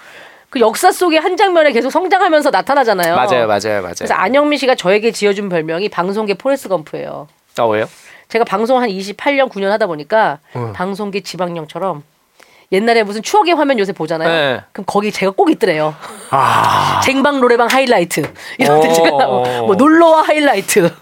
그 0.50 0.60
역사 0.60 0.92
속의 0.92 1.22
한 1.22 1.38
장면에 1.38 1.72
계속 1.72 1.90
성장하면서 1.90 2.50
나타나잖아요. 2.50 3.16
맞아요, 3.16 3.48
맞아요, 3.48 3.82
맞아요. 3.82 3.94
그래서 3.98 4.14
안영미 4.16 4.58
씨가 4.58 4.76
저에게 4.76 5.12
지어준 5.12 5.48
별명이 5.48 5.88
방송계 5.88 6.34
포레스트 6.34 6.68
검프예요. 6.68 7.30
아 7.58 7.64
왜요? 7.64 7.88
제가 8.30 8.46
방송 8.46 8.80
한 8.82 8.90
28년, 8.90 9.50
9년 9.50 9.70
하다 9.70 9.88
보니까 9.88 10.40
어. 10.54 10.72
방송계 10.76 11.22
지박령처럼 11.22 12.04
옛날에 12.72 13.02
무슨 13.02 13.24
추억의 13.24 13.56
화면 13.56 13.80
요새 13.80 13.92
보잖아요. 13.92 14.30
네. 14.30 14.62
그럼 14.72 14.86
거기 14.88 15.12
제가 15.12 15.32
꼭 15.32 15.50
있더래요. 15.50 15.96
아 16.30 17.02
쟁반 17.04 17.42
노래방 17.42 17.68
하이라이트 17.68 18.22
이런 18.60 18.80
데 18.82 18.90
어. 18.90 18.94
제가 18.94 19.10
뭐, 19.10 19.62
뭐 19.66 19.76
놀러와 19.76 20.22
하이라이트 20.22 20.92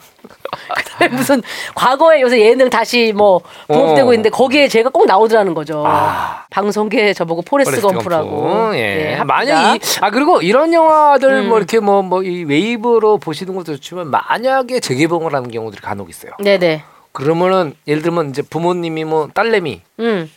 그다음에 0.73 1.13
무슨 1.13 1.41
과거에 1.75 2.21
요새 2.21 2.39
예능 2.39 2.69
다시 2.69 3.11
뭐 3.13 3.41
boom 3.67 3.82
up되고 3.82 4.09
어. 4.09 4.13
있는데 4.13 4.29
거기에 4.29 4.69
제가 4.69 4.89
꼭 4.89 5.05
나오더라는 5.05 5.53
거죠. 5.53 5.83
아. 5.85 6.45
방송계 6.49 7.13
저보고 7.13 7.41
포레스트, 7.41 7.81
포레스트 7.81 7.93
검프라고. 7.95 8.41
검프. 8.43 8.77
예. 8.77 9.15
합니다. 9.15 9.25
만약 9.25 9.75
이, 9.75 9.79
아 9.99 10.09
그리고 10.09 10.41
이런 10.41 10.71
영화들 10.73 11.29
음. 11.29 11.49
뭐 11.49 11.57
이렇게 11.57 11.81
뭐 11.81 12.01
뭐 12.01 12.23
이 12.23 12.45
웨이브로 12.45 13.17
보시는 13.17 13.53
것도 13.53 13.73
좋지만 13.75 14.09
만약에 14.09 14.79
재개봉을 14.79 15.35
하는 15.35 15.51
경우들이 15.51 15.81
간혹 15.81 16.09
있어요. 16.09 16.31
네네. 16.39 16.83
그러면은 17.17 17.73
예를 17.87 18.03
들면 18.03 18.29
이제 18.29 18.41
부모님이 18.43 19.03
뭐 19.05 19.27
딸내미, 19.33 19.81
음. 19.99 20.31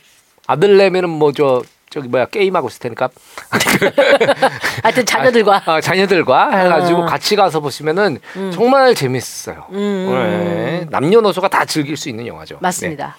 아들내미는 0.47 1.11
뭐 1.11 1.33
저 1.33 1.63
저기 1.91 2.09
뭐야 2.09 2.27
게임하고 2.27 2.69
있을 2.69 2.79
테니까 2.81 3.11
하여튼 4.83 5.05
자녀들과 5.05 5.63
아, 5.67 5.81
자녀들과 5.81 6.51
해가지고 6.57 7.03
아. 7.03 7.07
같이 7.07 7.35
가서 7.35 7.59
보시면은 7.61 8.21
정말 8.55 8.95
재밌어요. 8.95 9.67
음. 9.71 10.09
네. 10.13 10.87
남녀노소가 10.89 11.49
다 11.49 11.65
즐길 11.65 11.97
수 11.97 12.09
있는 12.09 12.29
영화죠. 12.29 12.59
맞습니다. 12.61 13.17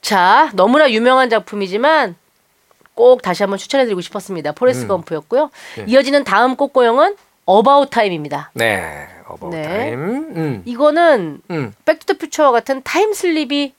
자, 0.00 0.50
너무나 0.54 0.90
유명한 0.90 1.28
작품이지만 1.28 2.14
꼭 2.94 3.22
다시 3.22 3.42
한번 3.42 3.58
추천해드리고 3.58 4.00
싶었습니다. 4.00 4.52
포레스트 4.52 4.84
음. 4.84 4.88
검프였고요. 4.88 5.50
네. 5.76 5.84
이어지는 5.88 6.22
다음 6.24 6.54
꼬꼬영은 6.54 7.16
어바웃 7.44 7.90
타임입니다. 7.90 8.52
네. 8.54 9.08
네. 9.30 9.46
어바웃 9.46 9.52
네. 9.52 9.62
타임. 9.62 10.00
음. 10.00 10.62
이거는 10.64 11.40
음. 11.50 11.72
백투더퓨처와 11.84 12.52
같은 12.52 12.82
time 12.82 13.22
slip이 13.22 13.72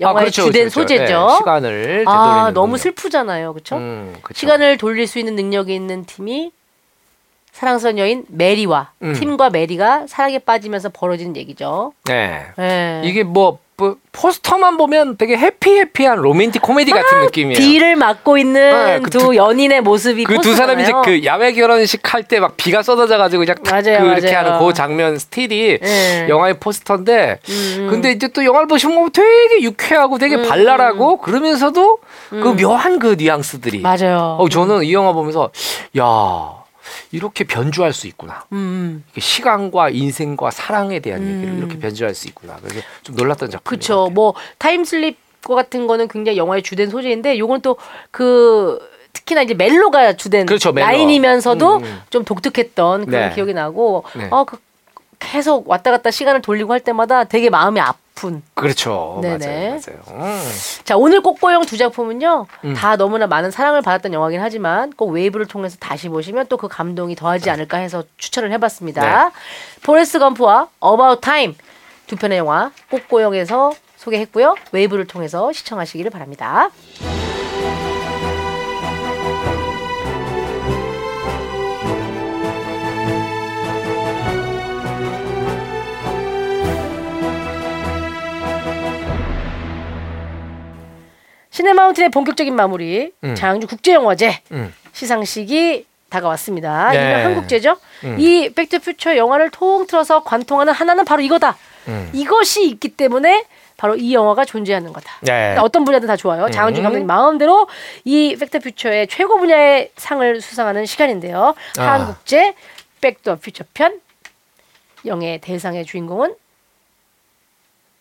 영화의 0.00 0.26
그렇죠, 0.26 0.44
주된 0.44 0.68
그렇죠. 0.68 0.80
소재죠. 0.80 1.26
네, 1.28 1.36
시간을 1.38 2.04
아 2.06 2.50
너무 2.52 2.72
능력. 2.72 2.82
슬프잖아요, 2.82 3.52
그렇죠? 3.54 3.76
음, 3.76 4.14
그쵸. 4.22 4.38
시간을 4.38 4.76
돌릴 4.78 5.06
수 5.06 5.18
있는 5.18 5.36
능력이 5.36 5.74
있는 5.74 6.04
팀이 6.04 6.52
사랑스러운 7.52 7.96
여인 7.98 8.24
메리와 8.28 8.92
음. 9.02 9.14
팀과 9.14 9.48
메리가 9.50 10.06
사랑에 10.08 10.38
빠지면서 10.38 10.90
벌어지는 10.90 11.36
얘기죠. 11.36 11.94
네. 12.04 12.44
네. 12.56 13.00
이게 13.04 13.22
뭐 13.22 13.58
뭐 13.78 13.96
포스터만 14.10 14.78
보면 14.78 15.18
되게 15.18 15.36
happy 15.36 15.67
happy한 15.67 16.16
로맨틱 16.18 16.62
코미디 16.62 16.92
같은 16.92 17.20
느낌이에요. 17.26 17.58
비를 17.58 17.94
맞고 17.94 18.38
있는 18.38 18.72
네, 18.86 19.00
그 19.00 19.10
두 19.10 19.18
두- 19.18 19.36
연인의 19.36 19.82
모습이 19.82 20.24
그 20.24 20.38
두 20.40 20.54
사람이 20.54 20.82
이제. 20.82 20.92
그 21.04 21.22
야외 21.26 21.52
결혼식 21.52 22.00
할 22.14 22.22
때 22.26 22.40
막 22.40 22.56
비가 22.56 22.82
쏟아져 22.82 23.18
가지고 23.18 23.40
그냥 23.44 23.56
탁 23.62 23.72
맞아요, 23.82 23.98
그 24.00 24.06
이렇게 24.12 24.32
맞아요. 24.32 24.54
하는 24.54 24.66
그 24.66 24.72
장면 24.72 25.18
스틸이 25.18 25.78
네. 25.82 26.26
영화의 26.30 26.58
포스터인데 26.58 27.38
음. 27.50 27.88
근데 27.90 28.12
이제 28.12 28.28
또 28.28 28.42
영화를 28.46 28.66
보시면 28.66 29.10
되게 29.12 29.60
유쾌하고 29.60 30.16
되게 30.16 30.40
발랄하고 30.48 31.18
그러면서도 31.18 31.98
그 32.30 32.56
묘한 32.58 32.98
그 32.98 33.16
뉘앙스들이 33.18 33.78
음. 33.78 33.82
맞아요. 33.82 34.36
어 34.40 34.48
저는 34.48 34.84
이 34.84 34.94
영화 34.94 35.12
보면서 35.12 35.50
야 35.98 36.64
이렇게 37.12 37.44
변주할 37.44 37.92
수 37.92 38.06
있구나. 38.06 38.44
음. 38.52 39.04
이렇게 39.08 39.20
시간과 39.20 39.90
인생과 39.90 40.50
사랑에 40.50 41.00
대한 41.00 41.22
얘기를 41.22 41.58
이렇게 41.58 41.78
변주할 41.78 42.14
수 42.14 42.28
있구나. 42.28 42.56
그래서 42.62 42.80
좀 43.02 43.16
놀랐던 43.16 43.50
작품. 43.50 43.70
그쵸. 43.70 44.10
뭐 44.12 44.34
time 44.58 44.88
slip 44.88 45.18
거 45.42 45.54
같은 45.54 45.86
거는 45.86 46.08
굉장히 46.08 46.38
영화의 46.38 46.62
주된 46.62 46.90
소재인데 46.90 47.38
요건 47.38 47.60
또 47.60 48.20
그 48.20 48.80
특히나 49.12 49.42
이제 49.42 49.54
멜로가 49.54 50.14
주된 50.16 50.44
그렇죠, 50.44 50.72
멜로. 50.72 50.86
라인이면서도 50.86 51.76
음, 51.76 51.84
음. 51.84 52.00
좀 52.10 52.24
독특했던 52.24 53.06
그런 53.06 53.28
네. 53.28 53.34
기억이 53.34 53.54
나고 53.54 54.04
네. 54.14 54.28
어 54.30 54.41
그 54.41 54.58
계속 55.18 55.68
왔다 55.68 55.90
갔다 55.90 56.10
시간을 56.10 56.42
돌리고 56.42 56.72
할 56.72 56.80
때마다 56.80 57.24
되게 57.24 57.50
마음이 57.50 57.80
아픈. 57.80 58.42
그렇죠. 58.54 59.18
네네. 59.22 59.46
맞아요. 59.46 59.80
맞아요. 60.14 60.22
음. 60.22 60.42
자 60.84 60.96
오늘 60.96 61.20
꽃보영 61.20 61.66
두 61.66 61.76
작품은요 61.76 62.46
음. 62.64 62.74
다 62.74 62.96
너무나 62.96 63.26
많은 63.26 63.50
사랑을 63.50 63.82
받았던 63.82 64.12
영화긴 64.12 64.40
하지만 64.40 64.92
꼭 64.92 65.10
웨이브를 65.10 65.46
통해서 65.46 65.76
다시 65.78 66.08
보시면 66.08 66.46
또 66.46 66.56
그 66.56 66.68
감동이 66.68 67.14
더하지 67.14 67.50
않을까 67.50 67.76
해서 67.78 68.04
추천을 68.16 68.50
해봤습니다. 68.52 69.24
네. 69.26 69.30
포레스트 69.82 70.18
검프와 70.18 70.68
어바웃 70.80 71.20
타임 71.20 71.54
두 72.06 72.16
편의 72.16 72.38
영화 72.38 72.70
꽃보영에서 72.90 73.72
소개했고요. 73.96 74.54
웨이브를 74.72 75.06
통해서 75.06 75.52
시청하시기를 75.52 76.10
바랍니다. 76.10 76.70
시네마운틴의 91.56 92.10
본격적인 92.10 92.54
마무리 92.54 93.12
음. 93.24 93.34
장항주 93.34 93.66
국제영화제 93.66 94.40
음. 94.52 94.74
시상식이 94.92 95.86
다가왔습니다. 96.10 96.90
네. 96.90 97.10
이건 97.10 97.24
한국제죠. 97.24 97.76
음. 98.04 98.16
이 98.18 98.50
백투퓨처 98.50 99.16
영화를 99.16 99.50
통틀어서 99.50 100.22
관통하는 100.22 100.74
하나는 100.74 101.06
바로 101.06 101.22
이거다. 101.22 101.56
음. 101.88 102.10
이것이 102.12 102.68
있기 102.68 102.90
때문에 102.90 103.46
바로 103.78 103.96
이 103.96 104.12
영화가 104.12 104.44
존재하는 104.44 104.92
거다. 104.92 105.18
네. 105.22 105.32
그러니까 105.32 105.62
어떤 105.62 105.84
분야든 105.86 106.06
다 106.06 106.16
좋아요. 106.16 106.50
장항준 106.50 106.82
음. 106.82 106.84
감독님 106.84 107.06
마음대로 107.06 107.68
이 108.04 108.36
백투퓨처의 108.38 109.06
최고 109.08 109.38
분야의 109.38 109.92
상을 109.96 110.40
수상하는 110.42 110.84
시간인데요. 110.84 111.54
아. 111.78 111.82
한국제 111.82 112.54
백투퓨처 113.00 113.64
편 113.72 113.98
영예 115.06 115.38
대상의 115.38 115.86
주인공은 115.86 116.34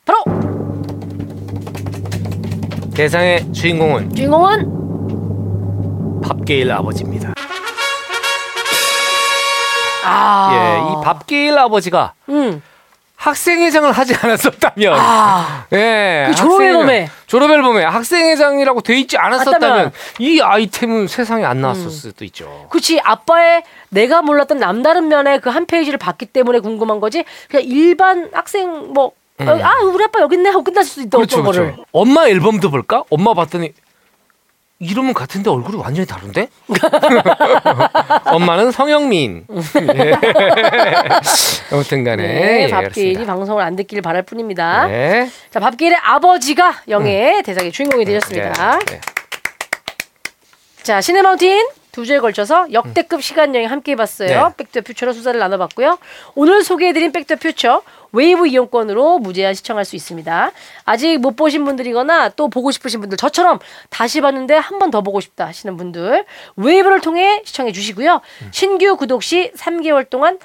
바로 0.05 0.64
대상의 2.95 3.51
주인공은 3.53 4.15
주인공은 4.15 6.21
밥게일 6.23 6.71
아버지입니다. 6.71 7.33
아 10.05 10.51
예, 10.53 10.79
이 10.91 10.95
밥게일 11.03 11.57
아버지가 11.57 12.13
음. 12.29 12.61
학생회장을 13.17 13.91
하지 13.91 14.13
않았었다면, 14.21 14.93
아. 14.99 15.65
예, 15.73 16.27
그 16.29 16.35
졸업 16.35 16.59
학생회장- 16.59 16.65
앨범에. 16.65 17.09
졸업 17.25 17.49
앨범에 17.49 17.83
학생회장이라고 17.85 18.81
돼 18.81 18.99
있지 18.99 19.17
않았었다면 19.17 19.59
맞다면. 19.61 19.91
이 20.19 20.39
아이템은 20.41 21.07
세상에 21.07 21.43
안 21.43 21.59
나왔을 21.61 21.89
수도 21.89 22.23
있죠. 22.25 22.67
그치 22.69 22.99
아빠의 23.01 23.63
내가 23.89 24.21
몰랐던 24.21 24.59
남다른 24.59 25.07
면의 25.07 25.41
그 25.41 25.49
한 25.49 25.65
페이지를 25.65 25.97
봤기 25.97 26.27
때문에 26.27 26.59
궁금한 26.59 26.99
거지 26.99 27.23
그냥 27.49 27.65
일반 27.65 28.29
학생 28.31 28.93
뭐 28.93 29.11
음. 29.41 29.47
어, 29.47 29.59
아 29.61 29.79
우리 29.83 30.03
아빠 30.03 30.21
여기 30.21 30.35
있네 30.35 30.49
하고 30.49 30.63
끝날 30.63 30.83
수도 30.85 31.01
있다 31.01 31.17
그렇죠, 31.17 31.37
어떤 31.37 31.45
거를 31.45 31.63
그렇죠. 31.73 31.85
엄마 31.91 32.27
앨범도 32.27 32.69
볼까? 32.71 33.03
엄마 33.09 33.33
봤더니 33.33 33.73
이름은 34.79 35.13
같은데 35.13 35.49
얼굴이 35.49 35.77
완전히 35.77 36.05
다른데? 36.05 36.49
엄마는 38.25 38.71
성영민. 38.71 39.47
예. 39.95 40.13
아무튼간에 41.71 42.21
네, 42.27 42.63
예, 42.63 42.67
밥길이 42.67 43.13
그렇습니다. 43.13 43.33
방송을 43.35 43.63
안 43.63 43.77
듣길 43.77 44.01
바랄 44.01 44.23
뿐입니다. 44.23 44.87
네. 44.87 45.29
자, 45.49 45.61
밥길의 45.61 45.97
아버지가 46.01 46.81
영예의 46.89 47.43
대상의 47.43 47.71
주인공이 47.71 48.03
되셨습니다. 48.03 48.79
네, 48.79 48.85
네. 48.85 49.01
자, 50.83 50.99
시네마운틴 50.99 51.67
두 51.95 52.05
주에 52.05 52.19
걸쳐서 52.19 52.73
역대급 52.73 53.23
시간 53.23 53.55
여행 53.55 53.71
함께 53.71 53.93
해봤어요. 53.93 54.27
네. 54.49 54.53
백투퓨처로 54.57 55.13
수다를 55.13 55.39
나눠봤고요. 55.39 55.97
오늘 56.35 56.61
소개해드린 56.61 57.13
백투퓨처 57.13 57.83
웨이브 58.11 58.47
이용권으로 58.47 59.19
무제한 59.19 59.53
시청할 59.53 59.85
수 59.85 59.95
있습니다. 59.95 60.51
아직 60.83 61.17
못 61.19 61.37
보신 61.37 61.63
분들이거나 61.63 62.29
또 62.35 62.49
보고 62.49 62.71
싶으신 62.71 62.99
분들 62.99 63.17
저처럼 63.17 63.59
다시 63.89 64.19
봤는데 64.19 64.55
한 64.55 64.77
번 64.77 64.91
더 64.91 64.99
보고 64.99 65.21
싶다 65.21 65.47
하시는 65.47 65.77
분들 65.77 66.25
웨이브를 66.57 66.99
통해 66.99 67.41
시청해 67.45 67.71
주시고요. 67.71 68.19
음. 68.41 68.49
신규 68.51 68.97
구독 68.97 69.23
시 69.23 69.53
3개월 69.55 70.09
동안 70.09 70.37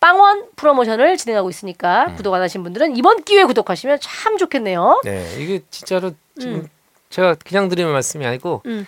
빵원 0.00 0.46
프로모션을 0.56 1.16
진행하고 1.16 1.48
있으니까 1.48 2.06
음. 2.08 2.16
구독 2.16 2.34
안 2.34 2.42
하신 2.42 2.64
분들은 2.64 2.96
이번 2.96 3.22
기회에 3.22 3.44
구독하시면 3.44 3.98
참 4.02 4.36
좋겠네요. 4.36 5.02
네, 5.04 5.24
이게 5.38 5.60
진짜로 5.70 6.10
지금 6.40 6.68
제가 7.08 7.36
그냥 7.46 7.68
드리는 7.68 7.88
말씀이 7.92 8.26
아니고 8.26 8.62
음. 8.66 8.84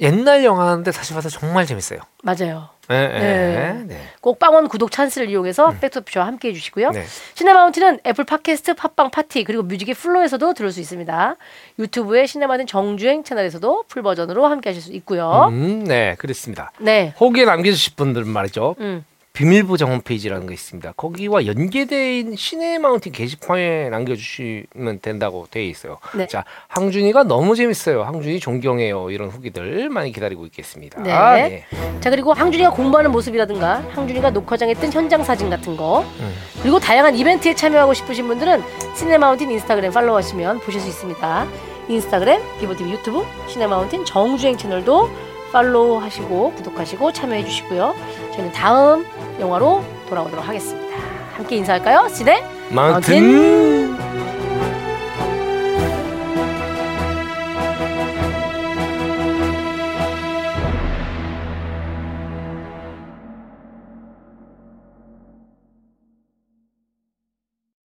옛날 0.00 0.44
영화인데 0.44 0.90
다시 0.90 1.14
봐서 1.14 1.28
정말 1.28 1.66
재밌어요. 1.66 2.00
맞아요. 2.22 2.68
네, 2.88 3.08
네. 3.08 3.18
네. 3.18 3.84
네. 3.86 4.00
꼭 4.20 4.38
빵원 4.38 4.68
구독 4.68 4.90
찬스를 4.90 5.28
이용해서 5.28 5.74
백투퓨처와 5.80 6.26
함께 6.26 6.48
해주시고요. 6.48 6.90
네. 6.90 7.04
시네마운틴은 7.34 8.00
애플 8.06 8.24
팟캐스트, 8.24 8.74
팟빵 8.74 9.10
팟티 9.10 9.42
그리고 9.44 9.62
뮤직의 9.64 9.94
플로에서도 9.94 10.54
들을 10.54 10.70
수 10.70 10.80
있습니다. 10.80 11.36
유튜브의 11.78 12.28
시네마운틴 12.28 12.66
정주행 12.66 13.24
채널에서도 13.24 13.84
full 13.88 14.02
version으로 14.02 14.46
함께 14.46 14.70
하실 14.70 14.82
수 14.82 14.92
있고요. 14.92 15.48
음, 15.50 15.84
네, 15.84 16.14
그렇습니다. 16.18 16.70
네. 16.78 17.14
후기에 17.18 17.44
남겨주실 17.44 17.94
분들 17.96 18.24
말이죠. 18.24 18.76
음. 18.80 19.04
비밀보장 19.36 19.92
홈페이지라는 19.92 20.46
거 20.46 20.54
있습니다. 20.54 20.92
거기와 20.96 21.44
연계된 21.44 22.36
시네마운틴 22.36 23.12
게시판에 23.12 23.90
남겨주시면 23.90 25.00
된다고 25.02 25.46
되어 25.50 25.62
있어요. 25.62 25.98
네. 26.16 26.26
자, 26.26 26.44
항준이가 26.68 27.24
너무 27.24 27.54
재밌어요. 27.54 28.02
항준이 28.02 28.40
존경해요. 28.40 29.10
이런 29.10 29.28
후기들 29.28 29.90
많이 29.90 30.10
기다리고 30.10 30.46
있겠습니다. 30.46 31.02
네. 31.02 31.64
자 32.00 32.08
그리고 32.08 32.32
항준이가 32.32 32.70
공부하는 32.70 33.12
모습이라든가 33.12 33.84
항준이가 33.90 34.30
녹화장에 34.30 34.72
뜬 34.72 34.90
현장 34.90 35.22
사진 35.22 35.50
같은 35.50 35.76
거 35.76 36.00
음. 36.00 36.34
그리고 36.62 36.78
다양한 36.78 37.14
이벤트에 37.14 37.54
참여하고 37.54 37.92
싶으신 37.92 38.26
분들은 38.28 38.62
시네마운틴 38.94 39.50
인스타그램 39.50 39.92
팔로우하시면 39.92 40.60
보실 40.60 40.80
수 40.80 40.88
있습니다. 40.88 41.46
인스타그램, 41.88 42.40
기보TV 42.58 42.92
유튜브, 42.92 43.24
시네 43.48 43.66
마운틴 43.66 44.04
정주행 44.04 44.56
채널도 44.56 45.10
팔로우 45.52 46.00
하시고 46.02 46.52
구독하시고 46.52 47.12
참여해 47.12 47.44
주시고요. 47.44 47.94
저희는 48.34 48.52
다음 48.52 49.06
영화로 49.40 49.82
돌아오도록 50.08 50.46
하겠습니다. 50.46 50.96
함께 51.36 51.56
인사할까요? 51.56 52.08
시네 52.08 52.42
마운틴 52.70 54.15